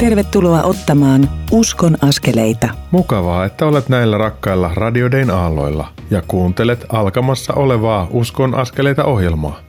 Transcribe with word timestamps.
Tervetuloa 0.00 0.62
ottamaan 0.62 1.28
Uskon 1.50 1.96
askeleita. 2.02 2.68
Mukavaa, 2.90 3.44
että 3.44 3.66
olet 3.66 3.88
näillä 3.88 4.18
rakkailla 4.18 4.70
radiodein 4.74 5.30
aalloilla 5.30 5.88
ja 6.10 6.22
kuuntelet 6.28 6.86
alkamassa 6.88 7.54
olevaa 7.54 8.08
Uskon 8.10 8.54
askeleita 8.54 9.04
ohjelmaa. 9.04 9.60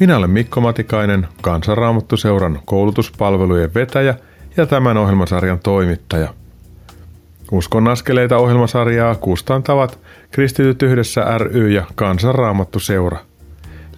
Minä 0.00 0.16
olen 0.16 0.30
Mikko 0.30 0.60
Matikainen, 0.60 1.28
Kansanraamattuseuran 1.42 2.58
koulutuspalvelujen 2.64 3.74
vetäjä 3.74 4.14
ja 4.56 4.66
tämän 4.66 4.96
ohjelmasarjan 4.96 5.58
toimittaja. 5.58 6.34
Uskon 7.52 7.88
askeleita 7.88 8.36
ohjelmasarjaa 8.36 9.14
kustantavat 9.14 9.98
Kristityt 10.30 10.82
yhdessä 10.82 11.38
ry 11.38 11.68
ja 11.68 11.84
Kansanraamattuseura. 11.94 13.18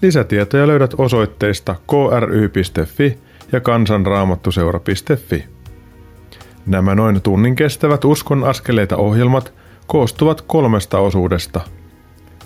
Lisätietoja 0.02 0.66
löydät 0.66 0.94
osoitteista 0.98 1.74
kry.fi 1.90 3.18
ja 3.52 3.60
kansanraamattuseura.fi. 3.60 5.57
Nämä 6.68 6.94
noin 6.94 7.22
tunnin 7.22 7.56
kestävät 7.56 8.04
uskon 8.04 8.44
askeleita 8.44 8.96
ohjelmat 8.96 9.52
koostuvat 9.86 10.40
kolmesta 10.40 10.98
osuudesta. 10.98 11.60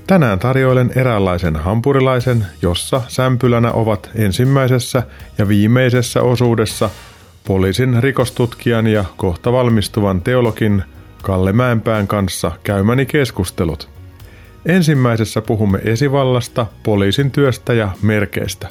Tänään 0.06 0.38
tarjoilen 0.38 0.90
eräänlaisen 0.96 1.56
hampurilaisen, 1.56 2.46
jossa 2.62 3.02
sämpylänä 3.08 3.72
ovat 3.72 4.10
ensimmäisessä 4.14 5.02
ja 5.38 5.48
viimeisessä 5.48 6.22
osuudessa 6.22 6.90
poliisin 7.46 8.02
rikostutkijan 8.02 8.86
ja 8.86 9.04
kohta 9.16 9.52
valmistuvan 9.52 10.22
teologin 10.22 10.82
Kalle 11.22 11.52
Mäenpään 11.52 12.08
kanssa 12.08 12.52
käymäni 12.62 13.06
keskustelut. 13.06 13.88
Ensimmäisessä 14.66 15.40
puhumme 15.40 15.78
esivallasta, 15.84 16.66
poliisin 16.82 17.30
työstä 17.30 17.72
ja 17.72 17.90
merkeistä. 18.02 18.68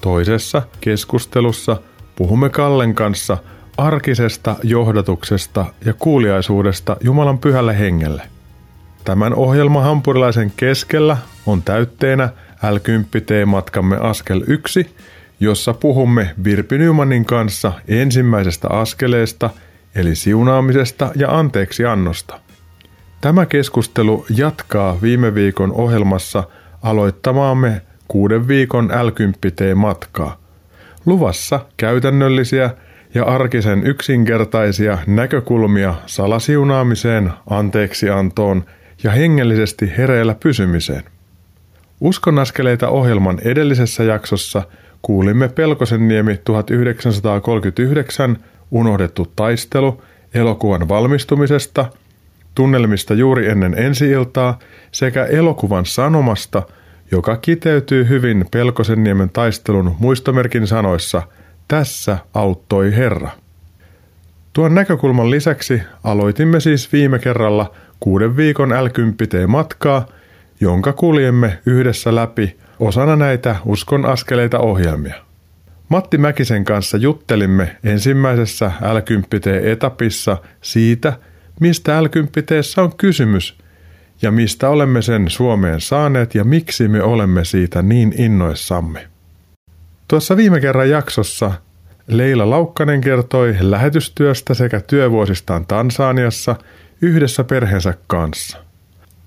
Toisessa 0.00 0.62
keskustelussa 0.80 1.76
puhumme 2.16 2.48
Kallen 2.48 2.94
kanssa– 2.94 3.38
arkisesta 3.76 4.56
johdatuksesta 4.62 5.64
ja 5.84 5.94
kuuliaisuudesta 5.94 6.96
Jumalan 7.00 7.38
pyhälle 7.38 7.78
hengelle. 7.78 8.22
Tämän 9.04 9.34
ohjelman 9.34 9.82
hampurilaisen 9.82 10.52
keskellä 10.56 11.16
on 11.46 11.62
täytteenä 11.62 12.28
l 12.62 12.76
matkamme 13.46 13.96
askel 13.96 14.42
1, 14.46 14.94
jossa 15.40 15.74
puhumme 15.74 16.34
Virpi 16.44 16.78
Nymanin 16.78 17.24
kanssa 17.24 17.72
ensimmäisestä 17.88 18.68
askeleesta, 18.70 19.50
eli 19.94 20.14
siunaamisesta 20.14 21.12
ja 21.16 21.38
anteeksiannosta. 21.38 22.40
Tämä 23.20 23.46
keskustelu 23.46 24.26
jatkaa 24.36 24.96
viime 25.02 25.34
viikon 25.34 25.72
ohjelmassa 25.72 26.44
aloittamaamme 26.82 27.82
kuuden 28.08 28.48
viikon 28.48 28.90
l 29.02 29.10
matkaa. 29.74 30.36
Luvassa 31.06 31.60
käytännöllisiä 31.76 32.70
ja 33.16 33.24
arkisen 33.24 33.86
yksinkertaisia 33.86 34.98
näkökulmia 35.06 35.94
salasiunaamiseen, 36.06 37.32
anteeksiantoon 37.50 38.64
ja 39.04 39.10
hengellisesti 39.10 39.92
hereillä 39.98 40.34
pysymiseen. 40.34 41.02
Uskonaskeleita 42.00 42.88
ohjelman 42.88 43.38
edellisessä 43.44 44.04
jaksossa 44.04 44.62
kuulimme 45.02 45.48
Pelkosenniemi 45.48 46.40
1939 46.44 48.36
Unohdettu 48.70 49.32
taistelu 49.36 50.02
elokuvan 50.34 50.88
valmistumisesta, 50.88 51.86
tunnelmista 52.54 53.14
juuri 53.14 53.48
ennen 53.48 53.74
ensi-iltaa 53.78 54.58
sekä 54.92 55.24
elokuvan 55.24 55.86
sanomasta, 55.86 56.62
joka 57.10 57.36
kiteytyy 57.36 58.08
hyvin 58.08 58.44
Pelkosenniemen 58.50 59.30
taistelun 59.30 59.96
muistomerkin 59.98 60.66
sanoissa– 60.66 61.22
tässä 61.68 62.18
auttoi 62.34 62.96
Herra. 62.96 63.30
Tuon 64.52 64.74
näkökulman 64.74 65.30
lisäksi 65.30 65.82
aloitimme 66.04 66.60
siis 66.60 66.92
viime 66.92 67.18
kerralla 67.18 67.74
kuuden 68.00 68.36
viikon 68.36 68.68
l 68.68 68.88
matkaa, 69.46 70.06
jonka 70.60 70.92
kuljemme 70.92 71.58
yhdessä 71.66 72.14
läpi 72.14 72.56
osana 72.80 73.16
näitä 73.16 73.56
Uskon 73.64 74.06
askeleita 74.06 74.58
ohjelmia. 74.58 75.14
Matti 75.88 76.18
Mäkisen 76.18 76.64
kanssa 76.64 76.96
juttelimme 76.96 77.76
ensimmäisessä 77.84 78.72
l 78.80 78.96
etapissa 79.70 80.36
siitä, 80.60 81.12
mistä 81.60 82.02
l 82.02 82.06
on 82.82 82.96
kysymys 82.96 83.58
ja 84.22 84.30
mistä 84.30 84.68
olemme 84.68 85.02
sen 85.02 85.30
Suomeen 85.30 85.80
saaneet 85.80 86.34
ja 86.34 86.44
miksi 86.44 86.88
me 86.88 87.02
olemme 87.02 87.44
siitä 87.44 87.82
niin 87.82 88.14
innoissamme. 88.18 89.15
Tuossa 90.08 90.36
viime 90.36 90.60
kerran 90.60 90.90
jaksossa 90.90 91.52
Leila 92.06 92.50
Laukkanen 92.50 93.00
kertoi 93.00 93.56
lähetystyöstä 93.60 94.54
sekä 94.54 94.80
työvuosistaan 94.80 95.66
Tansaniassa 95.66 96.56
yhdessä 97.02 97.44
perheensä 97.44 97.94
kanssa. 98.06 98.58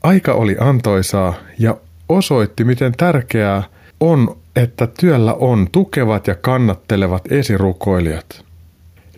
Aika 0.04 0.34
oli 0.34 0.56
antoisaa 0.60 1.34
ja 1.60 1.78
osoitti, 2.10 2.64
miten 2.64 2.94
tärkeää 2.98 3.64
on, 4.00 4.38
että 4.56 4.88
työllä 5.00 5.34
on 5.34 5.68
tukevat 5.72 6.28
ja 6.28 6.36
kannattelevat 6.36 7.32
esirukoilijat. 7.32 8.46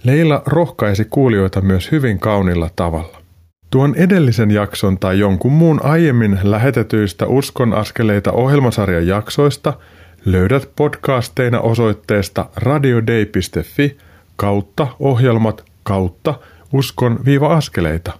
Leila 0.04 0.44
rohkaisi 0.46 1.06
kuulijoita 1.10 1.62
myös 1.62 1.92
hyvin 1.92 2.20
kaunilla 2.20 2.70
tavalla. 2.76 3.22
Tuon 3.70 3.96
edellisen 3.96 4.52
jakson 4.52 5.00
tai 5.00 5.20
jonkun 5.20 5.52
muun 5.52 5.86
aiemmin 5.86 6.40
lähetetyistä 6.44 7.28
Uskon 7.28 7.74
askeleita 7.74 8.32
ohjelmasarjan 8.32 9.08
jaksoista– 9.08 9.74
löydät 10.26 10.70
podcasteina 10.76 11.60
osoitteesta 11.60 12.50
radiodei.fi 12.56 13.98
kautta 14.36 14.88
ohjelmat 15.00 15.66
kautta 15.84 16.40
uskon-askeleita. 16.74 18.12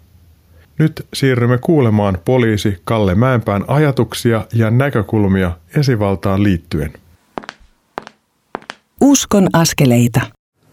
Nyt 0.80 1.06
siirrymme 1.14 1.58
kuulemaan 1.58 2.18
poliisi 2.26 2.78
Kalle 2.84 3.16
Mäenpään 3.16 3.66
ajatuksia 3.68 4.46
ja 4.54 4.72
näkökulmia 4.72 5.52
esivaltaan 5.78 6.44
liittyen. 6.44 6.94
Uskon 9.02 9.48
askeleita. 9.54 10.22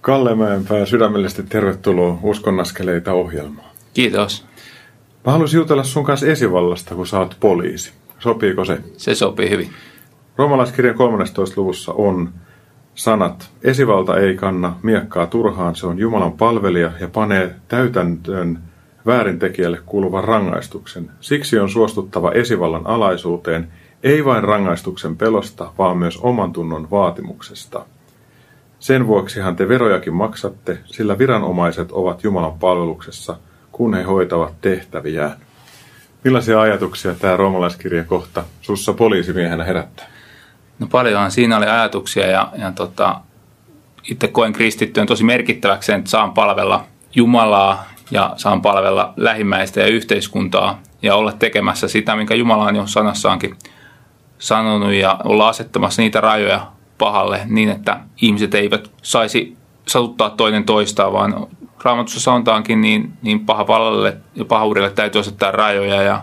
Kalle 0.00 0.34
Mäenpää, 0.34 0.86
sydämellisesti 0.86 1.42
tervetuloa 1.42 2.18
Uskon 2.22 2.60
askeleita 2.60 3.12
ohjelmaan. 3.12 3.70
Kiitos. 3.94 4.46
Mä 5.26 5.32
haluaisin 5.32 5.58
jutella 5.58 5.84
sun 5.84 6.04
kanssa 6.04 6.26
esivallasta, 6.26 6.94
kun 6.94 7.06
sä 7.06 7.18
oot 7.18 7.36
poliisi. 7.40 7.92
Sopiiko 8.18 8.64
se? 8.64 8.78
Se 8.96 9.14
sopii 9.14 9.50
hyvin. 9.50 9.70
Roomalaiskirjan 10.38 10.94
13. 10.94 11.60
luvussa 11.60 11.92
on 11.92 12.30
sanat, 12.94 13.50
esivalta 13.62 14.16
ei 14.16 14.36
kanna 14.36 14.76
miekkaa 14.82 15.26
turhaan, 15.26 15.76
se 15.76 15.86
on 15.86 15.98
Jumalan 15.98 16.32
palvelija 16.32 16.90
ja 17.00 17.08
panee 17.08 17.54
täytäntöön 17.68 18.58
väärintekijälle 19.06 19.78
kuuluvan 19.86 20.24
rangaistuksen. 20.24 21.10
Siksi 21.20 21.58
on 21.58 21.68
suostuttava 21.68 22.32
esivallan 22.32 22.86
alaisuuteen, 22.86 23.68
ei 24.02 24.24
vain 24.24 24.44
rangaistuksen 24.44 25.16
pelosta, 25.16 25.72
vaan 25.78 25.98
myös 25.98 26.16
oman 26.16 26.52
tunnon 26.52 26.90
vaatimuksesta. 26.90 27.86
Sen 28.78 29.06
vuoksihan 29.06 29.56
te 29.56 29.68
verojakin 29.68 30.14
maksatte, 30.14 30.78
sillä 30.86 31.18
viranomaiset 31.18 31.92
ovat 31.92 32.24
Jumalan 32.24 32.58
palveluksessa, 32.58 33.36
kun 33.72 33.94
he 33.94 34.02
hoitavat 34.02 34.60
tehtäviään. 34.60 35.36
Millaisia 36.24 36.60
ajatuksia 36.60 37.14
tämä 37.14 37.36
roomalaiskirja 37.36 38.04
kohta 38.04 38.44
sussa 38.60 38.92
poliisimiehenä 38.92 39.64
herättää? 39.64 40.17
No 40.78 40.86
paljonhan 40.86 41.30
siinä 41.30 41.56
oli 41.56 41.66
ajatuksia 41.66 42.26
ja, 42.26 42.52
ja 42.58 42.72
tota, 42.72 43.20
itse 44.10 44.28
koen 44.28 44.52
kristittyön 44.52 45.06
tosi 45.06 45.24
merkittäväksi, 45.24 45.92
että 45.92 46.10
saan 46.10 46.32
palvella 46.32 46.84
Jumalaa 47.14 47.84
ja 48.10 48.32
saan 48.36 48.62
palvella 48.62 49.12
lähimmäistä 49.16 49.80
ja 49.80 49.86
yhteiskuntaa 49.86 50.78
ja 51.02 51.14
olla 51.14 51.32
tekemässä 51.32 51.88
sitä, 51.88 52.16
minkä 52.16 52.34
Jumala 52.34 52.64
on 52.64 52.76
jo 52.76 52.86
sanassaankin 52.86 53.56
sanonut 54.38 54.92
ja 54.92 55.20
olla 55.24 55.48
asettamassa 55.48 56.02
niitä 56.02 56.20
rajoja 56.20 56.66
pahalle 56.98 57.40
niin, 57.46 57.68
että 57.68 58.00
ihmiset 58.22 58.54
eivät 58.54 58.90
saisi 59.02 59.56
satuttaa 59.86 60.30
toinen 60.30 60.64
toistaan, 60.64 61.12
vaan 61.12 61.46
raamatussa 61.84 62.20
sanotaankin, 62.20 62.80
niin, 62.80 63.12
niin 63.22 63.46
pahavallalle 63.46 64.16
ja 64.34 64.44
pahuudelle 64.44 64.90
täytyy 64.90 65.20
asettaa 65.20 65.52
rajoja 65.52 66.02
ja, 66.02 66.22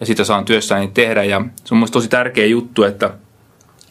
ja 0.00 0.06
sitä 0.06 0.24
saan 0.24 0.44
työssäni 0.44 0.88
tehdä. 0.94 1.22
Ja 1.22 1.40
se 1.64 1.74
on 1.74 1.78
mielestäni 1.78 1.92
tosi 1.92 2.08
tärkeä 2.08 2.46
juttu, 2.46 2.82
että 2.82 3.10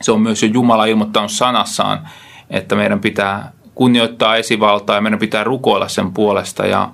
se 0.06 0.12
on 0.12 0.22
myös 0.22 0.44
jo 0.44 0.50
Jumala 0.54 0.86
ilmoittanut 0.86 1.32
sanassaan, 1.32 2.08
että 2.50 2.76
meidän 2.76 3.00
pitää 3.00 3.52
kunnioittaa 3.76 4.36
esivaltaa 4.36 4.96
ja 4.96 5.02
meidän 5.02 5.20
pitää 5.20 5.44
rukoilla 5.44 5.88
sen 5.88 6.14
puolesta. 6.14 6.66
Ja 6.66 6.90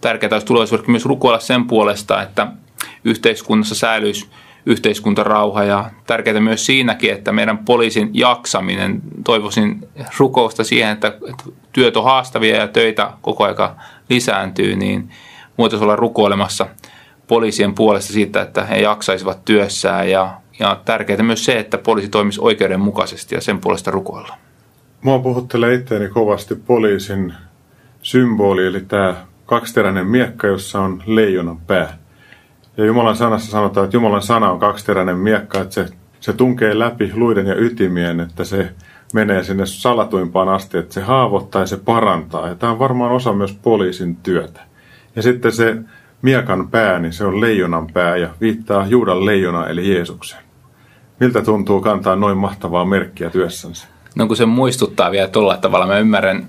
tärkeää 0.00 0.32
olisi 0.32 0.46
tulevaisuudessa 0.46 0.90
myös 0.90 1.04
rukoilla 1.04 1.40
sen 1.40 1.66
puolesta, 1.66 2.22
että 2.22 2.46
yhteiskunnassa 3.04 3.74
säilyisi 3.74 4.30
yhteiskuntarauha 4.66 5.64
ja 5.64 5.90
tärkeää 6.06 6.40
myös 6.40 6.66
siinäkin, 6.66 7.12
että 7.12 7.32
meidän 7.32 7.58
poliisin 7.58 8.10
jaksaminen, 8.12 9.02
toivoisin 9.24 9.88
rukousta 10.18 10.64
siihen, 10.64 10.90
että, 10.90 11.08
että 11.08 11.44
työt 11.72 11.96
on 11.96 12.04
haastavia 12.04 12.56
ja 12.56 12.68
töitä 12.68 13.10
koko 13.22 13.44
aika 13.44 13.76
lisääntyy, 14.10 14.76
niin 14.76 15.10
voitaisiin 15.58 15.84
olla 15.84 15.96
rukoilemassa 15.96 16.66
poliisien 17.26 17.74
puolesta 17.74 18.12
siitä, 18.12 18.42
että 18.42 18.64
he 18.64 18.76
jaksaisivat 18.76 19.44
työssään 19.44 20.10
ja 20.10 20.40
ja 20.58 20.80
tärkeää 20.84 21.22
myös 21.22 21.44
se, 21.44 21.58
että 21.58 21.78
poliisi 21.78 22.08
toimisi 22.08 22.40
oikeudenmukaisesti 22.42 23.34
ja 23.34 23.40
sen 23.40 23.58
puolesta 23.58 23.90
rukoilla. 23.90 24.34
Mua 25.02 25.18
puhuttelee 25.18 25.74
itseäni 25.74 26.08
kovasti 26.08 26.54
poliisin 26.54 27.34
symboli, 28.02 28.66
eli 28.66 28.80
tämä 28.80 29.14
kaksiteräinen 29.46 30.06
miekka, 30.06 30.46
jossa 30.46 30.80
on 30.80 31.02
leijonan 31.06 31.60
pää. 31.60 31.98
Ja 32.76 32.84
Jumalan 32.84 33.16
sanassa 33.16 33.50
sanotaan, 33.50 33.84
että 33.84 33.96
Jumalan 33.96 34.22
sana 34.22 34.50
on 34.50 34.58
kaksiteräinen 34.58 35.16
miekka, 35.16 35.60
että 35.60 35.74
se, 35.74 35.86
se 36.20 36.32
tunkee 36.32 36.78
läpi 36.78 37.12
luiden 37.14 37.46
ja 37.46 37.54
ytimien, 37.54 38.20
että 38.20 38.44
se 38.44 38.70
menee 39.14 39.42
sinne 39.42 39.66
salatuimpaan 39.66 40.48
asti, 40.48 40.78
että 40.78 40.94
se 40.94 41.00
haavoittaa 41.00 41.62
ja 41.62 41.66
se 41.66 41.76
parantaa. 41.76 42.48
Ja 42.48 42.54
tämä 42.54 42.72
on 42.72 42.78
varmaan 42.78 43.12
osa 43.12 43.32
myös 43.32 43.58
poliisin 43.62 44.16
työtä. 44.16 44.60
Ja 45.16 45.22
sitten 45.22 45.52
se 45.52 45.76
miekan 46.22 46.68
pää, 46.70 46.98
niin 46.98 47.12
se 47.12 47.24
on 47.24 47.40
leijonan 47.40 47.86
pää 47.92 48.16
ja 48.16 48.28
viittaa 48.40 48.86
Juudan 48.86 49.26
leijona 49.26 49.66
eli 49.66 49.94
Jeesukseen. 49.94 50.47
Miltä 51.20 51.42
tuntuu 51.42 51.80
kantaa 51.80 52.16
noin 52.16 52.36
mahtavaa 52.36 52.84
merkkiä 52.84 53.30
työssänsä? 53.30 53.86
No 54.14 54.26
kun 54.26 54.36
se 54.36 54.46
muistuttaa 54.46 55.10
vielä 55.10 55.28
tuolla 55.28 55.56
tavalla, 55.56 55.86
mä 55.86 55.98
ymmärrän 55.98 56.48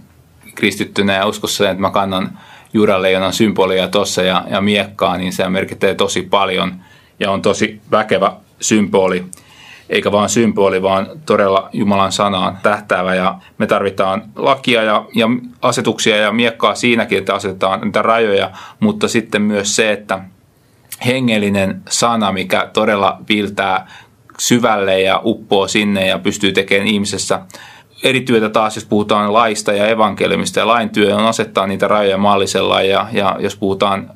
kristittynä 0.55 1.13
ja 1.13 1.25
uskossa, 1.25 1.69
että 1.69 1.81
mä 1.81 1.89
kannan 1.89 2.39
Juudan 2.73 3.01
leijonan 3.01 3.33
symbolia 3.33 3.87
tuossa 3.87 4.21
ja, 4.21 4.43
ja 4.49 4.61
miekkaa, 4.61 5.17
niin 5.17 5.33
se 5.33 5.49
merkitsee 5.49 5.95
tosi 5.95 6.21
paljon 6.21 6.75
ja 7.19 7.31
on 7.31 7.41
tosi 7.41 7.81
väkevä 7.91 8.33
symboli 8.61 9.25
eikä 9.89 10.11
vaan 10.11 10.29
symboli, 10.29 10.81
vaan 10.81 11.07
todella 11.25 11.69
Jumalan 11.73 12.11
sanaan 12.11 12.57
tähtäävä. 12.63 13.15
Ja 13.15 13.35
me 13.57 13.67
tarvitaan 13.67 14.23
lakia 14.35 14.83
ja, 14.83 15.05
ja 15.15 15.27
asetuksia 15.61 16.17
ja 16.17 16.31
miekkaa 16.31 16.75
siinäkin, 16.75 17.17
että 17.17 17.33
asetetaan 17.33 17.81
niitä 17.81 18.01
rajoja, 18.01 18.51
mutta 18.79 19.07
sitten 19.07 19.41
myös 19.41 19.75
se, 19.75 19.91
että 19.91 20.19
hengellinen 21.05 21.81
sana, 21.89 22.31
mikä 22.31 22.69
todella 22.73 23.17
viiltää 23.29 23.87
syvälle 24.39 25.01
ja 25.01 25.21
uppoo 25.23 25.67
sinne 25.67 26.07
ja 26.07 26.19
pystyy 26.19 26.51
tekemään 26.51 26.87
ihmisessä 26.87 27.41
eri 28.03 28.21
työtä 28.21 28.49
taas, 28.49 28.75
jos 28.75 28.85
puhutaan 28.85 29.33
laista 29.33 29.73
ja 29.73 29.87
evankeliumista 29.87 30.59
ja 30.59 30.67
lain 30.67 30.89
työ 30.89 31.15
on 31.15 31.25
asettaa 31.25 31.67
niitä 31.67 31.87
rajoja 31.87 32.17
maallisella 32.17 32.81
ja, 32.81 33.07
ja 33.11 33.35
jos 33.39 33.55
puhutaan 33.55 34.11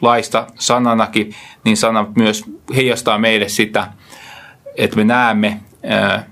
laista 0.00 0.46
sananakin, 0.58 1.34
niin 1.64 1.76
sana 1.76 2.06
myös 2.16 2.44
heijastaa 2.76 3.18
meille 3.18 3.48
sitä, 3.48 3.86
että 4.76 4.96
me 4.96 5.04
näemme 5.04 5.60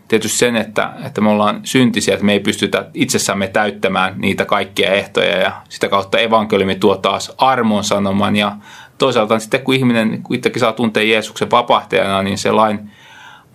tietysti 0.09 0.39
sen, 0.39 0.57
että, 0.57 0.93
että 1.07 1.21
me 1.21 1.31
ollaan 1.31 1.61
syntisiä, 1.65 2.15
että 2.15 2.27
me 2.27 2.33
ei 2.33 2.41
pystytä 2.41 2.87
itsessämme 2.95 3.49
täyttämään 3.49 4.15
niitä 4.19 4.45
kaikkia 4.45 4.93
ehtoja 4.93 5.39
ja 5.39 5.53
sitä 5.69 5.89
kautta 5.89 6.19
evankeliumi 6.19 6.75
tuo 6.75 6.97
taas 6.97 7.33
armon 7.39 7.85
sanoman. 7.85 8.37
Ja 8.37 8.57
toisaalta 8.99 9.39
sitten 9.39 9.61
kun 9.61 9.75
ihminen 9.75 10.23
kuitenkin 10.23 10.61
saa 10.61 10.73
tuntea 10.73 11.03
Jeesuksen 11.03 11.51
vapahtajana, 11.51 12.23
niin 12.23 12.39
se 12.39 12.53
lain 12.53 12.91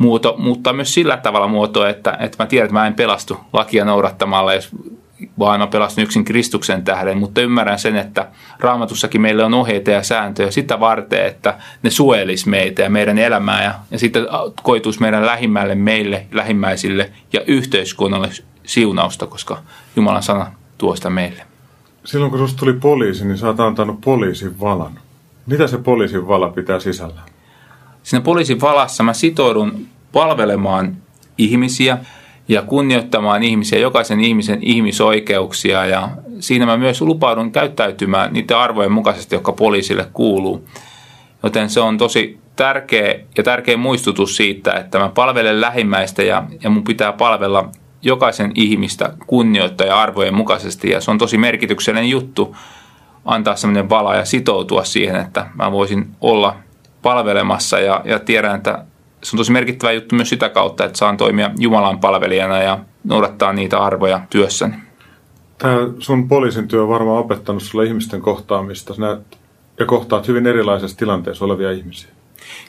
muuto 0.02 0.36
muuttaa 0.38 0.74
myös 0.74 0.94
sillä 0.94 1.18
tavalla 1.18 1.48
muotoa, 1.48 1.90
että, 1.90 2.18
että 2.20 2.44
mä 2.44 2.48
tiedän, 2.48 2.66
että 2.66 2.80
mä 2.80 2.88
en 2.88 2.94
pelastu 2.94 3.38
lakia 3.54 3.86
noudattamalla, 3.86 4.54
jos 4.54 4.70
vaan 5.40 5.60
mä 5.60 5.68
pelastan 5.68 6.04
yksin 6.04 6.26
Kristuksen 6.26 6.84
tähden, 6.84 7.18
mutta 7.18 7.42
ymmärrän 7.42 7.80
sen, 7.80 7.96
että 7.96 8.28
raamatussakin 8.60 9.22
meillä 9.22 9.46
on 9.46 9.54
ohjeita 9.54 9.92
ja 9.92 10.04
sääntöjä 10.04 10.52
sitä 10.52 10.80
varten, 10.80 11.26
että 11.26 11.58
ne 11.84 11.90
suojelisi 11.90 12.50
meitä 12.50 12.82
ja 12.82 12.90
meidän 12.90 13.18
elämää 13.18 13.64
ja, 13.64 13.74
ja 13.92 14.00
sitten 14.00 14.28
koituisi 14.64 15.02
meidän 15.02 15.26
lähimmälle 15.26 15.76
meille, 15.76 16.26
lähimmäisille 16.32 17.12
ja 17.34 17.42
yhteiskunnalle 17.48 18.30
siunausta, 18.64 19.28
koska 19.28 19.58
Jumalan 19.96 20.24
sana 20.24 20.52
tuo 20.78 20.96
sitä 20.96 21.10
meille. 21.10 21.44
Silloin 22.06 22.30
kun 22.30 22.40
sinusta 22.40 22.60
tuli 22.60 22.74
poliisi, 22.74 23.28
niin 23.28 23.38
sä 23.38 23.48
oot 23.48 23.60
antanut 23.60 24.02
poliisin 24.02 24.60
valan. 24.60 25.00
Mitä 25.46 25.68
se 25.68 25.78
poliisin 25.78 26.28
vala 26.28 26.50
pitää 26.50 26.80
sisällä? 26.80 27.22
Siinä 28.04 28.24
poliisin 28.24 28.62
valassa 28.62 29.04
mä 29.04 29.14
sitoudun 29.14 29.88
palvelemaan 30.12 30.98
ihmisiä– 31.38 31.98
ja 32.52 32.62
kunnioittamaan 32.62 33.44
ihmisiä, 33.44 33.80
jokaisen 33.80 34.20
ihmisen 34.20 34.60
ihmisoikeuksia 34.62 35.86
ja 35.86 36.10
siinä 36.40 36.66
mä 36.66 36.78
myös 36.78 37.02
lupaudun 37.02 37.52
käyttäytymään 37.52 38.34
niiden 38.34 38.58
arvojen 38.58 38.92
mukaisesti, 38.92 39.36
jotka 39.36 39.52
poliisille 39.52 40.08
kuuluu. 40.14 40.68
Joten 41.44 41.70
se 41.70 41.80
on 41.80 41.98
tosi 41.98 42.40
tärkeä 42.56 43.20
ja 43.38 43.44
tärkeä 43.44 43.78
muistutus 43.78 44.36
siitä, 44.36 44.72
että 44.74 45.00
mä 45.00 45.10
palvelen 45.10 45.62
lähimmäistä 45.62 46.24
ja, 46.24 46.44
ja 46.64 46.70
mun 46.70 46.84
pitää 46.84 47.14
palvella 47.14 47.70
jokaisen 48.02 48.52
ihmistä 48.56 49.14
kunnioittaa 49.28 49.88
ja 49.88 50.02
arvojen 50.02 50.36
mukaisesti 50.36 50.90
ja 50.90 51.02
se 51.02 51.12
on 51.12 51.18
tosi 51.18 51.38
merkityksellinen 51.38 52.10
juttu 52.10 52.56
antaa 53.26 53.56
semmoinen 53.56 53.90
vala 53.90 54.16
ja 54.16 54.26
sitoutua 54.26 54.84
siihen, 54.84 55.16
että 55.16 55.48
mä 55.56 55.72
voisin 55.72 56.08
olla 56.22 56.56
palvelemassa 57.02 57.80
ja, 57.80 58.02
ja 58.06 58.20
tiedän, 58.20 58.56
että 58.56 58.86
se 59.24 59.36
on 59.36 59.38
tosi 59.38 59.52
merkittävä 59.52 59.92
juttu 59.92 60.16
myös 60.16 60.30
sitä 60.30 60.50
kautta, 60.50 60.86
että 60.86 60.98
saan 60.98 61.18
toimia 61.18 61.52
Jumalan 61.60 62.00
palvelijana 62.00 62.58
ja 62.58 62.80
noudattaa 63.04 63.54
niitä 63.54 63.80
arvoja 63.80 64.22
työssäni. 64.30 64.76
Tämä 65.58 65.78
sun 66.00 66.28
poliisin 66.28 66.68
työ 66.68 66.84
on 66.84 66.90
varmaan 66.90 67.20
opettanut 67.20 67.64
sulle 67.64 67.86
ihmisten 67.86 68.22
kohtaamista. 68.22 68.94
Sinä 68.94 69.18
ja 69.80 69.86
kohtaat 69.86 70.28
hyvin 70.28 70.48
erilaisessa 70.48 70.98
tilanteessa 70.98 71.46
olevia 71.46 71.72
ihmisiä. 71.72 72.10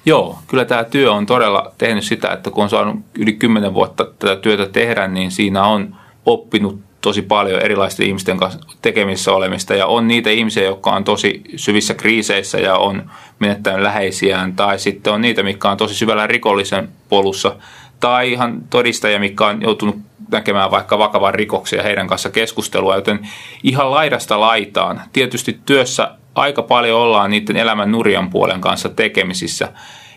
Joo, 0.06 0.38
kyllä 0.46 0.64
tämä 0.64 0.84
työ 0.84 1.12
on 1.12 1.26
todella 1.26 1.72
tehnyt 1.78 2.04
sitä, 2.04 2.28
että 2.28 2.50
kun 2.50 2.64
on 2.64 2.70
saanut 2.70 2.96
yli 3.18 3.32
kymmenen 3.32 3.74
vuotta 3.74 4.04
tätä 4.18 4.36
työtä 4.36 4.66
tehdä, 4.66 5.08
niin 5.08 5.30
siinä 5.30 5.64
on 5.64 5.96
oppinut 6.26 6.80
tosi 7.02 7.22
paljon 7.22 7.62
erilaisten 7.62 8.06
ihmisten 8.06 8.36
kanssa 8.36 8.60
tekemissä 8.82 9.32
olemista 9.32 9.74
ja 9.74 9.86
on 9.86 10.08
niitä 10.08 10.30
ihmisiä, 10.30 10.64
jotka 10.64 10.90
on 10.90 11.04
tosi 11.04 11.42
syvissä 11.56 11.94
kriiseissä 11.94 12.58
ja 12.58 12.76
on 12.76 13.10
menettänyt 13.38 13.82
läheisiään 13.82 14.52
tai 14.52 14.78
sitten 14.78 15.12
on 15.12 15.20
niitä, 15.20 15.42
mikä 15.42 15.70
on 15.70 15.76
tosi 15.76 15.94
syvällä 15.94 16.26
rikollisen 16.26 16.88
polussa 17.08 17.56
tai 18.00 18.32
ihan 18.32 18.62
todistajia, 18.70 19.18
mikä 19.18 19.46
on 19.46 19.62
joutunut 19.62 19.96
näkemään 20.30 20.70
vaikka 20.70 20.98
vakavan 20.98 21.34
rikoksia 21.34 21.82
heidän 21.82 22.06
kanssa 22.06 22.30
keskustelua, 22.30 22.94
joten 22.94 23.28
ihan 23.62 23.90
laidasta 23.90 24.40
laitaan. 24.40 25.00
Tietysti 25.12 25.58
työssä 25.66 26.10
aika 26.34 26.62
paljon 26.62 27.00
ollaan 27.00 27.30
niiden 27.30 27.56
elämän 27.56 27.92
nurjan 27.92 28.30
puolen 28.30 28.60
kanssa 28.60 28.88
tekemisissä, 28.88 29.72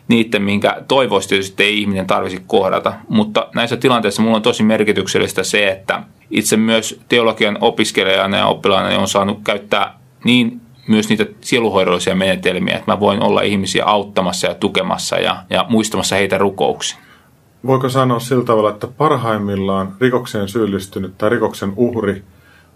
niiden, 0.07 0.41
minkä 0.41 0.81
toivoisi 0.87 1.29
tietysti 1.29 1.63
ei 1.63 1.81
ihminen 1.81 2.07
tarvisi 2.07 2.43
kohdata. 2.47 2.93
Mutta 3.09 3.47
näissä 3.55 3.77
tilanteissa 3.77 4.21
mulla 4.21 4.35
on 4.35 4.41
tosi 4.41 4.63
merkityksellistä 4.63 5.43
se, 5.43 5.67
että 5.67 6.03
itse 6.31 6.57
myös 6.57 6.99
teologian 7.09 7.57
opiskelijana 7.61 8.37
ja 8.37 8.47
oppilaana 8.47 8.99
on 8.99 9.07
saanut 9.07 9.39
käyttää 9.43 9.99
niin 10.23 10.61
myös 10.87 11.09
niitä 11.09 11.25
sieluhoidollisia 11.41 12.15
menetelmiä, 12.15 12.75
että 12.75 12.91
mä 12.91 12.99
voin 12.99 13.23
olla 13.23 13.41
ihmisiä 13.41 13.85
auttamassa 13.85 14.47
ja 14.47 14.55
tukemassa 14.55 15.15
ja, 15.15 15.37
ja 15.49 15.65
muistamassa 15.69 16.15
heitä 16.15 16.37
rukouksiin. 16.37 17.01
Voiko 17.65 17.89
sanoa 17.89 18.19
sillä 18.19 18.43
tavalla, 18.43 18.69
että 18.69 18.87
parhaimmillaan 18.87 19.95
rikokseen 20.01 20.47
syyllistynyt 20.47 21.17
tai 21.17 21.29
rikoksen 21.29 21.73
uhri 21.75 22.23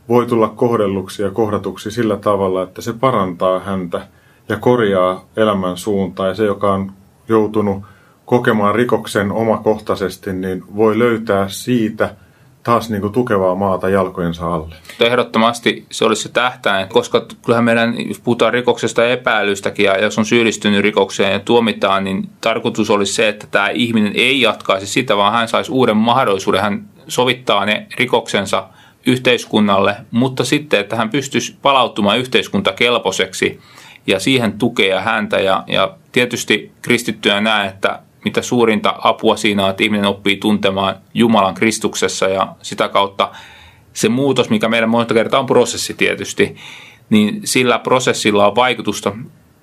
voi 0.09 0.25
tulla 0.25 0.47
kohdelluksi 0.47 1.23
ja 1.23 1.31
kohdatuksi 1.31 1.91
sillä 1.91 2.17
tavalla, 2.17 2.63
että 2.63 2.81
se 2.81 2.93
parantaa 2.93 3.59
häntä 3.59 4.07
ja 4.49 4.57
korjaa 4.57 5.25
elämän 5.37 5.77
suuntaa 5.77 6.27
ja 6.27 6.35
se, 6.35 6.45
joka 6.45 6.73
on 6.73 6.91
joutunut 7.29 7.83
kokemaan 8.25 8.75
rikoksen 8.75 9.31
omakohtaisesti, 9.31 10.33
niin 10.33 10.63
voi 10.75 10.99
löytää 10.99 11.49
siitä 11.49 12.15
taas 12.63 12.89
niin 12.89 13.01
kuin 13.01 13.13
tukevaa 13.13 13.55
maata 13.55 13.89
jalkojensa 13.89 14.53
alle. 14.53 14.75
Ehdottomasti 14.99 15.85
se 15.91 16.05
olisi 16.05 16.23
se 16.23 16.29
tähtäin, 16.29 16.87
koska 16.87 17.25
kyllähän 17.45 17.63
meidän, 17.63 18.07
jos 18.07 18.19
puhutaan 18.19 18.53
rikoksesta 18.53 19.03
ja 19.03 19.09
epäilystäkin, 19.09 19.85
ja 19.85 19.99
jos 19.99 20.17
on 20.17 20.25
syyllistynyt 20.25 20.81
rikokseen 20.81 21.33
ja 21.33 21.39
tuomitaan, 21.39 22.03
niin 22.03 22.29
tarkoitus 22.41 22.89
olisi 22.89 23.13
se, 23.13 23.27
että 23.27 23.47
tämä 23.51 23.69
ihminen 23.69 24.13
ei 24.15 24.41
jatkaisi 24.41 24.87
sitä, 24.87 25.17
vaan 25.17 25.33
hän 25.33 25.47
saisi 25.47 25.71
uuden 25.71 25.97
mahdollisuuden. 25.97 26.61
Hän 26.61 26.85
sovittaa 27.07 27.65
ne 27.65 27.87
rikoksensa 27.97 28.67
yhteiskunnalle, 29.05 29.95
mutta 30.11 30.45
sitten, 30.45 30.79
että 30.79 30.95
hän 30.95 31.09
pystyisi 31.09 31.55
palautumaan 31.61 32.19
yhteiskuntakelpoiseksi 32.19 33.59
ja 34.09 34.19
siihen 34.19 34.53
tukea 34.53 35.01
häntä. 35.01 35.39
Ja, 35.39 35.63
ja 35.67 35.95
tietysti 36.11 36.71
kristittyä 36.81 37.41
näe, 37.41 37.67
että 37.67 37.99
mitä 38.25 38.41
suurinta 38.41 38.95
apua 39.03 39.37
siinä 39.37 39.63
on, 39.63 39.69
että 39.69 39.83
ihminen 39.83 40.05
oppii 40.05 40.37
tuntemaan 40.37 40.95
Jumalan 41.13 41.53
Kristuksessa 41.53 42.27
ja 42.27 42.55
sitä 42.61 42.87
kautta 42.87 43.31
se 43.93 44.09
muutos, 44.09 44.49
mikä 44.49 44.69
meidän 44.69 44.89
monta 44.89 45.13
kertaa 45.13 45.39
on 45.39 45.45
prosessi 45.45 45.93
tietysti, 45.93 46.55
niin 47.09 47.41
sillä 47.43 47.79
prosessilla 47.79 48.47
on 48.47 48.55
vaikutusta 48.55 49.15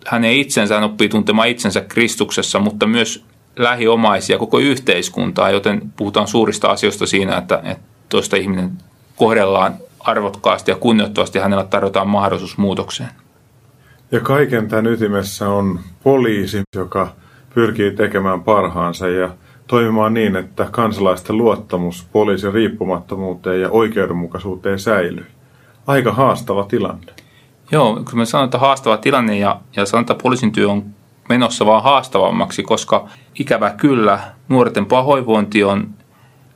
hänen 0.06 0.32
itsensä, 0.32 0.84
oppii 0.84 1.08
tuntemaan 1.08 1.48
itsensä 1.48 1.80
Kristuksessa, 1.80 2.58
mutta 2.58 2.86
myös 2.86 3.24
lähiomaisia, 3.56 4.38
koko 4.38 4.58
yhteiskuntaa, 4.58 5.50
joten 5.50 5.92
puhutaan 5.96 6.28
suurista 6.28 6.68
asioista 6.68 7.06
siinä, 7.06 7.36
että, 7.36 7.60
että 7.64 7.84
toista 8.08 8.36
ihminen 8.36 8.70
kohdellaan 9.16 9.74
arvokkaasti 10.00 10.70
ja 10.70 10.76
kunnioittavasti 10.76 11.38
hänellä 11.38 11.64
tarjotaan 11.64 12.08
mahdollisuus 12.08 12.58
muutokseen. 12.58 13.10
Ja 14.16 14.20
kaiken 14.20 14.68
tämän 14.68 14.86
ytimessä 14.86 15.48
on 15.48 15.80
poliisi, 16.02 16.62
joka 16.74 17.08
pyrkii 17.54 17.90
tekemään 17.90 18.42
parhaansa 18.42 19.08
ja 19.08 19.30
toimimaan 19.66 20.14
niin, 20.14 20.36
että 20.36 20.68
kansalaisten 20.70 21.36
luottamus 21.36 22.06
poliisin 22.12 22.52
riippumattomuuteen 22.52 23.60
ja 23.60 23.70
oikeudenmukaisuuteen 23.70 24.78
säilyy. 24.78 25.26
Aika 25.86 26.12
haastava 26.12 26.64
tilanne. 26.64 27.12
Joo, 27.72 27.94
kun 27.94 28.18
me 28.18 28.26
sanotaan, 28.26 28.44
että 28.44 28.58
haastava 28.58 28.96
tilanne 28.96 29.38
ja, 29.38 29.60
ja 29.76 29.86
sanotaan, 29.86 30.16
että 30.16 30.22
poliisin 30.22 30.52
työ 30.52 30.70
on 30.70 30.84
menossa 31.28 31.66
vaan 31.66 31.82
haastavammaksi, 31.82 32.62
koska 32.62 33.08
ikävä 33.38 33.70
kyllä 33.70 34.20
nuorten 34.48 34.86
pahoinvointi 34.86 35.64
on 35.64 35.88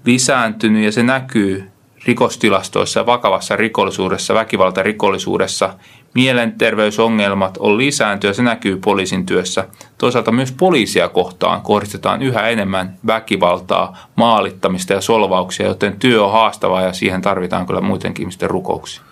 lisääntynyt 0.05 0.85
ja 0.85 0.93
se 0.93 1.03
näkyy 1.03 1.71
rikostilastoissa 2.05 3.07
vakavassa 3.07 3.57
rikollisuudessa, 3.57 4.35
väkivaltarikollisuudessa. 4.35 5.75
Mielenterveysongelmat 6.15 7.57
on 7.57 7.79
lisääntyä, 7.79 8.33
se 8.33 8.43
näkyy 8.43 8.77
poliisin 8.77 9.27
työssä. 9.27 9.69
Toisaalta 9.99 10.33
myös 10.33 10.53
poliisia 10.53 11.09
kohtaan 11.09 11.63
kohdistetaan 11.63 12.23
yhä 12.23 12.49
enemmän 12.49 12.99
väkivaltaa, 13.07 13.97
maalittamista 14.17 14.93
ja 14.93 15.01
solvauksia, 15.01 15.67
joten 15.67 15.97
työ 15.99 16.25
on 16.25 16.33
haastavaa 16.33 16.83
ja 16.83 16.93
siihen 16.93 17.23
tarvitaan 17.23 17.67
kyllä 17.67 17.81
muidenkin 17.81 18.23
ihmisten 18.23 18.51
rukouksia. 18.51 19.03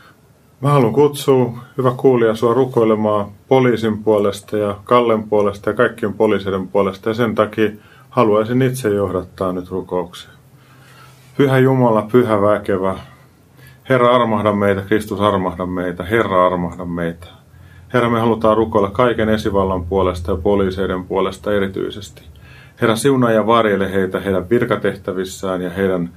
Mä 0.61 0.71
haluan 0.71 0.93
kutsua, 0.93 1.59
hyvä 1.79 1.91
kuulija, 1.97 2.35
sua 2.35 2.55
rukoilemaan 2.55 3.27
poliisin 3.49 4.05
puolesta 4.05 4.57
ja 4.57 4.77
Kallen 4.85 5.23
puolesta 5.23 5.71
ja 5.71 5.77
kaikkien 5.77 6.15
poliisien 6.15 6.69
puolesta. 6.69 7.09
Ja 7.09 7.15
sen 7.15 7.35
takia 7.35 7.71
haluaisin 8.11 8.63
itse 8.63 8.89
johdattaa 8.89 9.53
nyt 9.53 9.71
rukouksia. 9.71 10.31
Pyhä 11.37 11.59
Jumala, 11.59 12.03
pyhä 12.13 12.43
väkevä, 12.43 12.97
Herra 13.89 14.15
armahda 14.15 14.53
meitä, 14.53 14.81
Kristus 14.81 15.21
armahda 15.21 15.67
meitä, 15.67 16.05
Herra 16.05 16.47
armahda 16.47 16.85
meitä. 16.85 17.27
Herra, 17.93 18.11
me 18.11 18.21
halutaan 18.21 18.57
rukoilla 18.57 18.91
kaiken 18.91 19.29
esivallan 19.29 19.85
puolesta 19.85 20.31
ja 20.31 20.37
poliiseiden 20.37 21.05
puolesta 21.05 21.53
erityisesti. 21.53 22.23
Herra, 22.81 22.97
siunaa 22.97 23.31
ja 23.31 23.47
varjele 23.47 23.93
heitä 23.93 24.21
heidän 24.21 24.51
virkatehtävissään 24.51 25.63
ja 25.63 25.71
heidän 25.71 26.11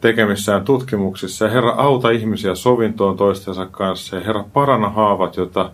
tekemissään 0.00 0.64
tutkimuksissa. 0.64 1.48
Herra, 1.48 1.70
auta 1.70 2.10
ihmisiä 2.10 2.54
sovintoon 2.54 3.16
toistensa 3.16 3.66
kanssa. 3.66 4.16
Ja 4.16 4.22
Herra, 4.22 4.44
parana 4.52 4.88
haavat, 4.88 5.36
jota 5.36 5.70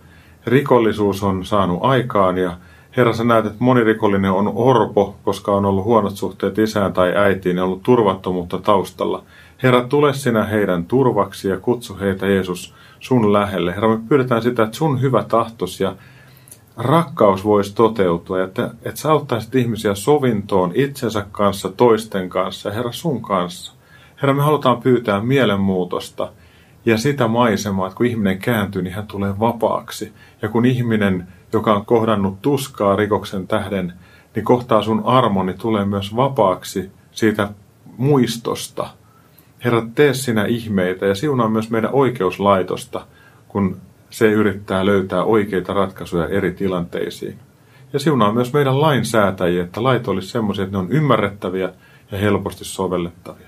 rikollisuus 0.47 1.23
on 1.23 1.45
saanut 1.45 1.79
aikaan. 1.83 2.39
Ja 2.39 2.57
Herra, 2.97 3.13
sä 3.13 3.25
näet, 3.25 3.47
että 3.47 3.59
moni 3.59 3.85
rikollinen 3.85 4.31
on 4.31 4.53
orpo, 4.55 5.17
koska 5.25 5.53
on 5.53 5.65
ollut 5.65 5.85
huonot 5.85 6.17
suhteet 6.17 6.59
isään 6.59 6.93
tai 6.93 7.17
äitiin 7.17 7.57
ja 7.57 7.65
ollut 7.65 7.83
turvattomuutta 7.83 8.59
taustalla. 8.59 9.23
Herra, 9.63 9.85
tule 9.85 10.15
sinä 10.15 10.45
heidän 10.45 10.85
turvaksi 10.85 11.49
ja 11.49 11.61
kutsu 11.61 11.99
heitä 12.01 12.27
Jeesus 12.27 12.75
sun 13.01 13.33
lähelle. 13.33 13.75
Herra, 13.75 13.89
me 13.89 13.99
pyydetään 14.09 14.43
sitä, 14.43 14.63
että 14.63 14.77
sun 14.77 15.01
hyvä 15.01 15.25
tahtos 15.25 15.81
ja 15.81 15.97
rakkaus 16.77 17.45
voisi 17.45 17.75
toteutua, 17.75 18.43
että, 18.43 18.71
että 18.83 19.01
sä 19.01 19.11
auttaisit 19.11 19.55
ihmisiä 19.55 19.95
sovintoon 19.95 20.73
itsensä 20.75 21.27
kanssa, 21.33 21.69
toisten 21.69 22.29
kanssa 22.29 22.69
ja 22.69 22.75
Herra 22.75 22.93
sun 22.93 23.23
kanssa. 23.23 23.73
Herra, 24.23 24.35
me 24.35 24.43
halutaan 24.43 24.83
pyytää 24.83 25.21
mielenmuutosta 25.21 26.33
ja 26.87 26.99
sitä 26.99 27.29
maisemaa, 27.29 27.87
että 27.87 27.97
kun 27.97 28.07
ihminen 28.07 28.39
kääntyy, 28.39 28.83
niin 28.83 28.95
hän 28.95 29.07
tulee 29.07 29.41
vapaaksi. 29.41 30.13
Ja 30.43 30.49
kun 30.49 30.67
ihminen, 30.67 31.27
joka 31.53 31.75
on 31.75 31.87
kohdannut 31.87 32.43
tuskaa 32.43 32.97
rikoksen 32.97 33.47
tähden, 33.47 33.93
niin 34.35 34.45
kohtaa 34.45 34.83
sun 34.83 35.03
armoni, 35.05 35.53
niin 35.53 35.61
tulee 35.61 35.85
myös 35.85 36.17
vapaaksi 36.17 36.91
siitä 37.13 37.49
muistosta. 37.97 38.89
Herra, 39.67 39.83
tee 39.95 40.15
sinä 40.15 40.45
ihmeitä 40.45 41.07
ja 41.07 41.15
siunaa 41.15 41.49
myös 41.49 41.71
meidän 41.71 41.91
oikeuslaitosta, 41.93 43.07
kun 43.49 43.77
se 44.11 44.31
yrittää 44.31 44.87
löytää 44.87 45.23
oikeita 45.25 45.75
ratkaisuja 45.75 46.29
eri 46.29 46.53
tilanteisiin. 46.53 47.39
Ja 47.93 47.99
siunaa 47.99 48.33
myös 48.33 48.53
meidän 48.53 48.81
lainsäätäjiä, 48.81 49.63
että 49.63 49.83
lait 49.83 50.09
olisi 50.09 50.29
sellaisia, 50.29 50.65
että 50.65 50.77
ne 50.77 50.79
on 50.79 50.91
ymmärrettäviä 50.91 51.73
ja 52.13 52.19
helposti 52.19 52.65
sovellettavia. 52.65 53.47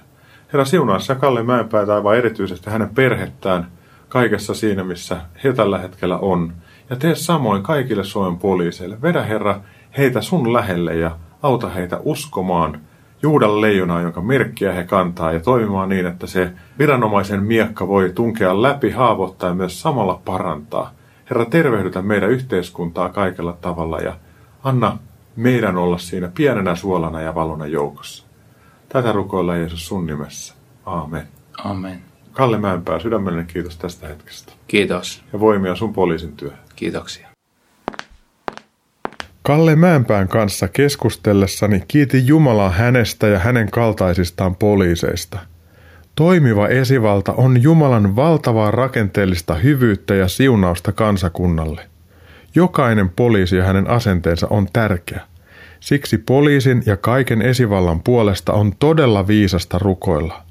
Herra 0.53 0.65
siunaa 0.65 0.99
sä 0.99 1.15
Kalle 1.15 1.43
Mäenpäätä 1.43 1.95
aivan 1.95 2.17
erityisesti 2.17 2.71
hänen 2.71 2.95
perhettään 2.95 3.71
kaikessa 4.09 4.55
siinä, 4.55 4.85
missä 4.85 5.21
he 5.45 5.53
tällä 5.53 5.79
hetkellä 5.79 6.19
on. 6.19 6.53
Ja 6.91 6.97
tee 6.97 7.15
samoin 7.15 7.63
kaikille 7.63 8.05
Suomen 8.05 8.39
poliiseille. 8.39 9.03
Vedä 9.03 9.23
Herra 9.23 9.61
heitä 9.99 10.21
sun 10.21 10.53
lähelle 10.53 10.97
ja 10.97 11.17
auta 11.43 11.69
heitä 11.69 12.01
uskomaan 12.03 12.81
Juudan 13.23 13.61
leijonaa, 13.61 14.01
jonka 14.01 14.21
merkkiä 14.21 14.73
he 14.73 14.85
kantaa 14.85 15.33
ja 15.33 15.41
toimimaan 15.41 15.89
niin, 15.89 16.07
että 16.07 16.27
se 16.27 16.53
viranomaisen 16.79 17.43
miekka 17.43 17.89
voi 17.89 18.13
tunkea 18.15 18.63
läpi, 18.63 18.91
haavoittaa 18.91 19.49
ja 19.49 19.55
myös 19.55 19.81
samalla 19.81 20.21
parantaa. 20.25 20.95
Herra, 21.31 21.45
tervehdytä 21.45 22.03
meidän 22.03 22.31
yhteiskuntaa 22.31 23.09
kaikella 23.09 23.53
tavalla 23.61 23.99
ja 23.99 24.17
anna 24.65 24.99
meidän 25.37 25.77
olla 25.77 25.99
siinä 25.99 26.31
pienenä 26.35 26.75
suolana 26.75 27.21
ja 27.21 27.35
valona 27.35 27.67
joukossa. 27.67 28.25
Tätä 28.89 29.13
rukoilla 29.13 29.57
Jeesus 29.57 29.87
sun 29.87 30.07
nimessä. 30.07 30.55
Aamen. 30.87 31.29
Amen. 31.65 32.03
Kalle 32.33 32.59
Mäenpää, 32.59 32.99
sydämellinen 32.99 33.47
kiitos 33.47 33.77
tästä 33.77 34.09
hetkestä. 34.09 34.53
Kiitos. 34.69 35.25
Ja 35.33 35.41
voimia 35.41 35.75
sun 35.75 35.93
poliisin 35.93 36.37
työhön. 36.37 36.59
Kiitoksia. 36.77 37.28
Kalle 39.49 39.77
Mäenpään 39.77 40.29
kanssa 40.29 40.69
keskustellessani 40.69 41.83
kiitin 41.89 42.27
Jumalaa 42.27 42.71
hänestä 42.71 43.27
ja 43.27 43.39
hänen 43.39 43.71
kaltaisistaan 43.71 44.57
poliiseista. 44.57 45.39
Toimiva 46.15 46.69
esivalta 46.69 47.33
on 47.33 47.63
Jumalan 47.63 48.17
valtavaa 48.17 48.71
rakenteellista 48.71 49.55
hyvyyttä 49.55 50.15
ja 50.15 50.29
siunausta 50.29 50.93
kansakunnalle. 50.93 51.87
Jokainen 52.55 53.09
poliisi 53.09 53.57
ja 53.57 53.65
hänen 53.65 53.91
asenteensa 53.91 54.47
on 54.51 54.67
tärkeä. 54.73 55.21
Siksi 55.81 56.19
poliisin 56.19 56.83
ja 56.87 56.97
kaiken 56.97 57.43
esivallan 57.43 58.03
puolesta 58.03 58.53
on 58.53 58.73
todella 58.79 59.27
viisasta 59.27 59.79
rukoilla. 59.79 60.43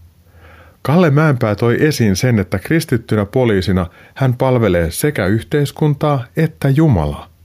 Kalle 0.81 1.09
Mäenpää 1.09 1.55
toi 1.55 1.77
esiin 1.85 2.15
sen, 2.15 2.39
että 2.39 2.59
kristittynä 2.59 3.25
poliisina 3.25 3.87
hän 4.15 4.33
palvelee 4.33 4.91
sekä 4.91 5.25
yhteiskuntaa 5.25 6.25
että 6.37 6.69
Jumalaa. 6.69 7.36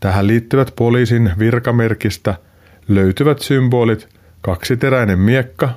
Tähän 0.00 0.26
liittyvät 0.26 0.72
poliisin 0.76 1.32
virkamerkistä 1.38 2.34
löytyvät 2.88 3.38
symbolit 3.38 4.08
kaksiteräinen 4.40 5.18
miekka, 5.18 5.70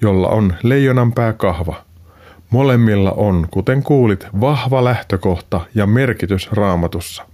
jolla 0.00 0.28
on 0.28 0.54
leijonanpää 0.62 1.32
kahva. 1.32 1.84
Molemmilla 2.50 3.12
on, 3.12 3.46
kuten 3.50 3.82
kuulit, 3.82 4.26
vahva 4.40 4.84
lähtökohta 4.84 5.60
ja 5.74 5.86
merkitys 5.86 6.52
raamatussa. 6.52 7.26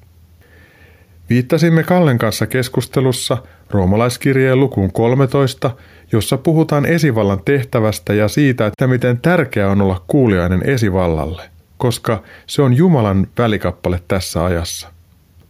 Viittasimme 1.31 1.83
Kallen 1.83 2.19
kanssa 2.19 2.47
keskustelussa 2.47 3.39
roomalaiskirjeen 3.71 4.61
lukuun 4.61 4.93
13, 4.93 5.71
jossa 6.13 6.39
puhutaan 6.39 6.87
esivallan 6.87 7.41
tehtävästä 7.45 8.15
ja 8.15 8.29
siitä, 8.29 8.67
että 8.67 8.87
miten 8.87 9.21
tärkeää 9.21 9.71
on 9.71 9.83
olla 9.83 10.05
kuuliainen 10.07 10.63
esivallalle, 10.67 11.43
koska 11.79 12.23
se 12.47 12.63
on 12.63 12.77
Jumalan 12.77 13.27
välikappale 13.39 14.03
tässä 14.09 14.45
ajassa. 14.45 15.00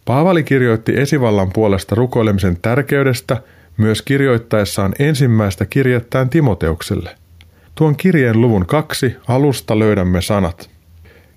Paavali 0.05 0.43
kirjoitti 0.43 0.99
esivallan 0.99 1.51
puolesta 1.53 1.95
rukoilemisen 1.95 2.57
tärkeydestä 2.61 3.41
myös 3.77 4.01
kirjoittaessaan 4.01 4.93
ensimmäistä 4.99 5.65
kirjettään 5.65 6.29
Timoteukselle. 6.29 7.15
Tuon 7.75 7.95
kirjeen 7.95 8.41
luvun 8.41 8.65
kaksi 8.65 9.15
alusta 9.27 9.79
löydämme 9.79 10.21
sanat. 10.21 10.69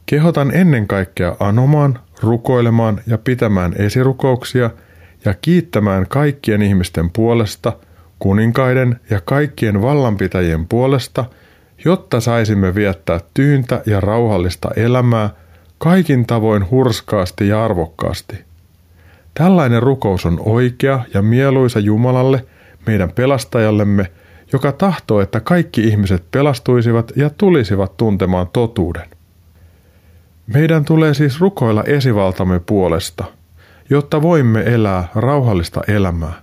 Kehotan 0.06 0.54
ennen 0.54 0.86
kaikkea 0.86 1.36
anomaan, 1.40 1.98
rukoilemaan 2.20 3.00
ja 3.06 3.18
pitämään 3.18 3.74
esirukouksia 3.78 4.70
ja 5.24 5.34
kiittämään 5.34 6.06
kaikkien 6.08 6.62
ihmisten 6.62 7.10
puolesta, 7.10 7.72
kuninkaiden 8.18 9.00
ja 9.10 9.20
kaikkien 9.24 9.82
vallanpitäjien 9.82 10.68
puolesta, 10.68 11.24
jotta 11.84 12.20
saisimme 12.20 12.74
viettää 12.74 13.20
tyyntä 13.34 13.82
ja 13.86 14.00
rauhallista 14.00 14.70
elämää 14.76 15.30
kaikin 15.78 16.26
tavoin 16.26 16.70
hurskaasti 16.70 17.48
ja 17.48 17.64
arvokkaasti– 17.64 18.36
Tällainen 19.34 19.82
rukous 19.82 20.26
on 20.26 20.40
oikea 20.44 21.00
ja 21.14 21.22
mieluisa 21.22 21.80
Jumalalle, 21.80 22.44
meidän 22.86 23.12
pelastajallemme, 23.12 24.10
joka 24.52 24.72
tahtoo, 24.72 25.20
että 25.20 25.40
kaikki 25.40 25.84
ihmiset 25.84 26.30
pelastuisivat 26.30 27.12
ja 27.16 27.30
tulisivat 27.30 27.96
tuntemaan 27.96 28.48
totuuden. 28.52 29.08
Meidän 30.46 30.84
tulee 30.84 31.14
siis 31.14 31.40
rukoilla 31.40 31.84
esivaltamme 31.84 32.60
puolesta, 32.60 33.24
jotta 33.90 34.22
voimme 34.22 34.60
elää 34.60 35.08
rauhallista 35.14 35.80
elämää. 35.88 36.42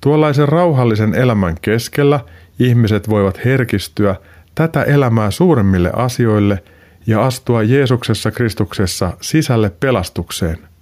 Tuollaisen 0.00 0.48
rauhallisen 0.48 1.14
elämän 1.14 1.56
keskellä 1.62 2.20
ihmiset 2.58 3.08
voivat 3.08 3.44
herkistyä 3.44 4.16
tätä 4.54 4.82
elämää 4.82 5.30
suuremmille 5.30 5.90
asioille 5.96 6.62
ja 7.06 7.26
astua 7.26 7.62
Jeesuksessa 7.62 8.30
Kristuksessa 8.30 9.12
sisälle 9.20 9.70
pelastukseen– 9.80 10.58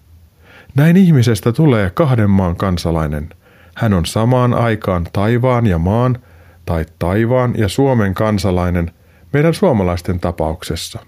näin 0.74 0.96
ihmisestä 0.96 1.52
tulee 1.52 1.90
kahden 1.90 2.30
maan 2.30 2.56
kansalainen. 2.56 3.28
Hän 3.74 3.92
on 3.92 4.06
samaan 4.06 4.54
aikaan 4.54 5.06
taivaan 5.12 5.66
ja 5.66 5.78
maan 5.78 6.18
tai 6.66 6.86
taivaan 6.98 7.54
ja 7.56 7.68
Suomen 7.68 8.14
kansalainen 8.14 8.90
meidän 9.32 9.54
suomalaisten 9.54 10.20
tapauksessa. 10.20 10.98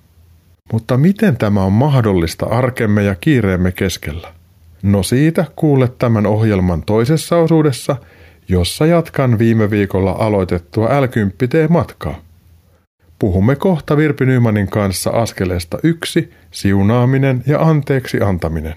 Mutta 0.72 0.96
miten 0.96 1.36
tämä 1.36 1.62
on 1.62 1.72
mahdollista 1.72 2.46
arkemme 2.46 3.02
ja 3.02 3.14
kiireemme 3.14 3.72
keskellä? 3.72 4.32
No 4.82 5.02
siitä 5.02 5.44
kuulet 5.56 5.98
tämän 5.98 6.26
ohjelman 6.26 6.82
toisessa 6.82 7.36
osuudessa, 7.36 7.96
jossa 8.48 8.86
jatkan 8.86 9.38
viime 9.38 9.70
viikolla 9.70 10.16
aloitettua 10.18 10.88
l 11.00 11.06
matkaa. 11.68 12.18
Puhumme 13.18 13.56
kohta 13.56 13.96
Virpi 13.96 14.26
Nymanin 14.26 14.68
kanssa 14.68 15.10
askeleesta 15.10 15.78
yksi, 15.82 16.30
siunaaminen 16.50 17.42
ja 17.46 17.60
anteeksi 17.60 18.20
antaminen. 18.20 18.74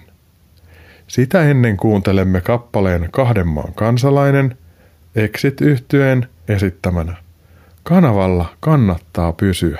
Sitä 1.10 1.42
ennen 1.42 1.76
kuuntelemme 1.76 2.40
kappaleen 2.40 3.08
kahden 3.10 3.48
maan 3.48 3.74
kansalainen 3.74 4.56
exit 5.16 5.60
yhtyeen 5.60 6.28
esittämänä. 6.48 7.16
Kanavalla 7.82 8.46
kannattaa 8.60 9.32
pysyä. 9.32 9.78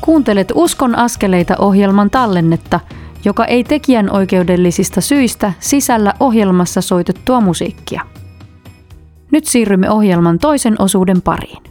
Kuuntelet 0.00 0.52
Uskon 0.54 0.98
askeleita 0.98 1.54
ohjelman 1.58 2.10
tallennetta, 2.10 2.80
joka 3.24 3.44
ei 3.44 3.64
tekijän 3.64 4.10
oikeudellisista 4.10 5.00
syistä 5.00 5.52
sisällä 5.60 6.14
ohjelmassa 6.20 6.80
soitettua 6.80 7.40
musiikkia. 7.40 8.02
Nyt 9.30 9.46
siirrymme 9.46 9.90
ohjelman 9.90 10.38
toisen 10.38 10.74
osuuden 10.78 11.22
pariin. 11.22 11.69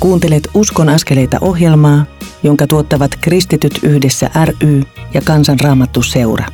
Kuuntelet 0.00 0.48
Uskon 0.54 0.88
askeleita 0.88 1.38
ohjelmaa, 1.40 2.04
jonka 2.42 2.66
tuottavat 2.66 3.10
Kristityt 3.20 3.80
yhdessä 3.82 4.30
ry 4.44 4.82
ja 5.14 5.20
Kansanraamattu 5.24 6.02
seura. 6.02 6.46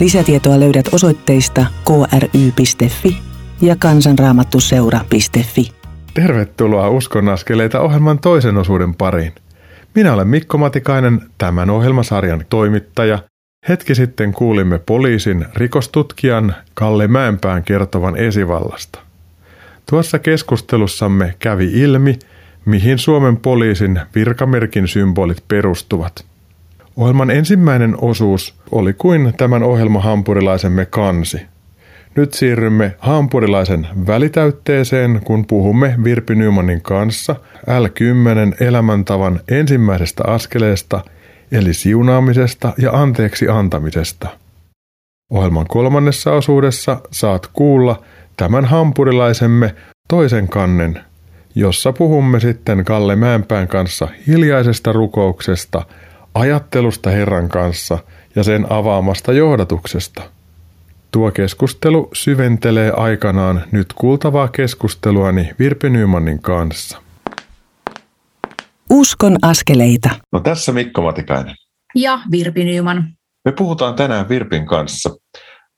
Lisätietoa 0.00 0.60
löydät 0.60 0.88
osoitteista 0.92 1.66
kry.fi 1.86 3.18
ja 3.60 3.76
kansanraamattuseura.fi. 3.76 5.72
Tervetuloa 6.14 6.88
Uskon 6.88 7.28
askeleita 7.28 7.80
ohjelman 7.80 8.18
toisen 8.18 8.56
osuuden 8.56 8.94
pariin. 8.94 9.32
Minä 9.94 10.14
olen 10.14 10.28
Mikko 10.28 10.58
Matikainen, 10.58 11.20
tämän 11.38 11.70
ohjelmasarjan 11.70 12.44
toimittaja. 12.50 13.18
Hetki 13.68 13.94
sitten 13.94 14.32
kuulimme 14.32 14.78
poliisin 14.78 15.46
rikostutkijan 15.54 16.54
Kalle 16.74 17.08
Mäenpään 17.08 17.64
kertovan 17.64 18.16
esivallasta. 18.16 18.98
Tuossa 19.90 20.18
keskustelussamme 20.18 21.34
kävi 21.38 21.70
ilmi, 21.72 22.18
mihin 22.64 22.98
Suomen 22.98 23.36
poliisin 23.36 24.00
virkamerkin 24.14 24.88
symbolit 24.88 25.44
perustuvat. 25.48 26.24
Ohjelman 26.96 27.30
ensimmäinen 27.30 27.94
osuus 28.00 28.54
oli 28.70 28.92
kuin 28.92 29.34
tämän 29.36 29.62
ohjelmahampurilaisemme 29.62 30.86
kansi. 30.86 31.40
Nyt 32.16 32.34
siirrymme 32.34 32.94
hampurilaisen 32.98 33.86
välitäytteeseen, 34.06 35.20
kun 35.24 35.46
puhumme 35.46 35.94
Virpi 36.04 36.34
Nymanin 36.34 36.82
kanssa 36.82 37.36
L10 37.60 38.64
elämäntavan 38.64 39.40
ensimmäisestä 39.48 40.24
askeleesta, 40.26 41.04
eli 41.52 41.74
siunaamisesta 41.74 42.72
ja 42.78 42.92
anteeksi 42.92 43.48
antamisesta. 43.48 44.28
Ohjelman 45.30 45.66
kolmannessa 45.66 46.32
osuudessa 46.32 47.00
saat 47.10 47.46
kuulla 47.52 48.02
tämän 48.36 48.64
hampurilaisemme 48.64 49.74
toisen 50.08 50.48
kannen, 50.48 51.00
jossa 51.54 51.92
puhumme 51.92 52.40
sitten 52.40 52.84
Kalle 52.84 53.16
Mäenpään 53.16 53.68
kanssa 53.68 54.08
hiljaisesta 54.26 54.92
rukouksesta, 54.92 55.82
ajattelusta 56.34 57.10
Herran 57.10 57.48
kanssa 57.48 57.98
ja 58.36 58.42
sen 58.42 58.66
avaamasta 58.72 59.32
johdatuksesta– 59.32 60.22
Tuo 61.12 61.30
keskustelu 61.30 62.08
syventelee 62.12 62.92
aikanaan 62.96 63.64
nyt 63.72 63.92
kuultavaa 63.92 64.48
keskusteluani 64.48 65.50
Virpi 65.58 65.90
Nymanin 65.90 66.42
kanssa. 66.42 67.02
Uskon 68.90 69.36
askeleita. 69.42 70.10
No 70.32 70.40
tässä 70.40 70.72
Mikko 70.72 71.02
Matikainen. 71.02 71.54
Ja 71.94 72.18
Virpi 72.30 72.64
Nyman. 72.64 73.04
Me 73.44 73.52
puhutaan 73.52 73.94
tänään 73.94 74.28
Virpin 74.28 74.66
kanssa 74.66 75.10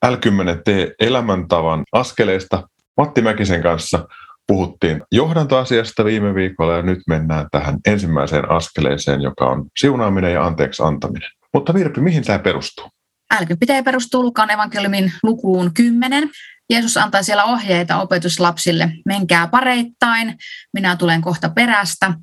L10T 0.06 0.94
elämäntavan 1.00 1.82
askeleista. 1.92 2.68
Matti 2.96 3.22
Mäkisen 3.22 3.62
kanssa 3.62 4.08
puhuttiin 4.46 5.02
johdantoasiasta 5.12 6.04
viime 6.04 6.34
viikolla 6.34 6.76
ja 6.76 6.82
nyt 6.82 6.98
mennään 7.06 7.46
tähän 7.50 7.78
ensimmäiseen 7.86 8.50
askeleeseen, 8.50 9.20
joka 9.22 9.46
on 9.46 9.66
siunaaminen 9.78 10.32
ja 10.32 10.46
anteeksi 10.46 10.82
antaminen. 10.82 11.30
Mutta 11.54 11.74
Virpi, 11.74 12.00
mihin 12.00 12.24
tämä 12.24 12.38
perustuu? 12.38 12.86
Älky 13.30 13.56
pitää 13.56 13.82
perustua 13.82 14.22
Lukaan 14.22 14.50
evankeliumin 14.50 15.12
lukuun 15.22 15.74
10. 15.74 16.30
Jeesus 16.70 16.96
antaa 16.96 17.22
siellä 17.22 17.44
ohjeita 17.44 18.00
opetuslapsille, 18.00 18.92
menkää 19.06 19.48
pareittain, 19.48 20.36
minä 20.72 20.96
tulen 20.96 21.22
kohta 21.22 21.48
perästä. 21.48 22.14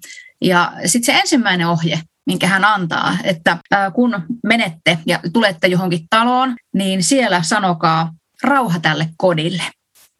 Ja 0.41 0.71
sitten 0.85 1.15
se 1.15 1.19
ensimmäinen 1.19 1.67
ohje, 1.67 1.99
minkä 2.25 2.47
hän 2.47 2.65
antaa, 2.65 3.17
että 3.23 3.57
kun 3.93 4.23
menette 4.43 4.97
ja 5.05 5.19
tulette 5.33 5.67
johonkin 5.67 6.05
taloon, 6.09 6.55
niin 6.75 7.03
siellä 7.03 7.43
sanokaa 7.43 8.11
rauha 8.43 8.79
tälle 8.79 9.09
kodille. 9.17 9.63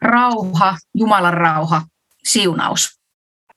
Rauha, 0.01 0.77
Jumalan 0.93 1.33
rauha, 1.33 1.81
siunaus. 2.23 2.99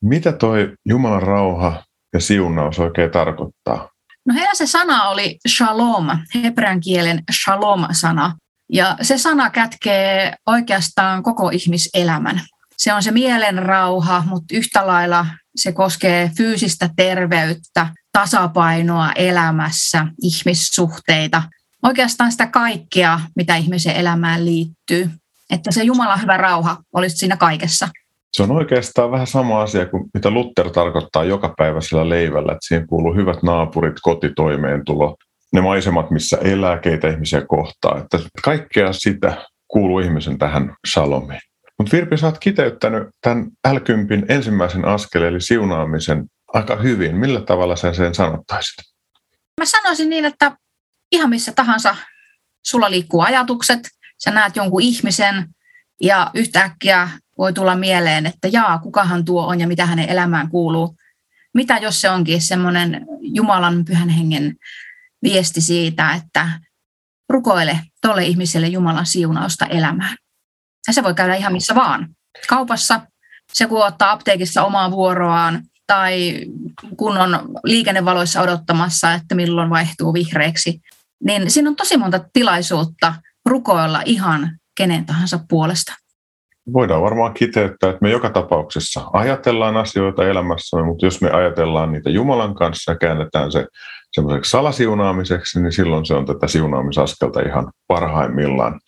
Mitä 0.01 0.31
toi 0.31 0.73
Jumalan 0.85 1.21
rauha 1.21 1.83
ja 2.13 2.19
siunaus 2.19 2.79
oikein 2.79 3.11
tarkoittaa? 3.11 3.89
No 4.25 4.33
heillä 4.33 4.53
se 4.53 4.67
sana 4.67 5.03
oli 5.03 5.37
shalom, 5.47 6.07
hebrean 6.35 6.79
kielen 6.79 7.23
shalom-sana. 7.31 8.35
Ja 8.69 8.97
se 9.01 9.17
sana 9.17 9.49
kätkee 9.49 10.33
oikeastaan 10.47 11.23
koko 11.23 11.49
ihmiselämän. 11.49 12.41
Se 12.77 12.93
on 12.93 13.03
se 13.03 13.11
mielen 13.11 13.57
rauha, 13.57 14.23
mutta 14.27 14.55
yhtä 14.57 14.87
lailla 14.87 15.25
se 15.55 15.71
koskee 15.71 16.31
fyysistä 16.37 16.89
terveyttä, 16.95 17.87
tasapainoa 18.11 19.11
elämässä, 19.11 20.07
ihmissuhteita, 20.21 21.43
oikeastaan 21.83 22.31
sitä 22.31 22.47
kaikkea, 22.47 23.19
mitä 23.35 23.55
ihmisen 23.55 23.95
elämään 23.95 24.45
liittyy. 24.45 25.09
Että 25.53 25.71
se 25.71 25.83
Jumalan 25.83 26.21
hyvä 26.21 26.37
rauha 26.37 26.77
olisi 26.93 27.17
siinä 27.17 27.37
kaikessa. 27.37 27.89
Se 28.31 28.43
on 28.43 28.51
oikeastaan 28.51 29.11
vähän 29.11 29.27
sama 29.27 29.61
asia 29.61 29.85
kuin 29.85 30.03
mitä 30.13 30.29
Luther 30.29 30.69
tarkoittaa 30.69 31.23
joka 31.23 31.53
päiväisellä 31.57 32.09
leivällä, 32.09 32.51
että 32.51 32.67
siihen 32.67 32.87
kuuluu 32.87 33.15
hyvät 33.15 33.43
naapurit, 33.43 33.95
kotitoimeentulo, 34.01 35.17
ne 35.53 35.61
maisemat, 35.61 36.11
missä 36.11 36.37
elää, 36.37 36.79
keitä 36.79 37.07
ihmisiä 37.07 37.41
kohtaa. 37.47 37.97
Että 37.97 38.19
kaikkea 38.43 38.93
sitä 38.93 39.45
kuuluu 39.67 39.99
ihmisen 39.99 40.37
tähän 40.37 40.75
salomiin. 40.87 41.41
Mutta 41.77 41.91
Virpi, 41.97 42.17
sä 42.17 42.25
oot 42.25 42.39
kiteyttänyt 42.39 43.07
tämän 43.21 43.47
l 43.73 43.77
ensimmäisen 44.29 44.85
askeleen, 44.85 45.29
eli 45.29 45.41
siunaamisen, 45.41 46.25
aika 46.53 46.75
hyvin. 46.75 47.15
Millä 47.15 47.41
tavalla 47.41 47.75
sä 47.75 47.93
sen 47.93 48.15
sanottaisit? 48.15 48.75
Mä 49.61 49.65
sanoisin 49.65 50.09
niin, 50.09 50.25
että 50.25 50.57
ihan 51.11 51.29
missä 51.29 51.51
tahansa 51.55 51.95
sulla 52.65 52.91
liikkuu 52.91 53.21
ajatukset, 53.21 53.79
sä 54.23 54.31
näet 54.31 54.55
jonkun 54.55 54.81
ihmisen 54.81 55.49
ja 56.01 56.31
yhtäkkiä 56.33 57.09
voi 57.37 57.53
tulla 57.53 57.75
mieleen, 57.75 58.25
että 58.25 58.47
jaa, 58.47 58.79
kukahan 58.79 59.25
tuo 59.25 59.47
on 59.47 59.59
ja 59.59 59.67
mitä 59.67 59.85
hänen 59.85 60.09
elämään 60.09 60.49
kuuluu. 60.49 60.95
Mitä 61.53 61.77
jos 61.77 62.01
se 62.01 62.09
onkin 62.09 62.41
semmoinen 62.41 63.05
Jumalan 63.21 63.85
pyhän 63.85 64.09
hengen 64.09 64.55
viesti 65.23 65.61
siitä, 65.61 66.13
että 66.13 66.49
rukoile 67.29 67.79
tolle 68.01 68.25
ihmiselle 68.25 68.67
Jumalan 68.67 69.05
siunausta 69.05 69.65
elämään. 69.65 70.17
Ja 70.87 70.93
se 70.93 71.03
voi 71.03 71.13
käydä 71.13 71.35
ihan 71.35 71.53
missä 71.53 71.75
vaan. 71.75 72.09
Kaupassa, 72.47 73.01
se 73.53 73.67
kun 73.67 73.85
ottaa 73.85 74.11
apteekissa 74.11 74.63
omaa 74.63 74.91
vuoroaan, 74.91 75.63
tai 75.87 76.45
kun 76.97 77.17
on 77.17 77.49
liikennevaloissa 77.63 78.41
odottamassa, 78.41 79.13
että 79.13 79.35
milloin 79.35 79.69
vaihtuu 79.69 80.13
vihreäksi, 80.13 80.81
niin 81.25 81.51
siinä 81.51 81.69
on 81.69 81.75
tosi 81.75 81.97
monta 81.97 82.19
tilaisuutta 82.33 83.13
rukoilla 83.45 84.01
ihan 84.05 84.49
kenen 84.77 85.05
tahansa 85.05 85.39
puolesta 85.49 85.93
voidaan 86.73 87.01
varmaan 87.01 87.33
kiteyttää, 87.33 87.89
että 87.89 88.01
me 88.01 88.11
joka 88.11 88.29
tapauksessa 88.29 89.01
ajatellaan 89.13 89.77
asioita 89.77 90.27
elämässä, 90.27 90.83
mutta 90.83 91.05
jos 91.05 91.21
me 91.21 91.31
ajatellaan 91.31 91.91
niitä 91.91 92.09
Jumalan 92.09 92.55
kanssa 92.55 92.91
ja 92.91 92.97
käännetään 92.97 93.51
se 93.51 93.67
semmoiseksi 94.11 94.51
salasiunaamiseksi, 94.51 95.61
niin 95.61 95.71
silloin 95.71 96.05
se 96.05 96.13
on 96.13 96.25
tätä 96.25 96.47
siunaamisaskelta 96.47 97.41
ihan 97.41 97.71
parhaimmillaan. 97.87 98.79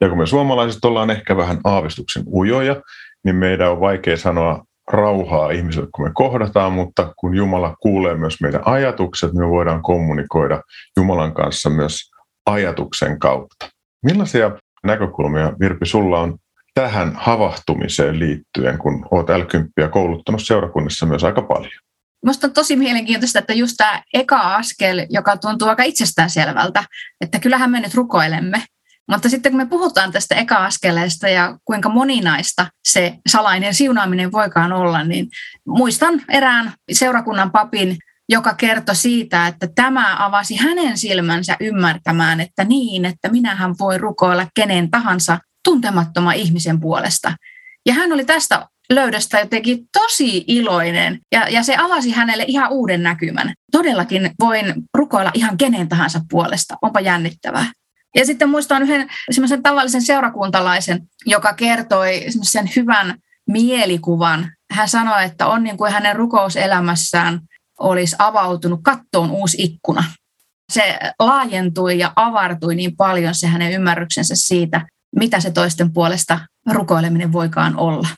Ja 0.00 0.08
kun 0.08 0.18
me 0.18 0.26
suomalaiset 0.26 0.84
ollaan 0.84 1.10
ehkä 1.10 1.36
vähän 1.36 1.60
aavistuksen 1.64 2.22
ujoja, 2.32 2.76
niin 3.24 3.36
meidän 3.36 3.70
on 3.70 3.80
vaikea 3.80 4.16
sanoa 4.16 4.64
rauhaa 4.92 5.50
ihmisille, 5.50 5.88
kun 5.94 6.04
me 6.04 6.10
kohdataan, 6.14 6.72
mutta 6.72 7.14
kun 7.16 7.34
Jumala 7.34 7.76
kuulee 7.80 8.14
myös 8.14 8.40
meidän 8.40 8.62
ajatukset, 8.64 9.32
me 9.32 9.48
voidaan 9.48 9.82
kommunikoida 9.82 10.62
Jumalan 10.96 11.34
kanssa 11.34 11.70
myös 11.70 12.10
ajatuksen 12.46 13.18
kautta. 13.18 13.68
Millaisia 14.02 14.50
näkökulmia, 14.84 15.52
Virpi, 15.60 15.86
sulla 15.86 16.20
on 16.20 16.38
tähän 16.74 17.12
havahtumiseen 17.14 18.18
liittyen, 18.18 18.78
kun 18.78 19.08
olet 19.10 19.28
l 19.28 19.88
kouluttanut 19.88 20.42
seurakunnissa 20.44 21.06
myös 21.06 21.24
aika 21.24 21.42
paljon? 21.42 21.72
Minusta 22.24 22.46
on 22.46 22.52
tosi 22.52 22.76
mielenkiintoista, 22.76 23.38
että 23.38 23.52
just 23.52 23.74
tämä 23.76 24.02
eka 24.14 24.54
askel, 24.54 25.06
joka 25.10 25.36
tuntuu 25.36 25.68
aika 25.68 25.82
itsestäänselvältä, 25.82 26.84
että 27.20 27.40
kyllähän 27.40 27.70
me 27.70 27.80
nyt 27.80 27.94
rukoilemme. 27.94 28.64
Mutta 29.10 29.28
sitten 29.28 29.52
kun 29.52 29.60
me 29.60 29.66
puhutaan 29.66 30.12
tästä 30.12 30.34
eka-askeleesta 30.34 31.28
ja 31.28 31.58
kuinka 31.64 31.88
moninaista 31.88 32.66
se 32.88 33.14
salainen 33.28 33.74
siunaaminen 33.74 34.32
voikaan 34.32 34.72
olla, 34.72 35.04
niin 35.04 35.28
muistan 35.66 36.22
erään 36.28 36.72
seurakunnan 36.92 37.50
papin, 37.50 37.96
joka 38.30 38.54
kertoi 38.54 38.96
siitä, 38.96 39.46
että 39.46 39.68
tämä 39.74 40.16
avasi 40.18 40.56
hänen 40.56 40.98
silmänsä 40.98 41.56
ymmärtämään, 41.60 42.40
että 42.40 42.64
niin, 42.64 43.04
että 43.04 43.28
minähän 43.28 43.74
voi 43.78 43.98
rukoilla 43.98 44.46
kenen 44.54 44.90
tahansa 44.90 45.38
tuntemattoman 45.64 46.34
ihmisen 46.34 46.80
puolesta. 46.80 47.32
Ja 47.86 47.94
hän 47.94 48.12
oli 48.12 48.24
tästä 48.24 48.68
löydöstä 48.92 49.40
jotenkin 49.40 49.78
tosi 49.92 50.44
iloinen 50.46 51.18
ja, 51.32 51.48
ja 51.48 51.62
se 51.62 51.76
avasi 51.78 52.10
hänelle 52.10 52.44
ihan 52.46 52.70
uuden 52.70 53.02
näkymän. 53.02 53.54
Todellakin 53.72 54.30
voin 54.40 54.74
rukoilla 54.94 55.30
ihan 55.34 55.56
kenen 55.56 55.88
tahansa 55.88 56.20
puolesta, 56.30 56.76
onpa 56.82 57.00
jännittävää. 57.00 57.72
Ja 58.16 58.26
sitten 58.26 58.48
muistan 58.48 58.82
yhden 58.82 59.08
semmoisen 59.30 59.62
tavallisen 59.62 60.02
seurakuntalaisen, 60.02 61.00
joka 61.26 61.52
kertoi 61.52 62.24
semmoisen 62.28 62.70
hyvän 62.76 63.14
mielikuvan 63.48 64.52
hän 64.70 64.88
sanoi, 64.88 65.24
että 65.24 65.46
on 65.46 65.64
niin 65.64 65.76
kuin 65.76 65.92
hänen 65.92 66.16
rukouselämässään 66.16 67.40
olisi 67.80 68.16
avautunut 68.18 68.80
kattoon 68.82 69.30
uusi 69.30 69.56
ikkuna. 69.62 70.04
Se 70.72 70.98
laajentui 71.18 71.98
ja 71.98 72.12
avartui 72.16 72.74
niin 72.74 72.96
paljon 72.96 73.34
se 73.34 73.46
hänen 73.46 73.72
ymmärryksensä 73.72 74.34
siitä, 74.36 74.86
mitä 75.16 75.40
se 75.40 75.50
toisten 75.50 75.92
puolesta 75.92 76.40
rukoileminen 76.72 77.32
voikaan 77.32 77.76
olla. 77.76 78.08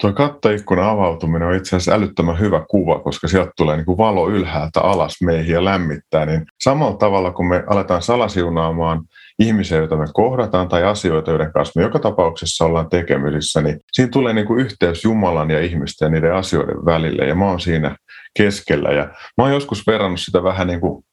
Tuo 0.00 0.12
kattoikkunan 0.12 0.88
avautuminen 0.88 1.48
on 1.48 1.54
itse 1.54 1.76
asiassa 1.76 1.92
älyttömän 1.92 2.38
hyvä 2.38 2.64
kuva, 2.70 2.98
koska 2.98 3.28
sieltä 3.28 3.50
tulee 3.56 3.76
niin 3.76 3.86
kuin 3.86 3.98
valo 3.98 4.28
ylhäältä 4.28 4.80
alas 4.80 5.14
meihin 5.24 5.54
ja 5.54 5.64
lämmittää. 5.64 6.26
Niin 6.26 6.46
samalla 6.62 6.96
tavalla, 6.96 7.32
kun 7.32 7.48
me 7.48 7.64
aletaan 7.66 8.02
salasiunaamaan 8.02 9.02
ihmisiä, 9.38 9.78
joita 9.78 9.96
me 9.96 10.04
kohdataan, 10.12 10.68
tai 10.68 10.84
asioita, 10.84 11.30
joiden 11.30 11.52
kanssa 11.52 11.80
me 11.80 11.82
joka 11.86 11.98
tapauksessa 11.98 12.64
ollaan 12.64 12.88
tekemisissä, 12.88 13.60
niin 13.60 13.80
siinä 13.92 14.10
tulee 14.10 14.32
niin 14.32 14.46
kuin 14.46 14.60
yhteys 14.60 15.04
Jumalan 15.04 15.50
ja 15.50 15.60
ihmisten 15.60 16.06
ja 16.06 16.10
niiden 16.10 16.34
asioiden 16.34 16.84
välille, 16.84 17.26
ja 17.26 17.34
mä 17.34 17.44
oon 17.44 17.60
siinä 17.60 17.96
keskellä. 18.38 18.90
Ja 18.90 19.04
mä 19.36 19.44
oon 19.44 19.52
joskus 19.52 19.86
verrannut 19.86 20.20
sitä 20.20 20.42
vähän 20.42 20.66
niin 20.66 20.80
kuin 20.80 21.04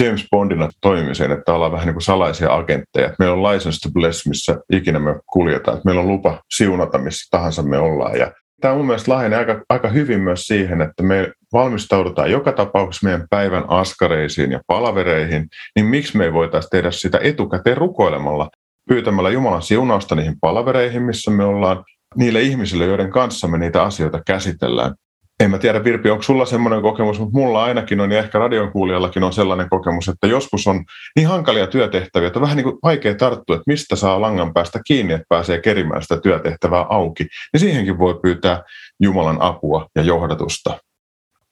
James 0.00 0.26
Bondina 0.30 0.68
toimimiseen, 0.80 1.32
että 1.32 1.54
ollaan 1.54 1.72
vähän 1.72 1.86
niin 1.86 1.94
kuin 1.94 2.02
salaisia 2.02 2.54
agentteja. 2.54 3.14
Meillä 3.18 3.34
on 3.34 3.52
license 3.52 3.78
to 3.80 3.88
bless, 3.92 4.26
missä 4.26 4.56
ikinä 4.72 4.98
me 4.98 5.20
kuljetaan. 5.26 5.80
Meillä 5.84 6.00
on 6.00 6.08
lupa 6.08 6.42
siunata, 6.54 6.98
missä 6.98 7.28
tahansa 7.30 7.62
me 7.62 7.78
ollaan. 7.78 8.18
Ja 8.18 8.32
tämä 8.60 8.74
mun 8.74 8.86
mielestä 8.86 9.12
lähenee 9.12 9.38
aika, 9.38 9.62
aika 9.68 9.88
hyvin 9.88 10.20
myös 10.20 10.42
siihen, 10.42 10.82
että 10.82 11.02
me 11.02 11.32
valmistaudutaan 11.52 12.30
joka 12.30 12.52
tapauksessa 12.52 13.06
meidän 13.06 13.26
päivän 13.30 13.64
askareisiin 13.68 14.52
ja 14.52 14.60
palavereihin, 14.66 15.48
niin 15.76 15.86
miksi 15.86 16.16
me 16.16 16.24
ei 16.24 16.32
voitaisiin 16.32 16.70
tehdä 16.70 16.90
sitä 16.90 17.18
etukäteen 17.22 17.76
rukoilemalla, 17.76 18.48
pyytämällä 18.88 19.30
Jumalan 19.30 19.62
siunausta 19.62 20.14
niihin 20.14 20.36
palavereihin, 20.40 21.02
missä 21.02 21.30
me 21.30 21.44
ollaan, 21.44 21.84
niille 22.16 22.40
ihmisille, 22.40 22.84
joiden 22.84 23.10
kanssa 23.10 23.48
me 23.48 23.58
niitä 23.58 23.82
asioita 23.82 24.22
käsitellään 24.26 24.94
en 25.40 25.50
mä 25.50 25.58
tiedä 25.58 25.84
Virpi, 25.84 26.10
onko 26.10 26.22
sulla 26.22 26.46
semmoinen 26.46 26.82
kokemus, 26.82 27.18
mutta 27.18 27.38
mulla 27.38 27.64
ainakin 27.64 28.00
on 28.00 28.12
ja 28.12 28.18
ehkä 28.18 28.38
radion 28.38 28.72
kuulijallakin 28.72 29.22
on 29.22 29.32
sellainen 29.32 29.68
kokemus, 29.68 30.08
että 30.08 30.26
joskus 30.26 30.66
on 30.66 30.84
niin 31.16 31.28
hankalia 31.28 31.66
työtehtäviä, 31.66 32.26
että 32.26 32.38
on 32.38 32.42
vähän 32.42 32.56
niin 32.56 32.64
kuin 32.64 32.78
vaikea 32.82 33.14
tarttua, 33.14 33.56
että 33.56 33.70
mistä 33.70 33.96
saa 33.96 34.20
langan 34.20 34.54
päästä 34.54 34.80
kiinni, 34.86 35.12
että 35.12 35.26
pääsee 35.28 35.60
kerimään 35.60 36.02
sitä 36.02 36.20
työtehtävää 36.20 36.86
auki. 36.88 37.26
Niin 37.52 37.60
siihenkin 37.60 37.98
voi 37.98 38.18
pyytää 38.22 38.62
Jumalan 39.00 39.42
apua 39.42 39.86
ja 39.96 40.02
johdatusta. 40.02 40.78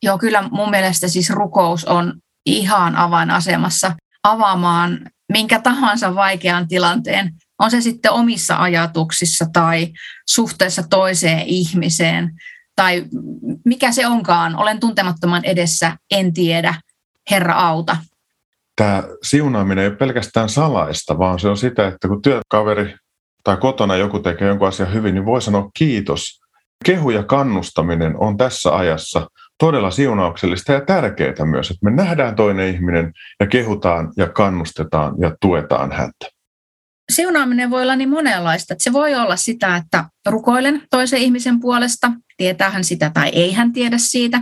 Joo, 0.03 0.17
kyllä 0.17 0.43
mun 0.51 0.69
mielestä 0.69 1.07
siis 1.07 1.29
rukous 1.29 1.85
on 1.85 2.13
ihan 2.45 2.95
avainasemassa 2.95 3.95
avaamaan 4.23 4.99
minkä 5.31 5.59
tahansa 5.59 6.15
vaikean 6.15 6.67
tilanteen, 6.67 7.33
on 7.59 7.71
se 7.71 7.81
sitten 7.81 8.11
omissa 8.11 8.55
ajatuksissa 8.61 9.45
tai 9.53 9.87
suhteessa 10.29 10.83
toiseen 10.89 11.43
ihmiseen 11.45 12.31
tai 12.79 13.05
mikä 13.65 13.91
se 13.91 14.07
onkaan, 14.07 14.55
olen 14.55 14.79
tuntemattoman 14.79 15.45
edessä, 15.45 15.97
en 16.11 16.33
tiedä, 16.33 16.75
Herra 17.31 17.53
auta. 17.53 17.97
Tämä 18.75 19.03
siunaaminen 19.23 19.81
ei 19.81 19.87
ole 19.89 19.95
pelkästään 19.95 20.49
salaista, 20.49 21.17
vaan 21.17 21.39
se 21.39 21.47
on 21.47 21.57
sitä, 21.57 21.87
että 21.87 22.07
kun 22.07 22.21
työkaveri 22.21 22.95
tai 23.43 23.57
kotona 23.57 23.95
joku 23.95 24.19
tekee 24.19 24.47
jonkun 24.47 24.67
asian 24.67 24.93
hyvin, 24.93 25.15
niin 25.15 25.25
voi 25.25 25.41
sanoa 25.41 25.69
kiitos. 25.77 26.39
Kehu 26.85 27.09
ja 27.09 27.23
kannustaminen 27.23 28.15
on 28.17 28.37
tässä 28.37 28.75
ajassa 28.75 29.27
todella 29.57 29.91
siunauksellista 29.91 30.73
ja 30.73 30.81
tärkeää 30.81 31.45
myös, 31.45 31.71
että 31.71 31.85
me 31.89 31.91
nähdään 31.91 32.35
toinen 32.35 32.75
ihminen 32.75 33.13
ja 33.39 33.47
kehutaan 33.47 34.13
ja 34.17 34.29
kannustetaan 34.29 35.15
ja 35.17 35.35
tuetaan 35.41 35.91
häntä 35.91 36.38
siunaaminen 37.09 37.69
voi 37.69 37.81
olla 37.81 37.95
niin 37.95 38.09
monenlaista. 38.09 38.73
Että 38.73 38.83
se 38.83 38.93
voi 38.93 39.15
olla 39.15 39.35
sitä, 39.35 39.75
että 39.75 40.05
rukoilen 40.25 40.81
toisen 40.89 41.19
ihmisen 41.19 41.59
puolesta, 41.59 42.11
tietää 42.37 42.69
hän 42.69 42.83
sitä 42.83 43.11
tai 43.13 43.29
ei 43.29 43.53
hän 43.53 43.73
tiedä 43.73 43.97
siitä. 43.97 44.41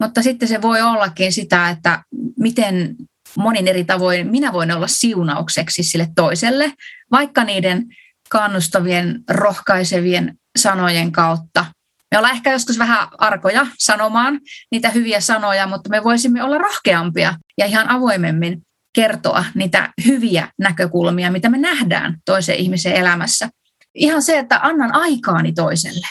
Mutta 0.00 0.22
sitten 0.22 0.48
se 0.48 0.62
voi 0.62 0.82
ollakin 0.82 1.32
sitä, 1.32 1.70
että 1.70 2.02
miten 2.38 2.96
monin 3.36 3.68
eri 3.68 3.84
tavoin 3.84 4.30
minä 4.30 4.52
voin 4.52 4.72
olla 4.72 4.86
siunaukseksi 4.86 5.82
sille 5.82 6.08
toiselle, 6.14 6.72
vaikka 7.10 7.44
niiden 7.44 7.86
kannustavien, 8.28 9.24
rohkaisevien 9.30 10.34
sanojen 10.58 11.12
kautta. 11.12 11.64
Me 12.10 12.18
ollaan 12.18 12.34
ehkä 12.34 12.52
joskus 12.52 12.78
vähän 12.78 13.08
arkoja 13.18 13.66
sanomaan 13.78 14.40
niitä 14.72 14.90
hyviä 14.90 15.20
sanoja, 15.20 15.66
mutta 15.66 15.90
me 15.90 16.04
voisimme 16.04 16.42
olla 16.42 16.58
rohkeampia 16.58 17.34
ja 17.58 17.66
ihan 17.66 17.90
avoimemmin 17.90 18.62
kertoa 18.94 19.44
niitä 19.54 19.92
hyviä 20.06 20.48
näkökulmia, 20.58 21.32
mitä 21.32 21.48
me 21.48 21.58
nähdään 21.58 22.16
toisen 22.24 22.56
ihmisen 22.56 22.92
elämässä. 22.92 23.48
Ihan 23.94 24.22
se, 24.22 24.38
että 24.38 24.60
annan 24.62 24.94
aikaani 24.94 25.52
toiselle. 25.52 26.06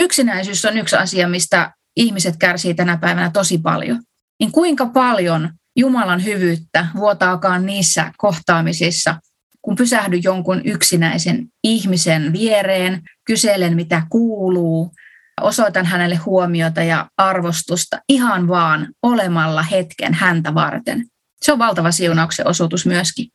Yksinäisyys 0.00 0.64
on 0.64 0.78
yksi 0.78 0.96
asia, 0.96 1.28
mistä 1.28 1.72
ihmiset 1.96 2.36
kärsii 2.36 2.74
tänä 2.74 2.96
päivänä 2.96 3.30
tosi 3.30 3.58
paljon. 3.58 4.02
Niin 4.40 4.52
kuinka 4.52 4.86
paljon 4.86 5.50
Jumalan 5.76 6.24
hyvyyttä 6.24 6.86
vuotaakaan 6.96 7.66
niissä 7.66 8.12
kohtaamisissa, 8.16 9.20
kun 9.62 9.76
pysähdy 9.76 10.16
jonkun 10.16 10.60
yksinäisen 10.64 11.46
ihmisen 11.64 12.32
viereen, 12.32 13.02
kyselen 13.26 13.76
mitä 13.76 14.02
kuuluu, 14.10 14.92
osoitan 15.40 15.86
hänelle 15.86 16.16
huomiota 16.16 16.82
ja 16.82 17.08
arvostusta 17.16 17.98
ihan 18.08 18.48
vaan 18.48 18.88
olemalla 19.02 19.62
hetken 19.62 20.14
häntä 20.14 20.54
varten 20.54 21.06
se 21.44 21.52
on 21.52 21.58
valtava 21.58 21.90
siunauksen 21.90 22.48
osoitus 22.48 22.86
myöskin. 22.86 23.28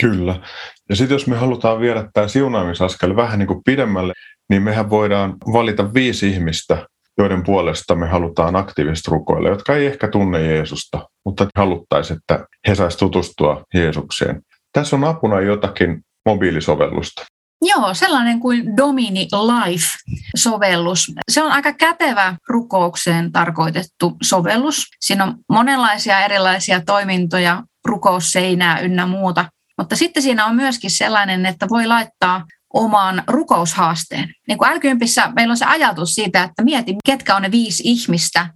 Kyllä. 0.00 0.40
Ja 0.88 0.96
sitten 0.96 1.14
jos 1.14 1.26
me 1.26 1.36
halutaan 1.36 1.80
viedä 1.80 2.08
tämä 2.12 2.28
siunaamisaskel 2.28 3.16
vähän 3.16 3.38
niin 3.38 3.46
kuin 3.46 3.60
pidemmälle, 3.64 4.12
niin 4.48 4.62
mehän 4.62 4.90
voidaan 4.90 5.36
valita 5.52 5.94
viisi 5.94 6.28
ihmistä, 6.28 6.86
joiden 7.18 7.42
puolesta 7.42 7.94
me 7.94 8.06
halutaan 8.06 8.56
aktiivisesti 8.56 9.10
rukoilla, 9.10 9.48
jotka 9.48 9.76
ei 9.76 9.86
ehkä 9.86 10.08
tunne 10.08 10.46
Jeesusta, 10.46 11.08
mutta 11.24 11.46
haluttaisiin, 11.56 12.16
että 12.16 12.46
he 12.68 12.74
saisivat 12.74 12.98
tutustua 12.98 13.64
Jeesukseen. 13.74 14.42
Tässä 14.72 14.96
on 14.96 15.04
apuna 15.04 15.40
jotakin 15.40 16.02
mobiilisovellusta. 16.26 17.26
Joo, 17.62 17.94
sellainen 17.94 18.40
kuin 18.40 18.76
Domini 18.76 19.28
Life-sovellus. 19.32 21.12
Se 21.30 21.42
on 21.42 21.52
aika 21.52 21.72
kätevä 21.72 22.36
rukoukseen 22.48 23.32
tarkoitettu 23.32 24.16
sovellus. 24.22 24.86
Siinä 25.00 25.24
on 25.24 25.34
monenlaisia 25.48 26.20
erilaisia 26.20 26.80
toimintoja, 26.80 27.62
rukousseinää 27.84 28.80
ynnä 28.80 29.06
muuta. 29.06 29.44
Mutta 29.78 29.96
sitten 29.96 30.22
siinä 30.22 30.46
on 30.46 30.56
myöskin 30.56 30.90
sellainen, 30.90 31.46
että 31.46 31.68
voi 31.68 31.86
laittaa 31.86 32.44
oman 32.74 33.22
rukoushaasteen. 33.26 34.34
Niin 34.48 34.58
kuin 34.58 34.70
älkympissä 34.70 35.32
meillä 35.36 35.52
on 35.52 35.56
se 35.56 35.64
ajatus 35.64 36.14
siitä, 36.14 36.42
että 36.42 36.64
mieti, 36.64 36.96
ketkä 37.04 37.36
on 37.36 37.42
ne 37.42 37.50
viisi 37.50 37.82
ihmistä, 37.86 38.46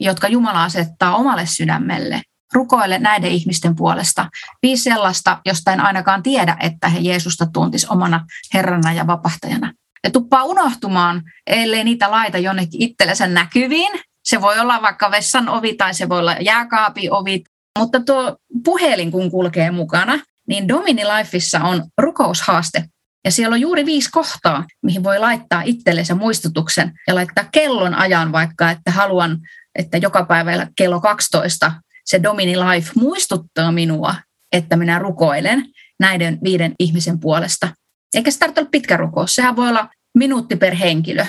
jotka 0.00 0.28
Jumala 0.28 0.64
asettaa 0.64 1.16
omalle 1.16 1.46
sydämelle 1.46 2.22
rukoile 2.54 2.98
näiden 2.98 3.30
ihmisten 3.30 3.76
puolesta. 3.76 4.28
Viisi 4.62 4.82
sellaista, 4.82 5.38
josta 5.44 5.72
en 5.72 5.80
ainakaan 5.80 6.22
tiedä, 6.22 6.56
että 6.60 6.88
he 6.88 6.98
Jeesusta 6.98 7.46
tuntis 7.46 7.84
omana 7.84 8.26
Herrana 8.54 8.92
ja 8.92 9.06
vapahtajana. 9.06 9.72
Ja 10.04 10.10
tuppaa 10.10 10.44
unohtumaan, 10.44 11.22
ellei 11.46 11.84
niitä 11.84 12.10
laita 12.10 12.38
jonnekin 12.38 12.82
itsellensä 12.82 13.26
näkyviin. 13.26 13.92
Se 14.24 14.40
voi 14.40 14.58
olla 14.58 14.82
vaikka 14.82 15.10
vessan 15.10 15.48
ovi 15.48 15.74
tai 15.74 15.94
se 15.94 16.08
voi 16.08 16.18
olla 16.18 16.36
jääkaapi 16.40 17.10
ovi. 17.10 17.44
Mutta 17.78 18.00
tuo 18.00 18.36
puhelin, 18.64 19.12
kun 19.12 19.30
kulkee 19.30 19.70
mukana, 19.70 20.18
niin 20.48 20.68
Domini 20.68 21.04
Lifeissa 21.04 21.60
on 21.60 21.84
rukoushaaste. 21.98 22.84
Ja 23.24 23.30
siellä 23.30 23.54
on 23.54 23.60
juuri 23.60 23.86
viisi 23.86 24.10
kohtaa, 24.10 24.64
mihin 24.82 25.04
voi 25.04 25.18
laittaa 25.18 25.62
itsellensä 25.64 26.14
muistutuksen 26.14 26.92
ja 27.08 27.14
laittaa 27.14 27.44
kellon 27.52 27.94
ajan 27.94 28.32
vaikka, 28.32 28.70
että 28.70 28.90
haluan, 28.90 29.38
että 29.74 29.96
joka 29.96 30.24
päivä 30.24 30.66
kello 30.76 31.00
12 31.00 31.72
se 32.04 32.22
Domini 32.22 32.56
Life 32.56 32.90
muistuttaa 32.96 33.72
minua, 33.72 34.14
että 34.52 34.76
minä 34.76 34.98
rukoilen 34.98 35.64
näiden 36.00 36.38
viiden 36.44 36.72
ihmisen 36.78 37.20
puolesta. 37.20 37.68
Eikä 38.14 38.30
se 38.30 38.38
tarvitse 38.38 38.60
olla 38.60 38.70
pitkä 38.70 38.96
rukous, 38.96 39.34
sehän 39.34 39.56
voi 39.56 39.68
olla 39.68 39.88
minuutti 40.18 40.56
per 40.56 40.74
henkilö. 40.74 41.26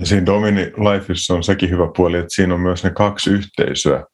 Ja 0.00 0.06
siinä 0.06 0.26
Domini 0.26 0.64
Lifeissa 0.64 1.34
on 1.34 1.42
sekin 1.42 1.70
hyvä 1.70 1.88
puoli, 1.96 2.18
että 2.18 2.34
siinä 2.34 2.54
on 2.54 2.60
myös 2.60 2.84
ne 2.84 2.90
kaksi 2.90 3.30
yhteisöä. 3.30 4.04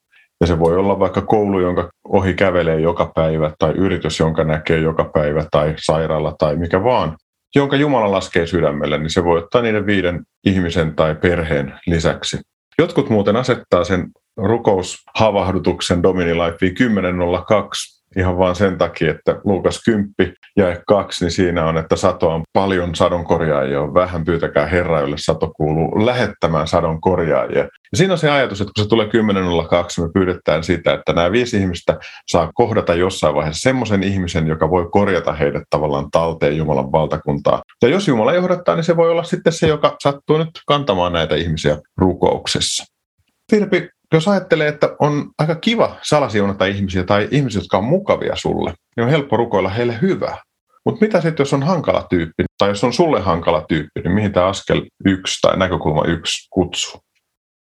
Ja 0.40 0.46
se 0.46 0.58
voi 0.58 0.76
olla 0.76 0.98
vaikka 0.98 1.20
koulu, 1.20 1.60
jonka 1.60 1.90
ohi 2.08 2.34
kävelee 2.34 2.80
joka 2.80 3.12
päivä, 3.14 3.52
tai 3.58 3.72
yritys, 3.72 4.18
jonka 4.18 4.44
näkee 4.44 4.78
joka 4.78 5.04
päivä, 5.04 5.46
tai 5.50 5.74
sairaala, 5.78 6.34
tai 6.38 6.56
mikä 6.56 6.84
vaan, 6.84 7.16
jonka 7.54 7.76
Jumala 7.76 8.10
laskee 8.10 8.46
sydämelle, 8.46 8.98
niin 8.98 9.10
se 9.10 9.24
voi 9.24 9.38
ottaa 9.38 9.62
niiden 9.62 9.86
viiden 9.86 10.22
ihmisen 10.46 10.94
tai 10.94 11.14
perheen 11.14 11.74
lisäksi. 11.86 12.40
Jotkut 12.78 13.10
muuten 13.10 13.36
asettaa 13.36 13.84
sen 13.84 14.10
rukoushavahdutuksen 14.36 16.02
Domini 16.02 16.34
Life 16.34 16.66
10.02 16.66 18.02
ihan 18.16 18.38
vain 18.38 18.54
sen 18.54 18.78
takia, 18.78 19.10
että 19.10 19.40
Luukas 19.44 19.82
10 19.84 20.12
ja 20.56 20.76
2, 20.86 21.24
niin 21.24 21.32
siinä 21.32 21.66
on, 21.66 21.78
että 21.78 21.96
sato 21.96 22.30
on 22.30 22.42
paljon 22.52 22.94
sadonkorjaajia, 22.94 23.80
on 23.80 23.94
vähän 23.94 24.24
pyytäkää 24.24 24.66
Herra, 24.66 25.00
jolle 25.00 25.16
sato 25.18 25.52
kuuluu 25.56 26.06
lähettämään 26.06 26.68
sadonkorjaajia. 26.68 27.58
Ja 27.58 27.68
siinä 27.96 28.14
on 28.14 28.18
se 28.18 28.30
ajatus, 28.30 28.60
että 28.60 28.72
kun 28.76 28.84
se 28.84 28.88
tulee 28.88 29.06
10.02, 29.06 29.10
me 30.02 30.10
pyydetään 30.14 30.64
sitä, 30.64 30.92
että 30.92 31.12
nämä 31.12 31.32
viisi 31.32 31.56
ihmistä 31.56 31.98
saa 32.30 32.50
kohdata 32.54 32.94
jossain 32.94 33.34
vaiheessa 33.34 33.62
semmoisen 33.62 34.02
ihmisen, 34.02 34.46
joka 34.46 34.70
voi 34.70 34.88
korjata 34.90 35.32
heidät 35.32 35.62
tavallaan 35.70 36.10
talteen 36.10 36.56
Jumalan 36.56 36.92
valtakuntaa. 36.92 37.62
Ja 37.82 37.88
jos 37.88 38.08
Jumala 38.08 38.32
johdattaa, 38.32 38.74
niin 38.74 38.84
se 38.84 38.96
voi 38.96 39.10
olla 39.10 39.24
sitten 39.24 39.52
se, 39.52 39.66
joka 39.66 39.96
sattuu 40.02 40.38
nyt 40.38 40.50
kantamaan 40.66 41.12
näitä 41.12 41.34
ihmisiä 41.34 41.78
rukouksessa. 41.96 42.84
Virpi, 43.52 43.88
jos 44.16 44.28
ajattelee, 44.28 44.68
että 44.68 44.96
on 44.98 45.30
aika 45.38 45.54
kiva 45.54 45.96
salasiunata 46.02 46.66
ihmisiä 46.66 47.04
tai 47.04 47.28
ihmisiä, 47.30 47.60
jotka 47.60 47.78
on 47.78 47.84
mukavia 47.84 48.36
sulle, 48.36 48.74
niin 48.96 49.04
on 49.04 49.10
helppo 49.10 49.36
rukoilla 49.36 49.68
heille 49.68 49.98
hyvää. 50.02 50.38
Mutta 50.84 51.00
mitä 51.00 51.20
sitten, 51.20 51.44
jos 51.44 51.52
on 51.52 51.62
hankala 51.62 52.06
tyyppi, 52.10 52.44
tai 52.58 52.68
jos 52.68 52.84
on 52.84 52.92
sulle 52.92 53.20
hankala 53.20 53.64
tyyppi, 53.68 54.00
niin 54.04 54.12
mihin 54.12 54.32
tämä 54.32 54.46
askel 54.46 54.82
yksi 55.04 55.38
tai 55.42 55.56
näkökulma 55.56 56.04
yksi 56.04 56.48
kutsuu? 56.50 57.00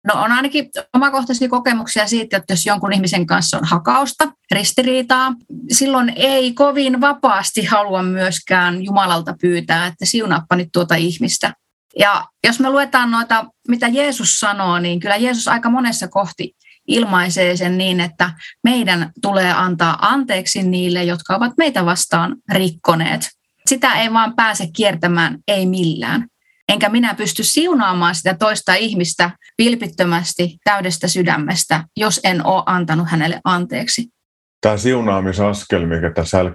No 0.08 0.24
on 0.24 0.32
ainakin 0.32 0.70
omakohtaisia 0.94 1.50
kokemuksia 1.50 2.08
siitä, 2.08 2.38
että 2.38 2.54
jos 2.54 2.66
jonkun 2.66 2.94
ihmisen 2.94 3.26
kanssa 3.26 3.58
on 3.58 3.66
hakausta, 3.66 4.32
ristiriitaa, 4.52 5.34
silloin 5.72 6.14
ei 6.16 6.54
kovin 6.54 7.02
vapaasti 7.02 7.66
halua 7.66 8.04
myöskään 8.04 8.84
Jumalalta 8.84 9.36
pyytää, 9.42 9.88
että 9.88 10.06
siunaappa 10.06 10.56
nyt 10.56 10.70
tuota 10.74 10.96
ihmistä. 10.96 11.54
Ja 12.00 12.26
jos 12.44 12.60
me 12.60 12.70
luetaan 12.70 13.12
noita, 13.12 13.46
mitä 13.68 13.88
Jeesus 13.88 14.40
sanoo, 14.40 14.80
niin 14.80 15.00
kyllä 15.00 15.16
Jeesus 15.16 15.48
aika 15.48 15.70
monessa 15.70 16.08
kohti 16.08 16.56
ilmaisee 16.88 17.58
sen 17.58 17.78
niin, 17.78 18.00
että 18.00 18.34
meidän 18.64 19.12
tulee 19.22 19.54
antaa 19.54 19.98
anteeksi 20.02 20.64
niille, 20.64 21.04
jotka 21.04 21.36
ovat 21.36 21.54
meitä 21.58 21.86
vastaan 21.86 22.36
rikkoneet. 22.52 23.30
Sitä 23.68 23.94
ei 23.94 24.14
vaan 24.14 24.36
pääse 24.36 24.68
kiertämään, 24.76 25.38
ei 25.48 25.66
millään. 25.66 26.28
Enkä 26.70 26.90
minä 26.90 27.14
pysty 27.14 27.44
siunaamaan 27.44 28.16
sitä 28.16 28.34
toista 28.34 28.74
ihmistä 28.74 29.32
vilpittömästi 29.58 30.58
täydestä 30.64 31.08
sydämestä, 31.08 31.84
jos 31.98 32.20
en 32.24 32.46
ole 32.46 32.64
antanut 32.66 33.08
hänelle 33.10 33.42
anteeksi. 33.44 34.10
Tämä 34.62 34.78
siunaamisaskel, 34.78 35.86
mikä 35.86 36.12
tässä 36.12 36.46
l 36.46 36.48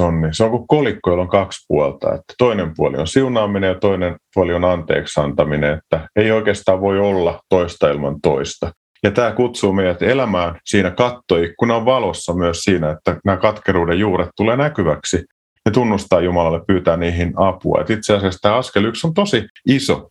on, 0.00 0.20
niin 0.20 0.34
se 0.34 0.44
on 0.44 0.50
kuin 0.50 0.66
kolikko, 0.66 1.10
jolla 1.10 1.22
on 1.22 1.28
kaksi 1.28 1.64
puolta. 1.68 2.14
Että 2.14 2.34
toinen 2.38 2.72
puoli 2.76 2.96
on 2.96 3.06
siunaaminen 3.06 3.68
ja 3.68 3.78
toinen 3.78 4.16
puoli 4.34 4.54
on 4.54 4.64
anteeksi 4.64 5.20
antaminen. 5.20 5.78
Että 5.78 6.08
ei 6.16 6.30
oikeastaan 6.30 6.80
voi 6.80 6.98
olla 6.98 7.40
toista 7.48 7.90
ilman 7.90 8.20
toista. 8.22 8.72
Ja 9.02 9.10
tämä 9.10 9.32
kutsuu 9.32 9.72
meidät 9.72 10.02
elämään 10.02 10.58
siinä 10.64 10.90
kattoikkunan 10.90 11.84
valossa 11.84 12.34
myös 12.34 12.60
siinä, 12.60 12.90
että 12.90 13.20
nämä 13.24 13.36
katkeruuden 13.36 13.98
juuret 13.98 14.28
tulee 14.36 14.56
näkyväksi 14.56 15.24
ja 15.64 15.72
tunnustaa 15.72 16.20
Jumalalle, 16.20 16.60
pyytää 16.66 16.96
niihin 16.96 17.32
apua. 17.36 17.80
Et 17.80 17.90
itse 17.90 18.14
asiassa 18.14 18.38
tämä 18.42 18.56
askel 18.56 18.84
yksi 18.84 19.06
on 19.06 19.14
tosi 19.14 19.44
iso. 19.68 20.08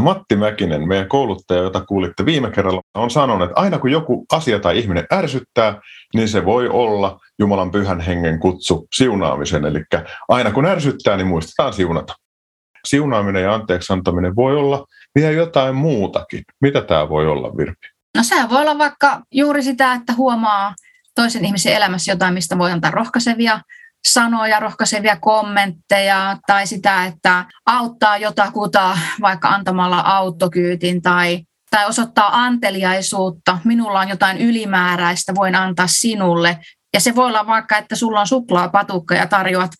Matti 0.00 0.36
Mäkinen, 0.36 0.88
meidän 0.88 1.08
kouluttaja, 1.08 1.62
jota 1.62 1.80
kuulitte 1.80 2.24
viime 2.24 2.50
kerralla, 2.50 2.80
on 2.94 3.10
sanonut, 3.10 3.50
että 3.50 3.60
aina 3.60 3.78
kun 3.78 3.90
joku 3.90 4.26
asia 4.32 4.58
tai 4.58 4.78
ihminen 4.78 5.06
ärsyttää, 5.12 5.80
niin 6.14 6.28
se 6.28 6.44
voi 6.44 6.68
olla 6.68 7.20
Jumalan 7.38 7.70
pyhän 7.70 8.00
hengen 8.00 8.40
kutsu 8.40 8.86
siunaamisen. 8.94 9.64
Eli 9.64 9.84
aina 10.28 10.52
kun 10.52 10.66
ärsyttää, 10.66 11.16
niin 11.16 11.26
muistetaan 11.26 11.72
siunata. 11.72 12.14
Siunaaminen 12.84 13.42
ja 13.42 13.54
anteeksi 13.54 13.92
antaminen 13.92 14.36
voi 14.36 14.56
olla 14.56 14.86
vielä 15.14 15.30
jotain 15.30 15.74
muutakin. 15.74 16.42
Mitä 16.60 16.80
tämä 16.80 17.08
voi 17.08 17.26
olla, 17.26 17.56
Virpi? 17.56 17.86
No 18.16 18.22
sehän 18.22 18.50
voi 18.50 18.60
olla 18.60 18.78
vaikka 18.78 19.20
juuri 19.32 19.62
sitä, 19.62 19.92
että 19.92 20.12
huomaa 20.12 20.74
toisen 21.14 21.44
ihmisen 21.44 21.74
elämässä 21.74 22.12
jotain, 22.12 22.34
mistä 22.34 22.58
voi 22.58 22.72
antaa 22.72 22.90
rohkaisevia 22.90 23.60
sanoja, 24.08 24.60
rohkaisevia 24.60 25.16
kommentteja 25.16 26.36
tai 26.46 26.66
sitä, 26.66 27.04
että 27.04 27.44
auttaa 27.66 28.16
jotakuta 28.16 28.98
vaikka 29.20 29.48
antamalla 29.48 30.00
autokyytin 30.00 31.02
tai, 31.02 31.40
tai 31.70 31.86
osoittaa 31.86 32.44
anteliaisuutta. 32.44 33.58
Minulla 33.64 34.00
on 34.00 34.08
jotain 34.08 34.38
ylimääräistä, 34.38 35.34
voin 35.34 35.54
antaa 35.54 35.86
sinulle. 35.86 36.58
Ja 36.94 37.00
se 37.00 37.14
voi 37.14 37.26
olla 37.26 37.46
vaikka, 37.46 37.76
että 37.76 37.96
sulla 37.96 38.20
on 38.20 38.26
suklaapatukka 38.26 39.14
ja 39.14 39.26
tarjoat 39.26 39.70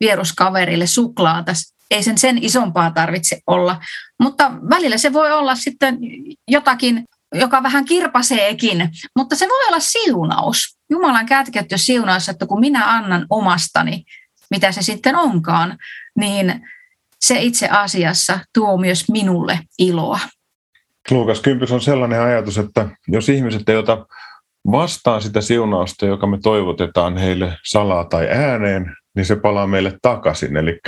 vieruskaverille 0.00 0.86
suklaata. 0.86 1.52
Ei 1.90 2.02
sen 2.02 2.18
sen 2.18 2.44
isompaa 2.44 2.90
tarvitse 2.90 3.40
olla. 3.46 3.80
Mutta 4.22 4.50
välillä 4.70 4.98
se 4.98 5.12
voi 5.12 5.32
olla 5.32 5.54
sitten 5.54 5.98
jotakin 6.48 7.04
joka 7.34 7.62
vähän 7.62 7.84
kirpaseekin, 7.84 8.90
mutta 9.16 9.36
se 9.36 9.48
voi 9.48 9.66
olla 9.68 9.80
siunaus. 9.80 10.73
Jumalan 10.90 11.26
kätketty 11.26 11.78
siunaus, 11.78 12.28
että 12.28 12.46
kun 12.46 12.60
minä 12.60 12.96
annan 12.96 13.26
omastani, 13.30 14.04
mitä 14.50 14.72
se 14.72 14.82
sitten 14.82 15.16
onkaan, 15.16 15.78
niin 16.18 16.68
se 17.20 17.40
itse 17.40 17.68
asiassa 17.68 18.38
tuo 18.54 18.76
myös 18.76 19.08
minulle 19.08 19.58
iloa. 19.78 20.18
Luukas 21.10 21.40
Kympys 21.40 21.72
on 21.72 21.80
sellainen 21.80 22.20
ajatus, 22.20 22.58
että 22.58 22.88
jos 23.08 23.28
ihmiset 23.28 23.68
ei 23.68 23.76
ota 23.76 24.06
vastaan 24.70 25.22
sitä 25.22 25.40
siunausta, 25.40 26.06
joka 26.06 26.26
me 26.26 26.38
toivotetaan 26.42 27.16
heille 27.16 27.56
salaa 27.64 28.04
tai 28.04 28.28
ääneen, 28.28 28.96
niin 29.16 29.26
se 29.26 29.36
palaa 29.36 29.66
meille 29.66 29.98
takaisin. 30.02 30.56
Eli 30.56 30.80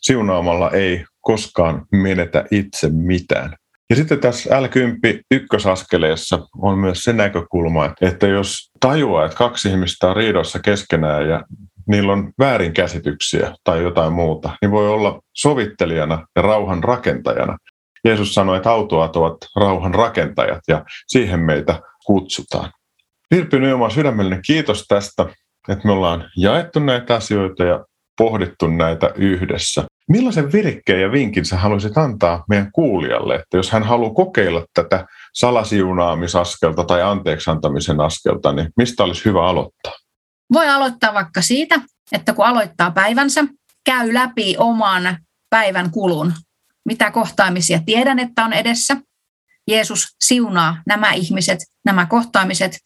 siunaamalla 0.00 0.70
ei 0.70 1.04
koskaan 1.20 1.86
menetä 1.92 2.44
itse 2.50 2.88
mitään. 2.90 3.56
Ja 3.90 3.96
sitten 3.96 4.20
tässä 4.20 4.50
L10 4.60 5.20
ykkösaskeleessa 5.30 6.38
on 6.58 6.78
myös 6.78 7.02
se 7.02 7.12
näkökulma, 7.12 7.90
että 8.00 8.26
jos 8.26 8.70
tajuaa, 8.80 9.24
että 9.24 9.36
kaksi 9.36 9.68
ihmistä 9.68 10.08
on 10.08 10.16
riidossa 10.16 10.58
keskenään 10.58 11.28
ja 11.28 11.44
niillä 11.88 12.12
on 12.12 12.32
väärinkäsityksiä 12.38 13.54
tai 13.64 13.82
jotain 13.82 14.12
muuta, 14.12 14.50
niin 14.62 14.70
voi 14.70 14.88
olla 14.88 15.20
sovittelijana 15.32 16.26
ja 16.36 16.42
rauhan 16.42 16.84
rakentajana. 16.84 17.56
Jeesus 18.04 18.34
sanoi, 18.34 18.56
että 18.56 18.70
autoat 18.70 19.16
ovat 19.16 19.36
rauhan 19.56 19.94
rakentajat 19.94 20.60
ja 20.68 20.84
siihen 21.06 21.40
meitä 21.40 21.80
kutsutaan. 22.06 22.70
Virpi 23.30 23.58
Nyoma, 23.58 23.90
sydämellinen 23.90 24.42
kiitos 24.46 24.84
tästä, 24.88 25.26
että 25.68 25.86
me 25.86 25.92
ollaan 25.92 26.30
jaettu 26.36 26.78
näitä 26.78 27.14
asioita 27.14 27.64
ja 27.64 27.84
pohdittu 28.18 28.66
näitä 28.66 29.12
yhdessä. 29.16 29.84
Millaisen 30.08 30.52
virikkeen 30.52 31.00
ja 31.00 31.12
vinkin 31.12 31.44
sä 31.44 31.56
haluaisit 31.56 31.98
antaa 31.98 32.44
meidän 32.48 32.72
kuulijalle, 32.72 33.34
että 33.34 33.56
jos 33.56 33.70
hän 33.70 33.82
haluaa 33.82 34.14
kokeilla 34.14 34.66
tätä 34.74 35.06
salasiunaamisaskelta 35.34 36.84
tai 36.84 37.02
anteeksantamisen 37.02 38.00
askelta, 38.00 38.52
niin 38.52 38.68
mistä 38.76 39.04
olisi 39.04 39.24
hyvä 39.24 39.48
aloittaa? 39.48 39.92
Voi 40.52 40.68
aloittaa 40.68 41.14
vaikka 41.14 41.42
siitä, 41.42 41.80
että 42.12 42.34
kun 42.34 42.46
aloittaa 42.46 42.90
päivänsä, 42.90 43.44
käy 43.84 44.14
läpi 44.14 44.56
oman 44.58 45.18
päivän 45.50 45.90
kulun. 45.90 46.32
Mitä 46.84 47.10
kohtaamisia 47.10 47.80
tiedän, 47.86 48.18
että 48.18 48.44
on 48.44 48.52
edessä. 48.52 48.96
Jeesus 49.70 50.08
siunaa 50.24 50.82
nämä 50.86 51.12
ihmiset, 51.12 51.58
nämä 51.84 52.06
kohtaamiset 52.06 52.78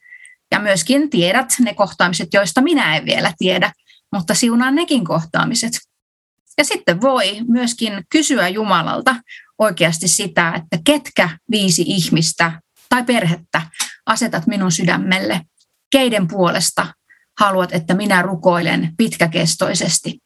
ja 0.53 0.59
myöskin 0.59 1.11
tiedät 1.11 1.49
ne 1.61 1.75
kohtaamiset, 1.75 2.29
joista 2.35 2.61
minä 2.61 2.97
en 2.97 3.05
vielä 3.05 3.33
tiedä, 3.39 3.73
mutta 4.13 4.35
siunaa 4.35 4.71
nekin 4.71 5.05
kohtaamiset. 5.05 5.88
Ja 6.59 6.65
sitten 6.65 7.01
voi 7.01 7.41
myöskin 7.49 8.05
kysyä 8.13 8.49
Jumalalta 8.49 9.17
oikeasti 9.59 10.09
sitä, 10.09 10.53
että 10.57 10.79
ketkä 10.85 11.29
viisi 11.51 11.83
ihmistä 11.87 12.53
tai 12.89 13.05
perhettä 13.05 13.63
asetat 14.07 14.47
minun 14.47 14.73
sydämelle, 14.73 15.41
keiden 15.93 16.29
puolesta 16.29 16.87
haluat, 17.41 17.75
että 17.75 17.95
minä 17.95 18.23
rukoilen 18.23 18.93
pitkäkestoisesti. 18.97 20.19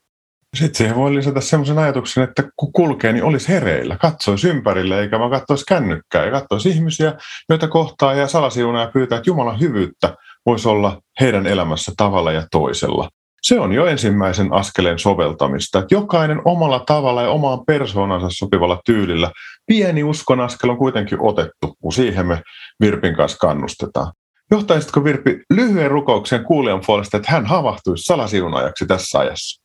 Sitten 0.56 0.74
siihen 0.74 0.96
voi 0.96 1.14
lisätä 1.14 1.40
sellaisen 1.40 1.78
ajatuksen, 1.78 2.24
että 2.24 2.42
kun 2.56 2.72
kulkee, 2.72 3.12
niin 3.12 3.24
olisi 3.24 3.48
hereillä, 3.48 3.96
katsoisi 3.96 4.48
ympärille, 4.48 5.00
eikä 5.00 5.18
vaan 5.18 5.30
katsoisi 5.30 5.64
kännykkää. 5.68 6.24
Ja 6.24 6.30
katsoisi 6.30 6.68
ihmisiä, 6.68 7.14
joita 7.48 7.68
kohtaa 7.68 8.14
ja 8.14 8.28
salasiunaa 8.28 8.82
ja 8.82 8.90
pyytää, 8.90 9.18
että 9.18 9.30
Jumalan 9.30 9.60
hyvyyttä 9.60 10.16
voisi 10.46 10.68
olla 10.68 11.00
heidän 11.20 11.46
elämässä 11.46 11.92
tavalla 11.96 12.32
ja 12.32 12.46
toisella 12.50 13.08
se 13.42 13.60
on 13.60 13.72
jo 13.72 13.86
ensimmäisen 13.86 14.52
askeleen 14.52 14.98
soveltamista. 14.98 15.78
Että 15.78 15.94
jokainen 15.94 16.40
omalla 16.44 16.80
tavalla 16.80 17.22
ja 17.22 17.30
omaan 17.30 17.66
persoonansa 17.66 18.26
sopivalla 18.30 18.80
tyylillä. 18.84 19.30
Pieni 19.66 20.04
uskon 20.04 20.40
askel 20.40 20.70
on 20.70 20.78
kuitenkin 20.78 21.18
otettu, 21.20 21.76
kun 21.80 21.92
siihen 21.92 22.26
me 22.26 22.42
Virpin 22.80 23.16
kanssa 23.16 23.38
kannustetaan. 23.38 24.12
Johtaisitko 24.50 25.04
Virpi 25.04 25.42
lyhyen 25.50 25.90
rukouksen 25.90 26.44
kuulijan 26.44 26.80
puolesta, 26.86 27.16
että 27.16 27.32
hän 27.32 27.46
havahtuisi 27.46 28.04
salasiunajaksi 28.04 28.86
tässä 28.86 29.18
ajassa? 29.18 29.62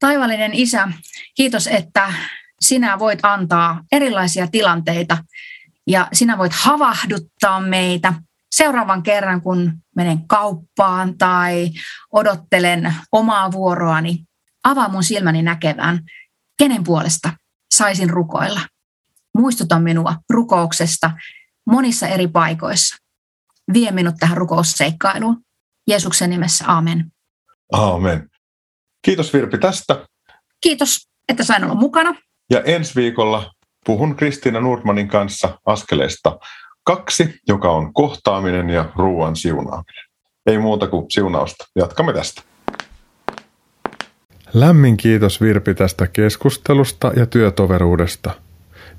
Taivallinen 0.00 0.54
Isä, 0.54 0.88
kiitos, 1.34 1.66
että 1.66 2.12
sinä 2.60 2.98
voit 2.98 3.18
antaa 3.22 3.80
erilaisia 3.92 4.46
tilanteita 4.46 5.18
ja 5.86 6.08
sinä 6.12 6.38
voit 6.38 6.52
havahduttaa 6.52 7.60
meitä– 7.60 8.12
seuraavan 8.50 9.02
kerran, 9.02 9.42
kun 9.42 9.72
menen 9.96 10.28
kauppaan 10.28 11.18
tai 11.18 11.70
odottelen 12.12 12.94
omaa 13.12 13.52
vuoroani, 13.52 14.24
avaa 14.64 14.88
mun 14.88 15.04
silmäni 15.04 15.42
näkevään, 15.42 16.00
kenen 16.58 16.84
puolesta 16.84 17.32
saisin 17.74 18.10
rukoilla. 18.10 18.60
Muistuta 19.38 19.78
minua 19.78 20.14
rukouksesta 20.30 21.10
monissa 21.66 22.08
eri 22.08 22.28
paikoissa. 22.28 22.96
Vie 23.72 23.90
minut 23.90 24.14
tähän 24.20 24.36
rukousseikkailuun. 24.36 25.42
Jeesuksen 25.86 26.30
nimessä, 26.30 26.64
amen. 26.68 27.12
Amen. 27.72 28.30
Kiitos 29.02 29.32
Virpi 29.32 29.58
tästä. 29.58 30.06
Kiitos, 30.60 31.08
että 31.28 31.44
sain 31.44 31.64
olla 31.64 31.74
mukana. 31.74 32.14
Ja 32.50 32.62
ensi 32.62 32.94
viikolla 32.94 33.52
puhun 33.86 34.16
Kristiina 34.16 34.60
Nordmanin 34.60 35.08
kanssa 35.08 35.58
askeleesta 35.66 36.38
kaksi, 36.96 37.34
joka 37.48 37.70
on 37.70 37.94
kohtaaminen 37.94 38.70
ja 38.70 38.84
ruoan 38.96 39.36
siunaaminen. 39.36 40.04
Ei 40.46 40.58
muuta 40.58 40.86
kuin 40.86 41.06
siunausta. 41.08 41.64
Jatkamme 41.76 42.12
tästä. 42.12 42.42
Lämmin 44.52 44.96
kiitos 44.96 45.40
Virpi 45.40 45.74
tästä 45.74 46.06
keskustelusta 46.06 47.12
ja 47.16 47.26
työtoveruudesta. 47.26 48.30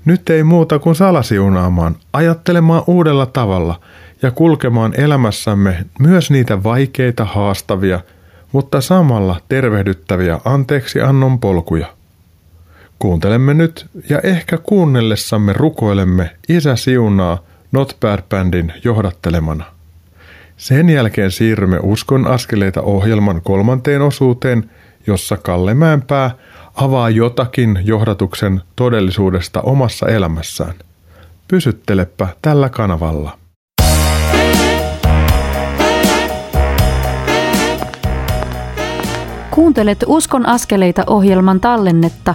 Nyt 0.04 0.30
ei 0.30 0.42
muuta 0.42 0.78
kuin 0.78 0.94
salasiunaamaan, 0.94 1.96
ajattelemaan 2.12 2.82
uudella 2.86 3.26
tavalla 3.26 3.80
ja 4.22 4.30
kulkemaan 4.30 5.00
elämässämme 5.00 5.84
myös 5.98 6.30
niitä 6.30 6.62
vaikeita, 6.62 7.24
haastavia, 7.24 8.00
mutta 8.52 8.80
samalla 8.80 9.40
tervehdyttäviä 9.48 10.40
anteeksi 10.44 11.00
annon 11.00 11.40
polkuja. 11.40 11.86
Kuuntelemme 12.98 13.54
nyt 13.54 13.86
ja 14.08 14.20
ehkä 14.20 14.58
kuunnellessamme 14.58 15.52
rukoilemme 15.52 16.30
Isä 16.48 16.76
siunaa 16.76 17.51
Not 17.72 17.96
Bad 18.00 18.22
Bandin 18.28 18.72
johdattelemana. 18.84 19.64
Sen 20.56 20.90
jälkeen 20.90 21.30
siirrymme 21.30 21.78
Uskon 21.82 22.26
askeleita 22.26 22.82
ohjelman 22.82 23.40
kolmanteen 23.42 24.02
osuuteen, 24.02 24.70
jossa 25.06 25.36
Kalle 25.36 25.74
Mäenpää 25.74 26.30
avaa 26.74 27.10
jotakin 27.10 27.78
johdatuksen 27.84 28.60
todellisuudesta 28.76 29.60
omassa 29.60 30.08
elämässään. 30.08 30.74
Pysyttelepä 31.48 32.28
tällä 32.42 32.68
kanavalla. 32.68 33.38
Kuuntelet 39.50 40.04
Uskon 40.06 40.46
askeleita 40.46 41.04
ohjelman 41.06 41.60
tallennetta, 41.60 42.34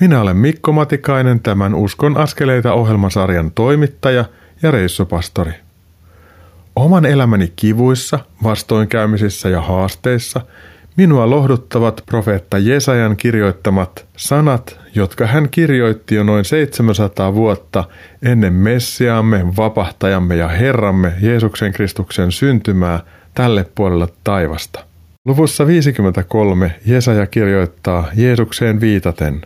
Minä 0.00 0.20
olen 0.20 0.36
Mikko 0.36 0.72
Matikainen, 0.72 1.40
tämän 1.40 1.74
Uskon 1.74 2.16
askeleita 2.16 2.72
ohjelmasarjan 2.72 3.50
toimittaja 3.50 4.24
ja 4.62 4.70
reissupastori. 4.70 5.52
Oman 6.76 7.04
elämäni 7.04 7.52
kivuissa, 7.56 8.18
vastoinkäymisissä 8.42 9.48
ja 9.48 9.60
haasteissa 9.60 10.40
minua 10.96 11.30
lohduttavat 11.30 12.02
profeetta 12.06 12.58
Jesajan 12.58 13.16
kirjoittamat 13.16 14.06
sanat, 14.16 14.80
jotka 14.94 15.26
hän 15.26 15.48
kirjoitti 15.50 16.14
jo 16.14 16.22
noin 16.22 16.44
700 16.44 17.34
vuotta 17.34 17.84
ennen 18.22 18.52
Messiaamme, 18.52 19.56
vapahtajamme 19.56 20.36
ja 20.36 20.48
Herramme 20.48 21.12
Jeesuksen 21.20 21.72
Kristuksen 21.72 22.32
syntymää 22.32 23.00
tälle 23.34 23.66
puolelle 23.74 24.08
taivasta. 24.24 24.84
Luvussa 25.24 25.66
53 25.66 26.74
Jesaja 26.86 27.26
kirjoittaa 27.26 28.08
Jeesukseen 28.14 28.80
viitaten. 28.80 29.42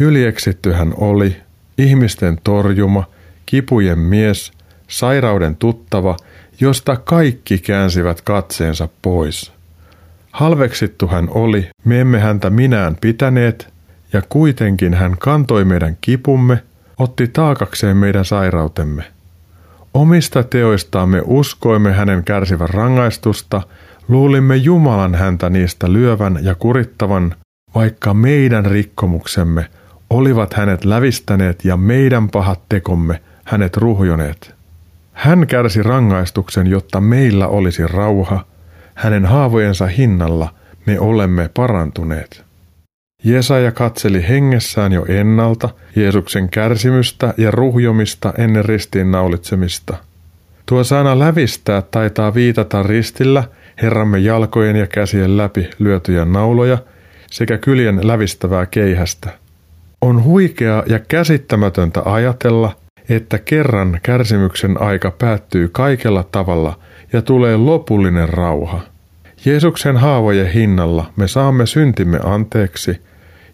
Hyljeksitty 0.00 0.72
hän 0.72 0.94
oli, 0.96 1.36
ihmisten 1.78 2.38
torjuma, 2.44 3.04
kipujen 3.46 3.98
mies, 3.98 4.52
sairauden 4.88 5.56
tuttava– 5.56 6.16
josta 6.62 6.96
kaikki 6.96 7.58
käänsivät 7.58 8.20
katseensa 8.20 8.88
pois. 9.02 9.52
Halveksittu 10.32 11.08
hän 11.08 11.28
oli, 11.30 11.70
me 11.84 12.00
emme 12.00 12.20
häntä 12.20 12.50
minään 12.50 12.96
pitäneet, 13.00 13.72
ja 14.12 14.22
kuitenkin 14.28 14.94
hän 14.94 15.16
kantoi 15.18 15.64
meidän 15.64 15.96
kipumme, 16.00 16.62
otti 16.98 17.28
taakakseen 17.28 17.96
meidän 17.96 18.24
sairautemme. 18.24 19.04
Omista 19.94 20.42
teoistaamme 20.42 21.22
uskoimme 21.24 21.92
hänen 21.92 22.24
kärsivän 22.24 22.70
rangaistusta, 22.70 23.62
luulimme 24.08 24.56
Jumalan 24.56 25.14
häntä 25.14 25.50
niistä 25.50 25.92
lyövän 25.92 26.38
ja 26.42 26.54
kurittavan, 26.54 27.34
vaikka 27.74 28.14
meidän 28.14 28.66
rikkomuksemme 28.66 29.66
olivat 30.12 30.54
hänet 30.54 30.84
lävistäneet 30.84 31.64
ja 31.64 31.76
meidän 31.76 32.28
pahat 32.28 32.60
tekomme 32.68 33.20
hänet 33.44 33.76
ruhjoneet. 33.76 34.54
Hän 35.12 35.46
kärsi 35.46 35.82
rangaistuksen, 35.82 36.66
jotta 36.66 37.00
meillä 37.00 37.48
olisi 37.48 37.86
rauha. 37.86 38.44
Hänen 38.94 39.24
haavojensa 39.24 39.86
hinnalla 39.86 40.54
me 40.86 41.00
olemme 41.00 41.50
parantuneet. 41.54 42.44
Jesaja 43.24 43.72
katseli 43.72 44.28
hengessään 44.28 44.92
jo 44.92 45.04
ennalta 45.08 45.68
Jeesuksen 45.96 46.48
kärsimystä 46.48 47.34
ja 47.36 47.50
ruhjomista 47.50 48.32
ennen 48.38 48.64
ristiinnaulitsemista. 48.64 49.96
Tuo 50.66 50.84
sana 50.84 51.18
lävistää 51.18 51.82
taitaa 51.82 52.34
viitata 52.34 52.82
ristillä 52.82 53.44
Herramme 53.82 54.18
jalkojen 54.18 54.76
ja 54.76 54.86
käsien 54.86 55.36
läpi 55.36 55.70
lyötyjä 55.78 56.24
nauloja 56.24 56.78
sekä 57.30 57.58
kyljen 57.58 58.06
lävistävää 58.06 58.66
keihästä. 58.66 59.41
On 60.02 60.24
huikea 60.24 60.82
ja 60.86 60.98
käsittämätöntä 60.98 62.02
ajatella, 62.04 62.76
että 63.08 63.38
kerran 63.38 64.00
kärsimyksen 64.02 64.82
aika 64.82 65.10
päättyy 65.10 65.68
kaikella 65.68 66.24
tavalla 66.32 66.78
ja 67.12 67.22
tulee 67.22 67.56
lopullinen 67.56 68.28
rauha. 68.28 68.80
Jeesuksen 69.44 69.96
haavojen 69.96 70.52
hinnalla 70.52 71.12
me 71.16 71.28
saamme 71.28 71.66
syntimme 71.66 72.20
anteeksi 72.24 73.00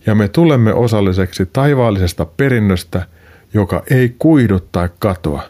ja 0.07 0.15
me 0.15 0.29
tulemme 0.29 0.75
osalliseksi 0.75 1.47
taivaallisesta 1.47 2.25
perinnöstä, 2.25 3.07
joka 3.55 3.83
ei 3.91 4.15
kuidu 4.19 4.61
tai 4.61 4.89
katoa. 4.99 5.43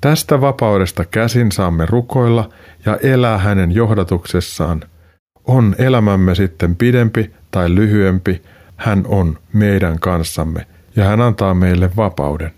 Tästä 0.00 0.40
vapaudesta 0.40 1.04
käsin 1.04 1.52
saamme 1.52 1.86
rukoilla 1.86 2.48
ja 2.86 2.96
elää 3.02 3.38
hänen 3.38 3.72
johdatuksessaan. 3.72 4.82
On 5.44 5.74
elämämme 5.78 6.34
sitten 6.34 6.76
pidempi 6.76 7.30
tai 7.50 7.74
lyhyempi, 7.74 8.42
hän 8.76 9.04
on 9.08 9.38
meidän 9.52 9.98
kanssamme 9.98 10.66
ja 10.96 11.04
hän 11.04 11.20
antaa 11.20 11.54
meille 11.54 11.90
vapauden. 11.96 12.52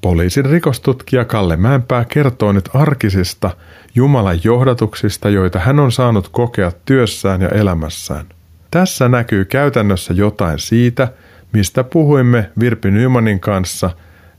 Poliisin 0.00 0.44
rikostutkija 0.44 1.24
Kalle 1.24 1.56
Mäenpää 1.56 2.04
kertoo 2.04 2.52
nyt 2.52 2.68
arkisista 2.74 3.50
Jumalan 3.94 4.40
johdatuksista, 4.44 5.28
joita 5.28 5.58
hän 5.58 5.80
on 5.80 5.92
saanut 5.92 6.28
kokea 6.28 6.72
työssään 6.84 7.40
ja 7.40 7.48
elämässään. 7.48 8.26
Tässä 8.70 9.08
näkyy 9.08 9.44
käytännössä 9.44 10.14
jotain 10.14 10.58
siitä, 10.58 11.08
mistä 11.52 11.84
puhuimme 11.84 12.50
Virpi 12.60 12.90
Nymanin 12.90 13.40
kanssa 13.40 13.90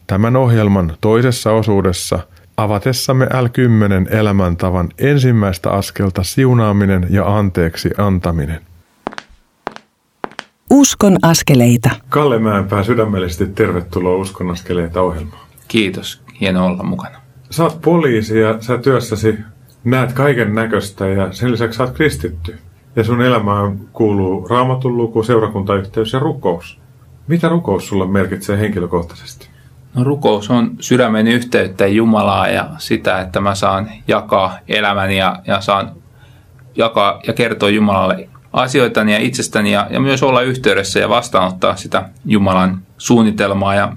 tämän 0.08 0.36
ohjelman 0.36 0.94
toisessa 1.02 1.52
osuudessa 1.52 2.20
avatessamme 2.58 3.26
L10 3.26 4.16
elämäntavan 4.16 4.90
ensimmäistä 4.98 5.70
askelta 5.70 6.24
siunaaminen 6.24 7.08
ja 7.10 7.38
anteeksi 7.38 7.90
antaminen. 7.98 8.69
Uskon 10.70 11.18
askeleita. 11.22 11.90
Kalle 12.10 12.40
Mäenpää 12.40 12.84
sydämellisesti 12.84 13.46
tervetuloa 13.46 14.16
Uskon 14.16 14.52
askeleita 14.52 15.02
ohjelmaan. 15.02 15.48
Kiitos, 15.68 16.22
hieno 16.42 16.66
olla 16.66 16.84
mukana. 16.84 17.22
Sä 17.50 17.64
oot 17.64 17.82
poliisi 17.82 18.40
ja 18.40 18.62
sä 18.62 18.78
työssäsi 18.78 19.38
näet 19.84 20.14
kaiken 20.14 20.56
näköistä 20.56 21.08
ja 21.08 21.32
sen 21.32 21.52
lisäksi 21.52 21.78
sä 21.78 21.84
oot 21.84 21.96
kristitty. 21.96 22.60
Ja 22.96 23.04
sun 23.04 23.22
elämään 23.22 23.80
kuuluu 23.94 24.48
raamatun 24.48 24.98
luku, 24.98 25.24
seurakuntayhteys 25.24 26.14
ja 26.14 26.20
rukous. 26.20 26.80
Mitä 27.28 27.50
rukous 27.50 27.88
sulle 27.88 28.08
merkitsee 28.08 28.60
henkilökohtaisesti? 28.60 29.50
No 29.94 30.04
rukous 30.04 30.50
on 30.50 30.72
sydämen 30.80 31.28
yhteyttä 31.28 31.88
Jumalaa 31.88 32.48
ja 32.48 32.70
sitä, 32.78 33.22
että 33.22 33.42
mä 33.42 33.56
saan 33.56 33.90
jakaa 34.08 34.58
elämäni 34.68 35.18
ja, 35.18 35.40
ja 35.48 35.62
saan 35.62 35.92
jakaa 36.76 37.22
ja 37.28 37.34
kertoa 37.34 37.70
Jumalalle 37.70 38.29
asioitani 38.54 39.14
ja 39.14 39.20
itsestäni 39.20 39.72
ja, 39.72 39.88
ja 39.90 40.00
myös 40.00 40.24
olla 40.24 40.42
yhteydessä 40.42 41.00
ja 41.00 41.10
vastaanottaa 41.10 41.76
sitä 41.76 42.10
Jumalan 42.26 42.82
suunnitelmaa. 42.98 43.76
Ja 43.76 43.94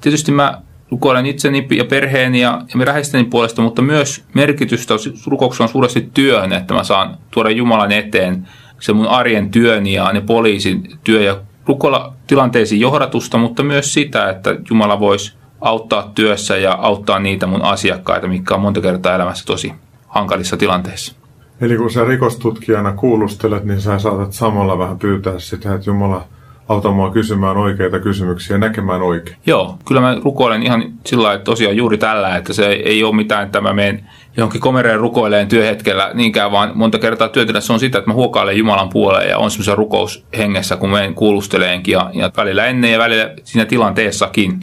tietysti 0.00 0.32
mä 0.32 0.62
rukoilen 0.90 1.26
itseni 1.26 1.66
ja 1.70 1.84
perheeni 1.84 2.40
ja, 2.40 2.62
ja 2.74 2.86
läheisteni 2.86 3.24
puolesta, 3.24 3.62
mutta 3.62 3.82
myös 3.82 4.24
merkitystä 4.34 4.94
rukouksessa 5.26 5.64
on 5.64 5.68
suuresti 5.68 6.10
työhön, 6.14 6.52
että 6.52 6.74
mä 6.74 6.84
saan 6.84 7.18
tuoda 7.30 7.50
Jumalan 7.50 7.92
eteen 7.92 8.48
se 8.80 8.92
mun 8.92 9.06
arjen 9.06 9.50
työni 9.50 9.92
ja 9.92 10.12
ne 10.12 10.20
poliisin 10.20 10.98
työ 11.04 11.22
ja 11.22 11.40
rukoilla 11.66 12.14
tilanteisiin 12.26 12.80
johdatusta, 12.80 13.38
mutta 13.38 13.62
myös 13.62 13.94
sitä, 13.94 14.30
että 14.30 14.56
Jumala 14.70 15.00
voisi 15.00 15.34
auttaa 15.60 16.12
työssä 16.14 16.56
ja 16.56 16.72
auttaa 16.72 17.18
niitä 17.18 17.46
mun 17.46 17.62
asiakkaita, 17.62 18.28
mikä 18.28 18.54
on 18.54 18.60
monta 18.60 18.80
kertaa 18.80 19.14
elämässä 19.14 19.44
tosi 19.44 19.72
hankalissa 20.06 20.56
tilanteissa. 20.56 21.19
Eli 21.60 21.76
kun 21.76 21.90
sä 21.90 22.04
rikostutkijana 22.04 22.92
kuulustelet, 22.92 23.64
niin 23.64 23.80
sä 23.80 23.98
saatat 23.98 24.32
samalla 24.32 24.78
vähän 24.78 24.98
pyytää 24.98 25.38
sitä, 25.38 25.74
että 25.74 25.90
Jumala 25.90 26.24
auta 26.68 26.90
mua 26.90 27.10
kysymään 27.10 27.56
oikeita 27.56 28.00
kysymyksiä 28.00 28.56
ja 28.56 28.60
näkemään 28.60 29.02
oikein. 29.02 29.36
Joo, 29.46 29.78
kyllä 29.88 30.00
mä 30.00 30.16
rukoilen 30.24 30.62
ihan 30.62 30.84
sillä 31.06 31.22
lailla, 31.22 31.36
että 31.36 31.44
tosiaan 31.44 31.76
juuri 31.76 31.98
tällä, 31.98 32.36
että 32.36 32.52
se 32.52 32.66
ei 32.66 33.04
ole 33.04 33.16
mitään, 33.16 33.44
että 33.44 33.60
mä 33.60 33.72
menen 33.72 34.04
johonkin 34.36 34.60
komereen 34.60 35.00
rukoileen 35.00 35.48
työhetkellä 35.48 36.10
niinkään, 36.14 36.52
vaan 36.52 36.72
monta 36.74 36.98
kertaa 36.98 37.28
työtillä 37.28 37.60
se 37.60 37.72
on 37.72 37.80
sitä, 37.80 37.98
että 37.98 38.10
mä 38.10 38.14
huokailen 38.14 38.58
Jumalan 38.58 38.88
puoleen 38.88 39.30
ja 39.30 39.38
on 39.38 39.50
semmoisen 39.50 39.78
rukoushengessä, 39.78 40.76
kun 40.76 40.90
menen 40.90 41.14
kuulusteleenkin 41.14 41.92
ja, 41.92 42.10
ja 42.14 42.30
välillä 42.36 42.66
ennen 42.66 42.92
ja 42.92 42.98
välillä 42.98 43.30
siinä 43.44 43.64
tilanteessakin. 43.64 44.60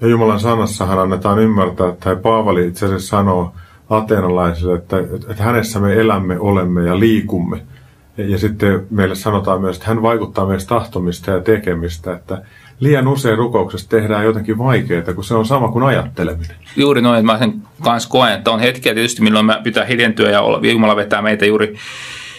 Ja 0.00 0.08
Jumalan 0.08 0.40
sanassahan 0.40 0.98
annetaan 0.98 1.38
ymmärtää, 1.38 1.92
tai 2.00 2.16
Paavali 2.16 2.66
itse 2.66 2.86
asiassa 2.86 3.16
sanoo 3.16 3.52
ateenalaisille, 3.96 4.74
että, 4.74 4.96
että 5.30 5.42
hänessä 5.42 5.80
me 5.80 5.94
elämme, 5.94 6.38
olemme 6.38 6.86
ja 6.86 7.00
liikumme. 7.00 7.62
Ja, 8.16 8.38
sitten 8.38 8.86
meille 8.90 9.14
sanotaan 9.14 9.60
myös, 9.60 9.76
että 9.76 9.88
hän 9.88 10.02
vaikuttaa 10.02 10.46
myös 10.46 10.66
tahtomista 10.66 11.30
ja 11.30 11.40
tekemistä, 11.40 12.12
että 12.12 12.42
liian 12.80 13.08
usein 13.08 13.38
rukouksessa 13.38 13.88
tehdään 13.88 14.24
jotenkin 14.24 14.58
vaikeaa, 14.58 15.14
kun 15.14 15.24
se 15.24 15.34
on 15.34 15.46
sama 15.46 15.68
kuin 15.68 15.84
ajatteleminen. 15.84 16.56
Juuri 16.76 17.02
noin, 17.02 17.18
että 17.18 17.32
mä 17.32 17.38
sen 17.38 17.62
kanssa 17.82 18.08
koen, 18.08 18.32
että 18.32 18.50
on 18.50 18.60
hetkiä 18.60 18.94
tietysti, 18.94 19.22
milloin 19.22 19.46
me 19.46 19.60
pitää 19.62 19.84
hiljentyä 19.84 20.30
ja 20.30 20.42
Jumala 20.72 20.96
vetää 20.96 21.22
meitä 21.22 21.46
juuri 21.46 21.76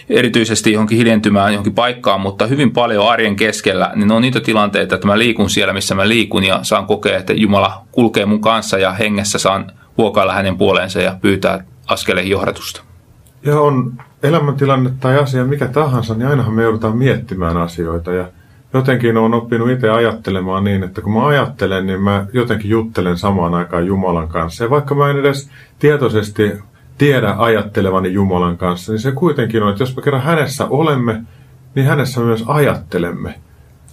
erityisesti 0.09 0.71
johonkin 0.71 0.97
hiljentymään 0.97 1.53
johonkin 1.53 1.73
paikkaan, 1.73 2.21
mutta 2.21 2.47
hyvin 2.47 2.71
paljon 2.71 3.09
arjen 3.09 3.35
keskellä, 3.35 3.91
niin 3.95 4.11
on 4.11 4.21
niitä 4.21 4.41
tilanteita, 4.41 4.95
että 4.95 5.07
mä 5.07 5.17
liikun 5.17 5.49
siellä, 5.49 5.73
missä 5.73 5.95
mä 5.95 6.07
liikun 6.07 6.43
ja 6.43 6.59
saan 6.61 6.85
kokea, 6.85 7.17
että 7.17 7.33
Jumala 7.33 7.85
kulkee 7.91 8.25
mun 8.25 8.41
kanssa 8.41 8.77
ja 8.77 8.93
hengessä 8.93 9.37
saan 9.39 9.71
huokailla 9.97 10.33
hänen 10.33 10.57
puoleensa 10.57 11.01
ja 11.01 11.17
pyytää 11.21 11.63
askeleen 11.87 12.29
johdatusta. 12.29 12.81
Ja 13.45 13.59
on 13.59 13.93
elämäntilanne 14.23 14.91
tai 14.99 15.17
asia 15.17 15.45
mikä 15.45 15.67
tahansa, 15.67 16.13
niin 16.13 16.27
ainahan 16.27 16.53
me 16.53 16.63
joudutaan 16.63 16.97
miettimään 16.97 17.57
asioita 17.57 18.13
ja 18.13 18.27
jotenkin 18.73 19.17
olen 19.17 19.33
oppinut 19.33 19.69
itse 19.69 19.89
ajattelemaan 19.89 20.63
niin, 20.63 20.83
että 20.83 21.01
kun 21.01 21.13
mä 21.13 21.27
ajattelen, 21.27 21.87
niin 21.87 22.01
mä 22.01 22.25
jotenkin 22.33 22.71
juttelen 22.71 23.17
samaan 23.17 23.53
aikaan 23.53 23.85
Jumalan 23.85 24.27
kanssa. 24.27 24.63
Ja 24.63 24.69
vaikka 24.69 24.95
mä 24.95 25.09
en 25.09 25.19
edes 25.19 25.49
tietoisesti 25.79 26.51
tiedä 26.97 27.35
ajattelevani 27.37 28.13
Jumalan 28.13 28.57
kanssa, 28.57 28.91
niin 28.91 28.99
se 28.99 29.11
kuitenkin 29.11 29.63
on, 29.63 29.69
että 29.69 29.83
jos 29.83 29.95
me 29.95 30.01
kerran 30.01 30.21
hänessä 30.21 30.65
olemme, 30.65 31.23
niin 31.75 31.87
hänessä 31.87 32.21
myös 32.21 32.43
ajattelemme. 32.47 33.39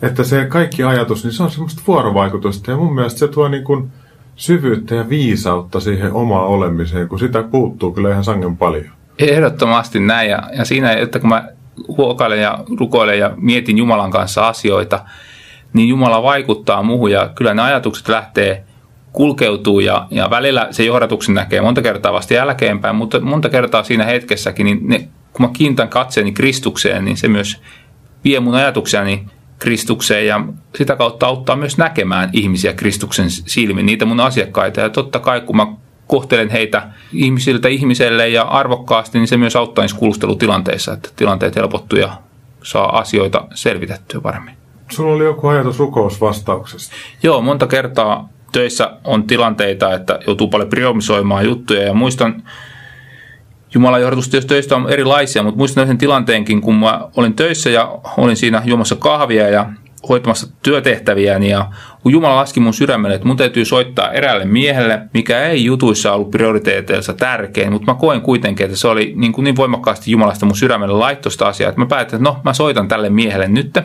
Että 0.02 0.24
se 0.24 0.44
kaikki 0.44 0.84
ajatus, 0.84 1.24
niin 1.24 1.32
se 1.32 1.42
on 1.42 1.50
semmoista 1.50 1.82
vuorovaikutusta 1.86 2.70
ja 2.70 2.76
mun 2.76 2.94
mielestä 2.94 3.18
se 3.18 3.28
tuo 3.28 3.48
niin 3.48 3.64
kuin 3.64 3.92
syvyyttä 4.40 4.94
ja 4.94 5.08
viisautta 5.08 5.80
siihen 5.80 6.12
omaan 6.12 6.46
olemiseen, 6.46 7.08
kun 7.08 7.18
sitä 7.18 7.42
puuttuu 7.42 7.92
kyllä 7.92 8.10
ihan 8.10 8.24
sangen 8.24 8.56
paljon. 8.56 8.90
Ehdottomasti 9.18 10.00
näin 10.00 10.30
ja, 10.30 10.42
ja 10.58 10.64
siinä, 10.64 10.92
että 10.92 11.18
kun 11.18 11.28
mä 11.28 11.48
huokailen 11.88 12.42
ja 12.42 12.58
rukoilen 12.78 13.18
ja 13.18 13.30
mietin 13.36 13.78
Jumalan 13.78 14.10
kanssa 14.10 14.48
asioita, 14.48 15.04
niin 15.72 15.88
Jumala 15.88 16.22
vaikuttaa 16.22 16.82
muuhun 16.82 17.10
ja 17.10 17.30
kyllä 17.34 17.54
ne 17.54 17.62
ajatukset 17.62 18.08
lähtee 18.08 18.64
kulkeutuu 19.12 19.80
ja, 19.80 20.06
ja 20.10 20.30
välillä 20.30 20.68
se 20.70 20.84
johdatuksen 20.84 21.34
näkee 21.34 21.60
monta 21.60 21.82
kertaa 21.82 22.12
vasta 22.12 22.34
jälkeenpäin, 22.34 22.96
mutta 22.96 23.20
monta 23.20 23.48
kertaa 23.48 23.82
siinä 23.82 24.04
hetkessäkin, 24.04 24.64
niin 24.64 24.88
ne, 24.88 25.08
kun 25.32 25.46
mä 25.46 25.50
kiinnitän 25.52 25.88
katseeni 25.88 26.32
Kristukseen, 26.32 27.04
niin 27.04 27.16
se 27.16 27.28
myös 27.28 27.60
vie 28.24 28.40
mun 28.40 28.54
ajatuksiani 28.54 29.26
Kristukseen 29.60 30.26
ja 30.26 30.40
sitä 30.74 30.96
kautta 30.96 31.26
auttaa 31.26 31.56
myös 31.56 31.78
näkemään 31.78 32.30
ihmisiä 32.32 32.72
Kristuksen 32.72 33.30
silmin, 33.30 33.86
niitä 33.86 34.04
mun 34.04 34.20
asiakkaita. 34.20 34.80
Ja 34.80 34.90
totta 34.90 35.18
kai 35.18 35.40
kun 35.40 35.56
mä 35.56 35.66
kohtelen 36.06 36.50
heitä 36.50 36.88
ihmisiltä 37.12 37.68
ihmiselle 37.68 38.28
ja 38.28 38.42
arvokkaasti, 38.42 39.18
niin 39.18 39.28
se 39.28 39.36
myös 39.36 39.56
auttaa 39.56 39.82
niissä 39.82 39.98
kuulustelutilanteissa, 39.98 40.92
että 40.92 41.08
tilanteet 41.16 41.56
helpottuu 41.56 41.98
ja 41.98 42.12
saa 42.62 42.98
asioita 42.98 43.46
selvitettyä 43.54 44.20
paremmin. 44.20 44.54
Sulla 44.90 45.14
oli 45.14 45.24
joku 45.24 45.48
ajatus 45.48 45.78
rukousvastauksesta. 45.78 46.94
Joo, 47.22 47.40
monta 47.40 47.66
kertaa 47.66 48.28
töissä 48.52 48.96
on 49.04 49.22
tilanteita, 49.22 49.94
että 49.94 50.18
joutuu 50.26 50.48
paljon 50.48 50.68
priorisoimaan 50.68 51.44
juttuja 51.44 51.82
ja 51.82 51.94
muistan, 51.94 52.42
Jumalan 53.74 54.00
johdatus 54.00 54.28
töistä 54.28 54.76
on 54.76 54.90
erilaisia, 54.90 55.42
mutta 55.42 55.58
muistan 55.58 55.84
yhden 55.84 55.98
tilanteenkin, 55.98 56.60
kun 56.60 56.74
mä 56.74 57.00
olin 57.16 57.34
töissä 57.34 57.70
ja 57.70 57.98
olin 58.16 58.36
siinä 58.36 58.62
juomassa 58.64 58.96
kahvia 58.96 59.48
ja 59.48 59.66
hoitamassa 60.08 60.46
työtehtäviäni 60.62 61.50
ja 61.50 61.66
kun 62.02 62.12
Jumala 62.12 62.36
laski 62.36 62.60
mun 62.60 62.74
sydämelle, 62.74 63.14
että 63.14 63.26
mun 63.26 63.36
täytyy 63.36 63.64
soittaa 63.64 64.12
eräälle 64.12 64.44
miehelle, 64.44 65.00
mikä 65.14 65.42
ei 65.42 65.64
jutuissa 65.64 66.12
ollut 66.12 66.30
prioriteeteissa 66.30 67.12
tärkein, 67.12 67.72
mutta 67.72 67.92
mä 67.92 67.98
koen 67.98 68.20
kuitenkin, 68.20 68.66
että 68.66 68.76
se 68.76 68.88
oli 68.88 69.12
niin, 69.16 69.32
kuin 69.32 69.44
niin 69.44 69.56
voimakkaasti 69.56 70.10
Jumalasta 70.10 70.46
mun 70.46 70.56
sydämelle 70.56 70.94
laittosta 70.94 71.46
asiaa, 71.46 71.68
että 71.68 71.80
mä 71.80 71.86
päätin, 71.86 72.14
että 72.16 72.30
no 72.30 72.40
mä 72.44 72.52
soitan 72.52 72.88
tälle 72.88 73.10
miehelle 73.10 73.48
nyt. 73.48 73.78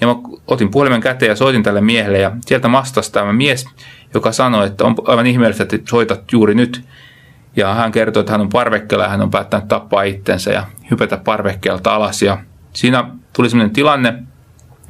Ja 0.00 0.06
mä 0.06 0.14
otin 0.46 0.70
puhelimen 0.70 1.00
käteen 1.00 1.30
ja 1.30 1.36
soitin 1.36 1.62
tälle 1.62 1.80
miehelle 1.80 2.18
ja 2.18 2.32
sieltä 2.46 2.72
vastasi 2.72 3.12
tämä 3.12 3.32
mies, 3.32 3.66
joka 4.14 4.32
sanoi, 4.32 4.66
että 4.66 4.84
on 4.84 4.94
aivan 5.06 5.26
ihmeellistä, 5.26 5.62
että 5.62 5.76
soitat 5.84 6.32
juuri 6.32 6.54
nyt. 6.54 6.82
Ja 7.58 7.74
hän 7.74 7.92
kertoi, 7.92 8.20
että 8.20 8.32
hän 8.32 8.40
on 8.40 8.48
parvekkeella 8.48 9.04
ja 9.04 9.10
hän 9.10 9.22
on 9.22 9.30
päättänyt 9.30 9.68
tappaa 9.68 10.02
itsensä 10.02 10.50
ja 10.50 10.64
hypätä 10.90 11.16
parvekkeelta 11.16 11.94
alas. 11.94 12.22
Ja 12.22 12.38
siinä 12.72 13.04
tuli 13.32 13.50
sellainen 13.50 13.74
tilanne, 13.74 14.22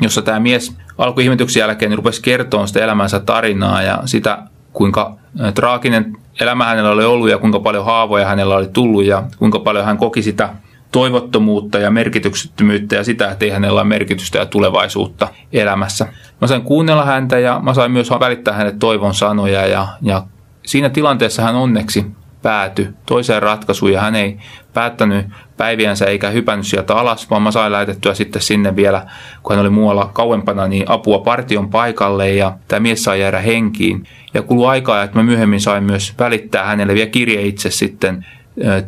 jossa 0.01 0.23
tämä 0.23 0.41
mies 0.41 0.77
alkuihmetyksen 0.99 1.61
jälkeen 1.61 1.97
rupesi 1.97 2.23
kertoa 2.23 2.67
sitä 2.67 2.85
elämänsä 2.85 3.21
tarinaa 3.21 3.83
ja 3.83 4.03
sitä, 4.05 4.39
kuinka 4.73 5.17
traaginen 5.55 6.17
elämä 6.41 6.65
hänellä 6.65 6.91
oli 6.91 7.05
ollut 7.05 7.31
ja 7.31 7.39
kuinka 7.39 7.61
paljon 7.61 7.85
haavoja 7.85 8.27
hänellä 8.27 8.57
oli 8.57 8.69
tullut 8.73 9.05
ja 9.05 9.23
kuinka 9.39 9.59
paljon 9.59 9.85
hän 9.85 9.99
koki 9.99 10.23
sitä 10.23 10.55
toivottomuutta 10.93 11.79
ja 11.79 11.91
merkityksettömyyttä 11.91 12.97
ja 12.97 13.05
sitä, 13.05 13.31
että 13.31 13.45
ei 13.45 13.51
hänellä 13.51 13.81
ole 13.81 13.89
merkitystä 13.89 14.39
ja 14.39 14.47
tulevaisuutta 14.47 15.29
elämässä. 15.53 16.07
Mä 16.41 16.47
sain 16.47 16.63
kuunnella 16.63 17.05
häntä 17.05 17.39
ja 17.39 17.61
mä 17.63 17.75
sain 17.75 17.93
myös 17.93 18.11
välittää 18.11 18.55
hänelle 18.55 18.77
toivon 18.79 19.15
sanoja 19.15 19.67
ja, 19.67 19.89
ja 20.03 20.23
siinä 20.67 20.91
tilanteessa 20.91 21.43
hän 21.43 21.55
onneksi 21.55 22.07
pääty 22.49 22.95
toiseen 23.07 23.43
ratkaisuun 23.43 23.93
ja 23.93 24.01
hän 24.01 24.15
ei 24.15 24.39
päättänyt 24.75 25.27
päiviänsä 25.57 26.05
eikä 26.07 26.31
hypännyt 26.31 26.67
sieltä 26.67 26.95
alas, 26.95 27.31
vaan 27.31 27.43
mä 27.43 27.51
sain 27.51 27.73
lähetettyä 27.73 28.15
sitten 28.15 28.43
sinne 28.43 28.77
vielä, 28.77 29.07
kun 29.43 29.57
hän 29.57 29.61
oli 29.61 29.71
muualla 29.71 30.11
kauempana, 30.13 30.69
niin 30.69 30.85
apua 30.87 31.19
partion 31.19 31.71
paikalle 31.71 32.31
ja 32.31 32.53
tämä 32.69 32.81
mies 32.81 33.05
sai 33.05 33.21
jäädä 33.21 33.39
henkiin. 33.39 34.05
Ja 34.35 34.43
kului 34.43 34.69
aikaa, 34.69 35.03
että 35.03 35.19
mä 35.19 35.23
myöhemmin 35.23 35.61
sain 35.61 35.85
myös 35.85 36.15
välittää 36.19 36.65
hänelle 36.65 36.95
vielä 36.95 37.11
kirje 37.11 37.43
itse 37.43 37.71
sitten 37.71 38.27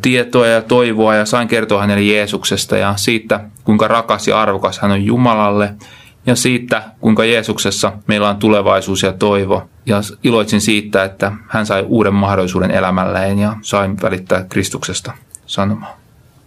tietoa 0.01 0.47
ja 0.47 0.61
toivoa 0.61 1.15
ja 1.15 1.25
sain 1.25 1.47
kertoa 1.47 1.81
hänelle 1.81 2.03
Jeesuksesta 2.03 2.77
ja 2.77 2.93
siitä, 2.95 3.39
kuinka 3.63 3.87
rakas 3.87 4.27
ja 4.27 4.41
arvokas 4.41 4.79
hän 4.79 4.91
on 4.91 5.05
Jumalalle 5.05 5.73
ja 6.25 6.35
siitä, 6.35 6.83
kuinka 6.99 7.25
Jeesuksessa 7.25 7.93
meillä 8.07 8.29
on 8.29 8.37
tulevaisuus 8.37 9.03
ja 9.03 9.13
toivo. 9.13 9.69
Ja 9.85 9.97
iloitsin 10.23 10.61
siitä, 10.61 11.03
että 11.03 11.31
hän 11.47 11.65
sai 11.65 11.85
uuden 11.87 12.13
mahdollisuuden 12.13 12.71
elämälleen 12.71 13.39
ja 13.39 13.55
sain 13.61 13.97
välittää 14.01 14.45
Kristuksesta 14.49 15.13
sanomaa. 15.45 15.97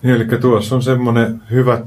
Niin, 0.02 0.14
eli 0.14 0.24
tuossa 0.40 0.74
on 0.74 0.82
semmoinen 0.82 1.42
hyvä 1.50 1.80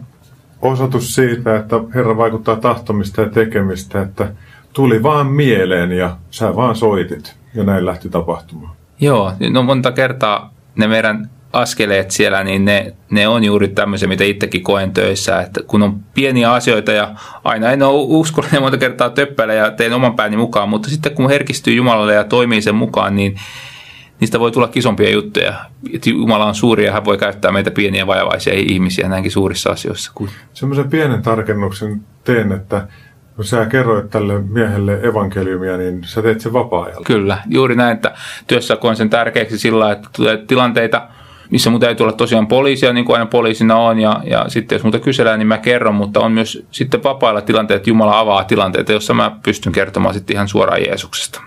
osoitus 0.61 1.15
siitä, 1.15 1.55
että 1.55 1.75
Herra 1.95 2.17
vaikuttaa 2.17 2.55
tahtomista 2.55 3.21
ja 3.21 3.29
tekemistä, 3.29 4.01
että 4.01 4.31
tuli 4.73 5.03
vaan 5.03 5.27
mieleen 5.27 5.91
ja 5.91 6.17
sä 6.31 6.55
vaan 6.55 6.75
soitit 6.75 7.35
ja 7.53 7.63
näin 7.63 7.85
lähti 7.85 8.09
tapahtumaan. 8.09 8.75
Joo, 8.99 9.33
no 9.49 9.63
monta 9.63 9.91
kertaa 9.91 10.53
ne 10.75 10.87
meidän 10.87 11.29
askeleet 11.53 12.11
siellä, 12.11 12.43
niin 12.43 12.65
ne, 12.65 12.93
ne 13.09 13.27
on 13.27 13.43
juuri 13.43 13.67
tämmöisiä, 13.67 14.07
mitä 14.07 14.23
itsekin 14.23 14.63
koen 14.63 14.91
töissä, 14.91 15.41
että 15.41 15.61
kun 15.67 15.83
on 15.83 15.99
pieniä 16.13 16.51
asioita 16.53 16.91
ja 16.91 17.15
aina 17.43 17.71
en 17.71 17.83
ole 17.83 18.05
uskollinen 18.07 18.61
monta 18.61 18.77
kertaa 18.77 19.09
töppäillä 19.09 19.53
ja 19.53 19.71
teen 19.71 19.93
oman 19.93 20.15
pääni 20.15 20.37
mukaan, 20.37 20.69
mutta 20.69 20.89
sitten 20.89 21.15
kun 21.15 21.29
herkistyy 21.29 21.73
Jumalalle 21.73 22.13
ja 22.13 22.23
toimii 22.23 22.61
sen 22.61 22.75
mukaan, 22.75 23.15
niin 23.15 23.35
niistä 24.19 24.39
voi 24.39 24.51
tulla 24.51 24.69
isompia 24.75 25.09
juttuja. 25.09 25.53
Että 25.93 26.09
Jumala 26.09 26.45
on 26.45 26.55
suuri 26.55 26.85
ja 26.85 26.91
hän 26.91 27.05
voi 27.05 27.17
käyttää 27.17 27.51
meitä 27.51 27.71
pieniä 27.71 28.07
vajavaisia 28.07 28.53
ihmisiä 28.53 29.09
näinkin 29.09 29.31
suurissa 29.31 29.69
asioissa. 29.69 30.11
Semmoisen 30.53 30.89
pienen 30.89 31.21
tarkennuksen 31.21 32.01
teen, 32.23 32.51
että 32.51 32.87
kun 33.35 33.45
sä 33.45 33.65
kerroit 33.65 34.09
tälle 34.09 34.41
miehelle 34.41 34.99
evankeliumia, 35.03 35.77
niin 35.77 36.03
sä 36.03 36.21
teet 36.21 36.41
sen 36.41 36.53
vapaa-ajalla. 36.53 37.05
Kyllä, 37.05 37.37
juuri 37.49 37.75
näin, 37.75 37.95
että 37.95 38.13
työssä 38.47 38.75
koen 38.75 38.95
sen 38.95 39.09
tärkeäksi 39.09 39.57
sillä 39.57 39.91
että 39.91 40.09
tulee 40.15 40.37
tilanteita, 40.47 41.07
missä 41.51 41.69
mun 41.69 41.79
täytyy 41.79 42.03
olla 42.03 42.13
tosiaan 42.13 42.47
poliisia, 42.47 42.93
niin 42.93 43.05
kuin 43.05 43.13
aina 43.13 43.25
poliisina 43.25 43.75
on, 43.75 43.99
ja, 43.99 44.21
ja 44.23 44.45
sitten 44.47 44.75
jos 44.75 44.83
multa 44.83 44.99
kysellään, 44.99 45.39
niin 45.39 45.47
mä 45.47 45.57
kerron, 45.57 45.95
mutta 45.95 46.19
on 46.19 46.31
myös 46.31 46.65
sitten 46.71 47.03
vapailla 47.03 47.41
tilanteet, 47.41 47.87
Jumala 47.87 48.19
avaa 48.19 48.43
tilanteita, 48.43 48.91
jossa 48.91 49.13
mä 49.13 49.31
pystyn 49.43 49.73
kertomaan 49.73 50.13
sitten 50.13 50.33
ihan 50.33 50.47
suoraan 50.47 50.81
Jeesuksesta. 50.81 51.41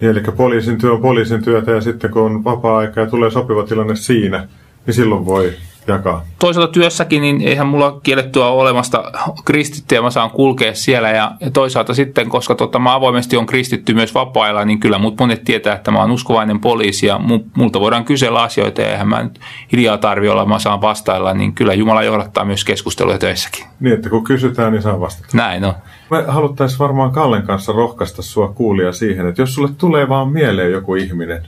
Niin, 0.00 0.10
eli 0.10 0.20
poliisin 0.36 0.78
työ 0.78 0.92
on 0.92 1.00
poliisin 1.00 1.44
työtä, 1.44 1.70
ja 1.70 1.80
sitten 1.80 2.10
kun 2.10 2.22
on 2.22 2.44
vapaa-aika 2.44 3.00
ja 3.00 3.06
tulee 3.06 3.30
sopiva 3.30 3.62
tilanne 3.62 3.96
siinä, 3.96 4.48
niin 4.86 4.94
silloin 4.94 5.26
voi 5.26 5.52
jakaa? 5.86 6.24
Toisaalta 6.38 6.72
työssäkin, 6.72 7.22
niin 7.22 7.40
eihän 7.40 7.66
mulla 7.66 8.00
kiellettyä 8.02 8.46
ole 8.46 8.62
olemasta 8.62 9.12
kristittyä, 9.44 10.02
mä 10.02 10.10
saan 10.10 10.30
kulkea 10.30 10.74
siellä. 10.74 11.10
Ja, 11.10 11.32
ja 11.40 11.50
toisaalta 11.50 11.94
sitten, 11.94 12.28
koska 12.28 12.54
tota, 12.54 12.78
mä 12.78 12.94
avoimesti 12.94 13.36
on 13.36 13.46
kristitty 13.46 13.94
myös 13.94 14.14
vapailla, 14.14 14.64
niin 14.64 14.80
kyllä 14.80 14.98
mut 14.98 15.20
monet 15.20 15.44
tietää, 15.44 15.74
että 15.74 15.90
mä 15.90 16.00
oon 16.00 16.10
uskovainen 16.10 16.60
poliisi 16.60 17.06
ja 17.06 17.20
multa 17.56 17.80
voidaan 17.80 18.04
kysellä 18.04 18.42
asioita 18.42 18.80
ja 18.80 18.90
eihän 18.90 19.08
mä 19.08 19.22
nyt 19.22 19.40
hiljaa 19.72 19.98
tarvi 19.98 20.28
olla, 20.28 20.46
mä 20.46 20.58
saan 20.58 20.80
vastailla, 20.80 21.34
niin 21.34 21.52
kyllä 21.52 21.74
Jumala 21.74 22.02
johdattaa 22.02 22.44
myös 22.44 22.64
keskusteluja 22.64 23.18
töissäkin. 23.18 23.64
Niin, 23.80 23.94
että 23.94 24.10
kun 24.10 24.24
kysytään, 24.24 24.72
niin 24.72 24.82
saa 24.82 25.00
vastata. 25.00 25.28
Näin 25.32 25.64
on. 25.64 25.74
Me 26.10 26.24
haluttaisiin 26.26 26.78
varmaan 26.78 27.12
Kallen 27.12 27.42
kanssa 27.42 27.72
rohkaista 27.72 28.22
sua 28.22 28.48
kuulia 28.48 28.92
siihen, 28.92 29.26
että 29.26 29.42
jos 29.42 29.54
sulle 29.54 29.68
tulee 29.78 30.08
vaan 30.08 30.28
mieleen 30.28 30.72
joku 30.72 30.94
ihminen, 30.94 31.46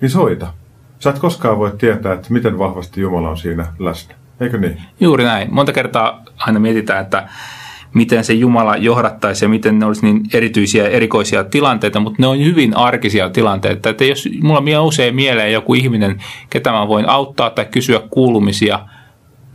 niin 0.00 0.10
soita. 0.10 0.46
Sä 0.98 1.10
et 1.10 1.18
koskaan 1.18 1.58
voi 1.58 1.72
tietää, 1.78 2.12
että 2.12 2.32
miten 2.32 2.58
vahvasti 2.58 3.00
Jumala 3.00 3.30
on 3.30 3.38
siinä 3.38 3.66
läsnä. 3.78 4.14
Eikö 4.40 4.58
niin? 4.58 4.82
Juuri 5.00 5.24
näin. 5.24 5.54
Monta 5.54 5.72
kertaa 5.72 6.22
aina 6.38 6.60
mietitään, 6.60 7.02
että 7.02 7.28
miten 7.94 8.24
se 8.24 8.32
Jumala 8.32 8.76
johdattaisi 8.76 9.44
ja 9.44 9.48
miten 9.48 9.78
ne 9.78 9.86
olisi 9.86 10.06
niin 10.06 10.22
erityisiä, 10.32 10.88
erikoisia 10.88 11.44
tilanteita, 11.44 12.00
mutta 12.00 12.22
ne 12.22 12.26
on 12.26 12.38
hyvin 12.38 12.76
arkisia 12.76 13.30
tilanteita. 13.30 13.90
Että 13.90 14.04
jos 14.04 14.28
mulla 14.42 14.78
on 14.80 14.86
usein 14.86 15.14
mieleen 15.14 15.52
joku 15.52 15.74
ihminen, 15.74 16.22
ketä 16.50 16.72
mä 16.72 16.88
voin 16.88 17.08
auttaa 17.08 17.50
tai 17.50 17.64
kysyä 17.64 18.00
kuulumisia, 18.10 18.80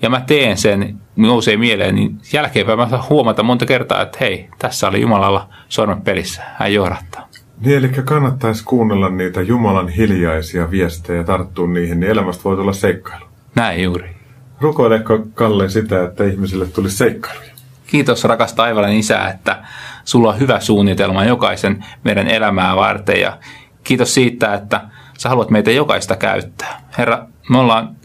ja 0.02 0.10
mä 0.10 0.22
teen 0.22 0.58
sen, 0.58 0.98
nousee 1.16 1.58
mieleen, 1.58 1.96
niin 1.96 2.18
jälkeenpäin 2.34 2.80
mä 2.80 2.90
saan 2.90 3.04
huomata 3.10 3.44
monta 3.44 3.66
kertaa, 3.66 4.02
että 4.02 4.18
hei, 4.22 4.50
tässä 4.60 4.88
oli 4.88 5.02
Jumalalla 5.02 5.50
sormet 5.70 6.04
pelissä, 6.04 6.42
hän 6.56 6.74
johdattaa. 6.74 7.23
Niin, 7.62 7.78
eli 7.78 7.90
kannattaisi 7.90 8.64
kuunnella 8.64 9.10
niitä 9.10 9.42
Jumalan 9.42 9.90
hiljaisia 9.90 10.72
viestejä 10.72 11.18
ja 11.18 11.24
tarttua 11.24 11.68
niihin, 11.68 12.00
niin 12.00 12.12
elämästä 12.12 12.44
voi 12.44 12.56
tulla 12.56 12.74
seikkailu. 12.74 13.26
Näin 13.56 13.84
juuri. 13.84 14.16
Rukoileeko 14.62 15.20
Kalle 15.34 15.70
sitä, 15.70 16.04
että 16.04 16.24
ihmisille 16.24 16.66
tulisi 16.66 16.98
seikkailuja? 16.98 17.54
Kiitos 17.88 18.24
rakas 18.24 18.54
taivallinen 18.54 18.98
isä, 18.98 19.28
että 19.28 19.64
sulla 20.04 20.30
on 20.30 20.40
hyvä 20.40 20.60
suunnitelma 20.60 21.26
jokaisen 21.26 21.86
meidän 22.04 22.28
elämää 22.28 22.76
varten 22.76 23.22
ja 23.22 23.38
kiitos 23.84 24.14
siitä, 24.14 24.54
että 24.54 24.82
sä 25.18 25.30
haluat 25.30 25.50
meitä 25.50 25.72
jokaista 25.72 26.16
käyttää. 26.16 26.82
Herra, 26.98 27.28
me 27.50 27.58
ollaan 27.58 27.96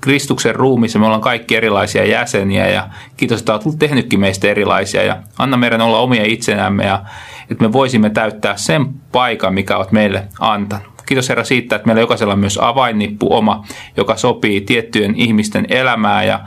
Kristuksen 0.00 0.54
ruumissa, 0.54 0.98
me 0.98 1.06
ollaan 1.06 1.20
kaikki 1.20 1.56
erilaisia 1.56 2.04
jäseniä 2.04 2.68
ja 2.68 2.88
kiitos, 3.16 3.40
että 3.40 3.54
olet 3.54 3.78
tehnytkin 3.78 4.20
meistä 4.20 4.48
erilaisia 4.48 5.02
ja 5.02 5.16
anna 5.38 5.56
meidän 5.56 5.80
olla 5.80 5.98
omia 5.98 6.24
itsenämme 6.24 6.84
ja 6.84 7.04
että 7.50 7.64
me 7.64 7.72
voisimme 7.72 8.10
täyttää 8.10 8.56
sen 8.56 8.86
paikan, 9.12 9.54
mikä 9.54 9.76
olet 9.76 9.92
meille 9.92 10.28
antanut. 10.40 10.86
Kiitos 11.06 11.28
Herra 11.28 11.44
siitä, 11.44 11.76
että 11.76 11.86
meillä 11.86 12.00
jokaisella 12.00 12.32
on 12.32 12.38
myös 12.38 12.58
avainnippu 12.62 13.34
oma, 13.34 13.64
joka 13.96 14.16
sopii 14.16 14.60
tiettyjen 14.60 15.14
ihmisten 15.14 15.66
elämää 15.68 16.24
ja 16.24 16.40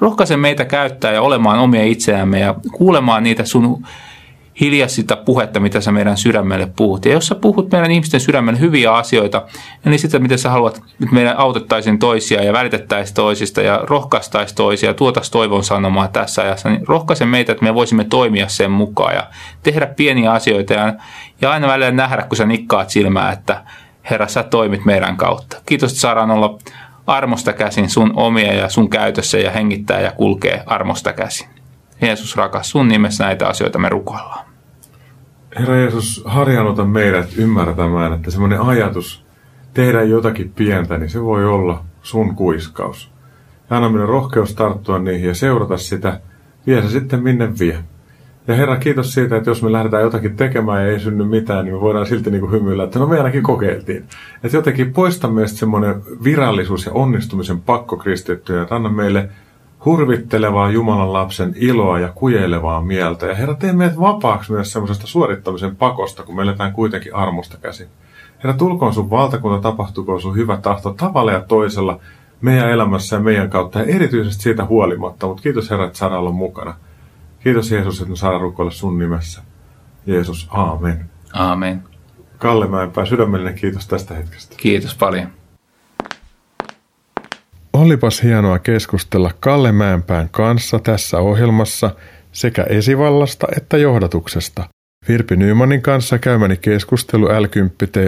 rohkaise 0.00 0.36
meitä 0.36 0.64
käyttää 0.64 1.12
ja 1.12 1.22
olemaan 1.22 1.58
omia 1.58 1.84
itseämme 1.84 2.40
ja 2.40 2.54
kuulemaan 2.72 3.22
niitä 3.22 3.44
sun 3.44 3.86
hiljaisista 4.60 5.16
puhetta, 5.16 5.60
mitä 5.60 5.80
sä 5.80 5.92
meidän 5.92 6.16
sydämelle 6.16 6.68
puhut. 6.76 7.04
Ja 7.04 7.12
jos 7.12 7.26
sä 7.26 7.34
puhut 7.34 7.72
meidän 7.72 7.90
ihmisten 7.90 8.20
sydämelle 8.20 8.60
hyviä 8.60 8.94
asioita, 8.94 9.42
niin 9.84 9.98
sitä, 9.98 10.18
miten 10.18 10.38
sä 10.38 10.50
haluat, 10.50 10.76
että 10.76 11.14
meidän 11.14 11.36
autettaisiin 11.36 11.98
toisia 11.98 12.44
ja 12.44 12.52
välitettäisiin 12.52 13.14
toisista 13.14 13.60
ja 13.60 13.80
rohkaistaisiin 13.82 14.56
toisia 14.56 14.90
ja 14.90 14.94
tuotaisiin 14.94 15.32
toivon 15.32 15.64
sanomaa 15.64 16.08
tässä 16.08 16.42
ajassa, 16.42 16.68
niin 16.68 16.88
rohkaise 16.88 17.26
meitä, 17.26 17.52
että 17.52 17.64
me 17.64 17.74
voisimme 17.74 18.04
toimia 18.04 18.48
sen 18.48 18.70
mukaan 18.70 19.14
ja 19.14 19.26
tehdä 19.62 19.86
pieniä 19.86 20.32
asioita 20.32 20.72
ja, 20.72 20.94
ja 21.40 21.50
aina 21.50 21.68
välillä 21.68 21.90
nähdä, 21.90 22.22
kun 22.22 22.36
sä 22.36 22.46
nikkaat 22.46 22.90
silmää, 22.90 23.32
että 23.32 23.64
Herra, 24.10 24.28
sä 24.28 24.42
toimit 24.42 24.84
meidän 24.84 25.16
kautta. 25.16 25.56
Kiitos, 25.66 25.90
että 25.90 26.00
saadaan 26.00 26.30
olla 26.30 26.58
armosta 27.06 27.52
käsin 27.52 27.90
sun 27.90 28.12
omia 28.16 28.52
ja 28.52 28.68
sun 28.68 28.90
käytössä 28.90 29.38
ja 29.38 29.50
hengittää 29.50 30.00
ja 30.00 30.12
kulkee 30.12 30.62
armosta 30.66 31.12
käsin. 31.12 31.53
Jeesus 32.04 32.36
rakas, 32.36 32.70
sun 32.70 32.88
nimessä 32.88 33.24
näitä 33.24 33.48
asioita 33.48 33.78
me 33.78 33.88
rukoillaan. 33.88 34.46
Herra 35.58 35.76
Jeesus, 35.76 36.22
harjaannuta 36.24 36.84
meidät 36.84 37.28
ymmärtämään, 37.36 38.12
että 38.12 38.30
semmoinen 38.30 38.60
ajatus 38.60 39.24
tehdä 39.74 40.02
jotakin 40.02 40.52
pientä, 40.52 40.98
niin 40.98 41.10
se 41.10 41.22
voi 41.22 41.44
olla 41.44 41.84
sun 42.02 42.34
kuiskaus. 42.34 43.12
Ja 43.70 43.76
anna 43.76 43.88
meidän 43.88 44.08
rohkeus 44.08 44.54
tarttua 44.54 44.98
niihin 44.98 45.28
ja 45.28 45.34
seurata 45.34 45.76
sitä, 45.76 46.20
vie 46.66 46.82
se 46.82 46.88
sitten 46.88 47.22
minne 47.22 47.58
vie. 47.58 47.78
Ja 48.48 48.54
Herra, 48.54 48.76
kiitos 48.76 49.14
siitä, 49.14 49.36
että 49.36 49.50
jos 49.50 49.62
me 49.62 49.72
lähdetään 49.72 50.02
jotakin 50.02 50.36
tekemään 50.36 50.82
ja 50.82 50.92
ei 50.92 51.00
synny 51.00 51.24
mitään, 51.24 51.64
niin 51.64 51.74
me 51.74 51.80
voidaan 51.80 52.06
silti 52.06 52.30
niin 52.30 52.40
kuin 52.40 52.52
hymyillä, 52.52 52.84
että 52.84 52.98
no 52.98 53.06
me 53.06 53.16
ainakin 53.16 53.42
kokeiltiin. 53.42 54.04
Että 54.44 54.56
jotenkin 54.56 54.92
poista 54.92 55.28
meistä 55.28 55.58
semmoinen 55.58 56.02
virallisuus 56.24 56.86
ja 56.86 56.92
onnistumisen 56.92 57.60
pakko 57.60 57.96
kristittyä, 57.96 58.62
että 58.62 58.74
anna 58.74 58.88
meille 58.88 59.28
hurvittelevaa 59.84 60.70
Jumalan 60.70 61.12
lapsen 61.12 61.54
iloa 61.56 61.98
ja 61.98 62.12
kujelevaa 62.14 62.82
mieltä. 62.82 63.26
Ja 63.26 63.34
Herra, 63.34 63.54
tee 63.54 63.72
meidät 63.72 64.00
vapaaksi 64.00 64.52
myös 64.52 64.72
semmoisesta 64.72 65.06
suorittamisen 65.06 65.76
pakosta, 65.76 66.22
kun 66.22 66.36
me 66.36 66.42
eletään 66.42 66.72
kuitenkin 66.72 67.14
armosta 67.14 67.58
käsin. 67.62 67.88
Herra, 68.44 68.58
tulkoon 68.58 68.94
sun 68.94 69.10
valtakunta, 69.10 69.62
tapahtukoon 69.62 70.20
sun 70.20 70.36
hyvä 70.36 70.56
tahto 70.56 70.92
tavalla 70.92 71.32
ja 71.32 71.40
toisella 71.40 72.00
meidän 72.40 72.70
elämässä 72.70 73.16
ja 73.16 73.22
meidän 73.22 73.50
kautta, 73.50 73.78
ja 73.78 73.84
erityisesti 73.84 74.42
siitä 74.42 74.64
huolimatta. 74.64 75.26
Mutta 75.26 75.42
kiitos 75.42 75.70
Herra, 75.70 75.86
että 75.86 75.98
saadaan 75.98 76.20
olla 76.20 76.32
mukana. 76.32 76.74
Kiitos 77.40 77.70
Jeesus, 77.70 78.00
että 78.00 78.10
me 78.10 78.16
saadaan 78.16 78.42
rukoilla 78.42 78.70
sun 78.72 78.98
nimessä. 78.98 79.42
Jeesus, 80.06 80.48
aamen. 80.50 81.10
Aamen. 81.32 81.82
Kalle 82.38 82.66
Mäenpää, 82.66 83.06
sydämellinen 83.06 83.54
kiitos 83.54 83.86
tästä 83.86 84.14
hetkestä. 84.14 84.54
Kiitos 84.56 84.94
paljon. 84.94 85.28
Olipas 87.84 88.22
hienoa 88.22 88.58
keskustella 88.58 89.30
Kalle 89.40 89.72
Mäenpään 89.72 90.28
kanssa 90.30 90.78
tässä 90.78 91.18
ohjelmassa 91.18 91.90
sekä 92.32 92.62
esivallasta 92.62 93.46
että 93.56 93.76
johdatuksesta. 93.76 94.64
Virpi 95.08 95.36
Nymanin 95.36 95.82
kanssa 95.82 96.18
käymäni 96.18 96.56
keskustelu 96.56 97.24
l 97.24 97.46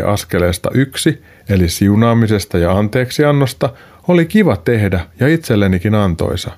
askeleesta 0.06 0.70
yksi, 0.74 1.22
eli 1.48 1.68
siunaamisesta 1.68 2.58
ja 2.58 2.72
anteeksiannosta, 2.72 3.70
oli 4.08 4.26
kiva 4.26 4.56
tehdä 4.56 5.00
ja 5.20 5.28
itsellenikin 5.28 5.94
antoisa. 5.94 6.50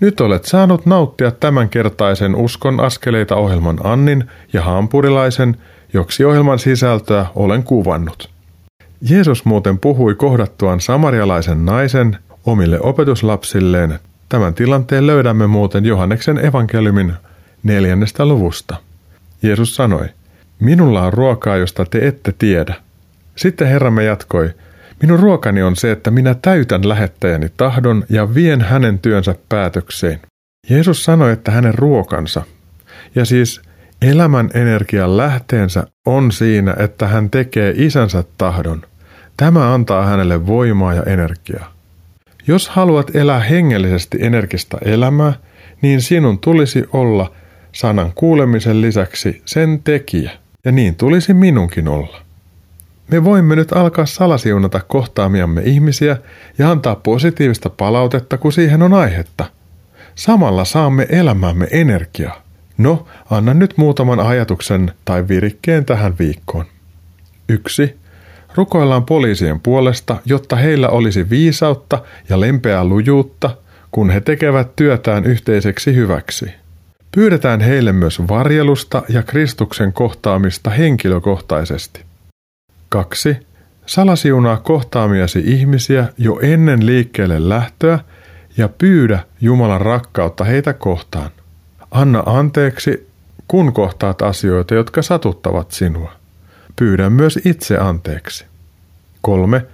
Nyt 0.00 0.20
olet 0.20 0.44
saanut 0.44 0.86
nauttia 0.86 1.30
tämänkertaisen 1.30 2.34
Uskon 2.34 2.80
askeleita 2.80 3.36
ohjelman 3.36 3.78
Annin 3.84 4.24
ja 4.52 4.62
Hampurilaisen, 4.62 5.56
joksi 5.92 6.24
ohjelman 6.24 6.58
sisältöä 6.58 7.26
olen 7.34 7.62
kuvannut. 7.62 8.30
Jeesus 9.00 9.44
muuten 9.44 9.78
puhui 9.78 10.14
kohdattuaan 10.14 10.80
samarialaisen 10.80 11.64
naisen 11.66 12.18
omille 12.46 12.80
opetuslapsilleen. 12.80 13.98
Tämän 14.28 14.54
tilanteen 14.54 15.06
löydämme 15.06 15.46
muuten 15.46 15.84
Johanneksen 15.84 16.44
evankeliumin 16.44 17.12
neljännestä 17.62 18.26
luvusta. 18.26 18.76
Jeesus 19.42 19.76
sanoi, 19.76 20.08
Minulla 20.60 21.02
on 21.02 21.12
ruokaa, 21.12 21.56
josta 21.56 21.84
te 21.84 22.08
ette 22.08 22.34
tiedä. 22.38 22.74
Sitten 23.36 23.68
Herramme 23.68 24.04
jatkoi, 24.04 24.50
Minun 25.02 25.18
ruokani 25.18 25.62
on 25.62 25.76
se, 25.76 25.92
että 25.92 26.10
minä 26.10 26.34
täytän 26.42 26.88
lähettäjäni 26.88 27.48
tahdon 27.56 28.04
ja 28.08 28.34
vien 28.34 28.60
hänen 28.60 28.98
työnsä 28.98 29.34
päätökseen. 29.48 30.20
Jeesus 30.70 31.04
sanoi, 31.04 31.32
että 31.32 31.50
hänen 31.50 31.74
ruokansa, 31.74 32.42
ja 33.14 33.24
siis 33.24 33.62
elämän 34.02 34.50
energian 34.54 35.16
lähteensä 35.16 35.86
on 36.06 36.32
siinä, 36.32 36.74
että 36.78 37.08
hän 37.08 37.30
tekee 37.30 37.74
isänsä 37.76 38.24
tahdon. 38.38 38.82
Tämä 39.36 39.74
antaa 39.74 40.06
hänelle 40.06 40.46
voimaa 40.46 40.94
ja 40.94 41.02
energiaa. 41.02 41.72
Jos 42.46 42.68
haluat 42.68 43.16
elää 43.16 43.40
hengellisesti 43.40 44.18
energista 44.20 44.78
elämää, 44.84 45.32
niin 45.82 46.00
sinun 46.00 46.38
tulisi 46.38 46.84
olla 46.92 47.32
sanan 47.72 48.12
kuulemisen 48.14 48.80
lisäksi 48.80 49.42
sen 49.44 49.80
tekijä, 49.84 50.30
ja 50.64 50.72
niin 50.72 50.94
tulisi 50.94 51.34
minunkin 51.34 51.88
olla. 51.88 52.22
Me 53.10 53.24
voimme 53.24 53.56
nyt 53.56 53.72
alkaa 53.72 54.06
salasiunata 54.06 54.80
kohtaamiamme 54.80 55.62
ihmisiä 55.64 56.16
ja 56.58 56.70
antaa 56.70 56.96
positiivista 56.96 57.70
palautetta, 57.70 58.38
kun 58.38 58.52
siihen 58.52 58.82
on 58.82 58.94
aihetta. 58.94 59.44
Samalla 60.14 60.64
saamme 60.64 61.06
elämämme 61.10 61.68
energiaa. 61.70 62.42
No, 62.78 63.06
anna 63.30 63.54
nyt 63.54 63.74
muutaman 63.76 64.20
ajatuksen 64.20 64.92
tai 65.04 65.28
virikkeen 65.28 65.84
tähän 65.84 66.14
viikkoon. 66.18 66.64
1. 67.48 68.01
Rukoillaan 68.54 69.04
poliisien 69.04 69.60
puolesta, 69.60 70.16
jotta 70.24 70.56
heillä 70.56 70.88
olisi 70.88 71.30
viisautta 71.30 72.02
ja 72.28 72.40
lempeää 72.40 72.84
lujuutta, 72.84 73.50
kun 73.90 74.10
he 74.10 74.20
tekevät 74.20 74.76
työtään 74.76 75.24
yhteiseksi 75.24 75.94
hyväksi. 75.94 76.46
Pyydetään 77.14 77.60
heille 77.60 77.92
myös 77.92 78.20
varjelusta 78.28 79.02
ja 79.08 79.22
Kristuksen 79.22 79.92
kohtaamista 79.92 80.70
henkilökohtaisesti. 80.70 82.00
2. 82.88 83.36
Salasiunaa 83.86 84.56
kohtaamiasi 84.56 85.42
ihmisiä 85.46 86.08
jo 86.18 86.38
ennen 86.42 86.86
liikkeelle 86.86 87.48
lähtöä 87.48 87.98
ja 88.56 88.68
pyydä 88.68 89.18
Jumalan 89.40 89.80
rakkautta 89.80 90.44
heitä 90.44 90.72
kohtaan. 90.72 91.30
Anna 91.90 92.22
anteeksi, 92.26 93.08
kun 93.48 93.72
kohtaat 93.72 94.22
asioita, 94.22 94.74
jotka 94.74 95.02
satuttavat 95.02 95.70
sinua. 95.70 96.21
Pyydä 96.76 97.10
myös 97.10 97.38
itse 97.44 97.78
anteeksi. 97.78 98.44
3. 99.20 99.66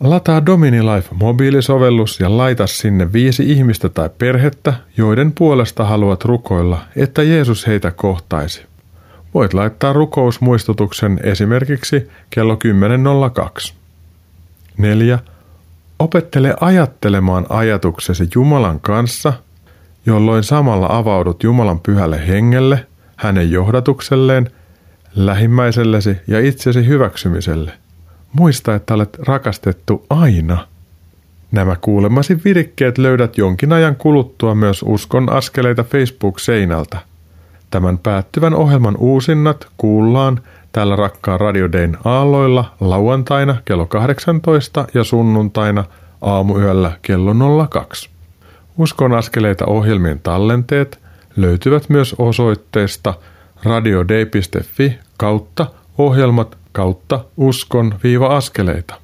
Lataa 0.00 0.46
Domini 0.46 0.82
Life 0.82 1.08
mobiilisovellus 1.14 2.20
ja 2.20 2.36
laita 2.36 2.66
sinne 2.66 3.12
viisi 3.12 3.52
ihmistä 3.52 3.88
tai 3.88 4.10
perhettä, 4.18 4.74
joiden 4.96 5.32
puolesta 5.32 5.84
haluat 5.84 6.24
rukoilla, 6.24 6.78
että 6.96 7.22
Jeesus 7.22 7.66
heitä 7.66 7.90
kohtaisi. 7.90 8.66
Voit 9.34 9.54
laittaa 9.54 9.92
rukousmuistutuksen 9.92 11.20
esimerkiksi 11.22 12.08
kello 12.30 12.58
10.02. 13.68 13.72
4. 14.78 15.18
Opettele 15.98 16.54
ajattelemaan 16.60 17.46
ajatuksesi 17.48 18.28
Jumalan 18.34 18.80
kanssa, 18.80 19.32
jolloin 20.06 20.44
samalla 20.44 20.86
avaudut 20.90 21.42
Jumalan 21.42 21.80
pyhälle 21.80 22.28
hengelle, 22.28 22.86
hänen 23.16 23.50
johdatukselleen, 23.50 24.50
lähimmäisellesi 25.16 26.16
ja 26.26 26.40
itsesi 26.40 26.86
hyväksymiselle– 26.86 27.72
Muista, 28.38 28.74
että 28.74 28.94
olet 28.94 29.18
rakastettu 29.18 30.06
aina. 30.10 30.66
Nämä 31.52 31.76
kuulemasi 31.80 32.40
virikkeet 32.44 32.98
löydät 32.98 33.38
jonkin 33.38 33.72
ajan 33.72 33.96
kuluttua 33.96 34.54
myös 34.54 34.82
Uskon 34.82 35.32
askeleita 35.32 35.84
Facebook-seinältä. 35.84 36.98
Tämän 37.70 37.98
päättyvän 37.98 38.54
ohjelman 38.54 38.96
uusinnat 38.96 39.68
kuullaan 39.76 40.40
täällä 40.72 40.96
rakkaan 40.96 41.40
Radio 41.40 41.72
Dayn 41.72 41.98
aalloilla 42.04 42.74
lauantaina 42.80 43.56
kello 43.64 43.86
18 43.86 44.86
ja 44.94 45.04
sunnuntaina 45.04 45.84
aamuyöllä 46.22 46.92
kello 47.02 47.68
02. 47.68 48.10
Uskon 48.78 49.12
askeleita 49.12 49.66
ohjelmien 49.66 50.20
tallenteet 50.20 50.98
löytyvät 51.36 51.88
myös 51.88 52.14
osoitteesta 52.18 53.14
radiodei.fi 53.64 55.05
kautta 55.16 55.66
ohjelmat 55.98 56.58
kautta 56.72 57.24
uskon 57.36 57.94
viiva 58.02 58.36
askeleita. 58.36 58.94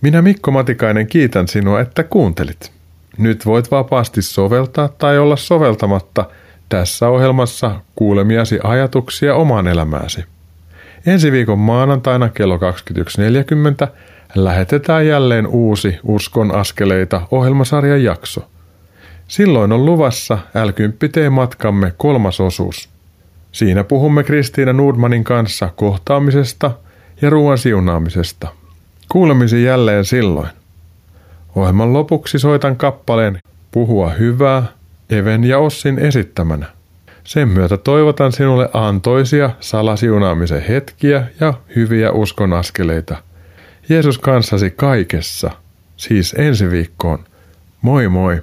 Minä 0.00 0.22
Mikko 0.22 0.50
Matikainen 0.50 1.06
kiitän 1.06 1.48
sinua, 1.48 1.80
että 1.80 2.02
kuuntelit. 2.02 2.72
Nyt 3.18 3.46
voit 3.46 3.70
vapaasti 3.70 4.22
soveltaa 4.22 4.88
tai 4.88 5.18
olla 5.18 5.36
soveltamatta 5.36 6.24
tässä 6.68 7.08
ohjelmassa 7.08 7.80
kuulemiasi 7.94 8.58
ajatuksia 8.64 9.34
omaan 9.34 9.66
elämääsi. 9.66 10.24
Ensi 11.06 11.32
viikon 11.32 11.58
maanantaina 11.58 12.28
kello 12.28 12.56
21.40 12.56 13.88
lähetetään 14.34 15.06
jälleen 15.06 15.46
uusi 15.46 15.98
Uskon 16.02 16.54
askeleita 16.54 17.20
ohjelmasarjan 17.30 18.04
jakso. 18.04 18.40
Silloin 19.28 19.72
on 19.72 19.86
luvassa 19.86 20.38
L10T-matkamme 20.38 21.92
kolmas 21.96 22.40
osuus. 22.40 22.91
Siinä 23.52 23.84
puhumme 23.84 24.24
Kristiina 24.24 24.72
Nordmanin 24.72 25.24
kanssa 25.24 25.70
kohtaamisesta 25.76 26.70
ja 27.22 27.30
ruoan 27.30 27.58
siunaamisesta. 27.58 28.48
Kuulemisi 29.08 29.64
jälleen 29.64 30.04
silloin. 30.04 30.48
Ohjelman 31.54 31.92
lopuksi 31.92 32.38
soitan 32.38 32.76
kappaleen 32.76 33.38
Puhua 33.70 34.10
hyvää 34.10 34.62
Even 35.10 35.44
ja 35.44 35.58
Ossin 35.58 35.98
esittämänä. 35.98 36.66
Sen 37.24 37.48
myötä 37.48 37.76
toivotan 37.76 38.32
sinulle 38.32 38.68
antoisia 38.72 39.50
salasiunaamisen 39.60 40.62
hetkiä 40.62 41.26
ja 41.40 41.54
hyviä 41.76 42.12
uskonaskeleita. 42.12 43.16
Jeesus 43.88 44.18
kanssasi 44.18 44.70
kaikessa, 44.70 45.50
siis 45.96 46.34
ensi 46.38 46.70
viikkoon. 46.70 47.24
Moi 47.82 48.08
moi! 48.08 48.42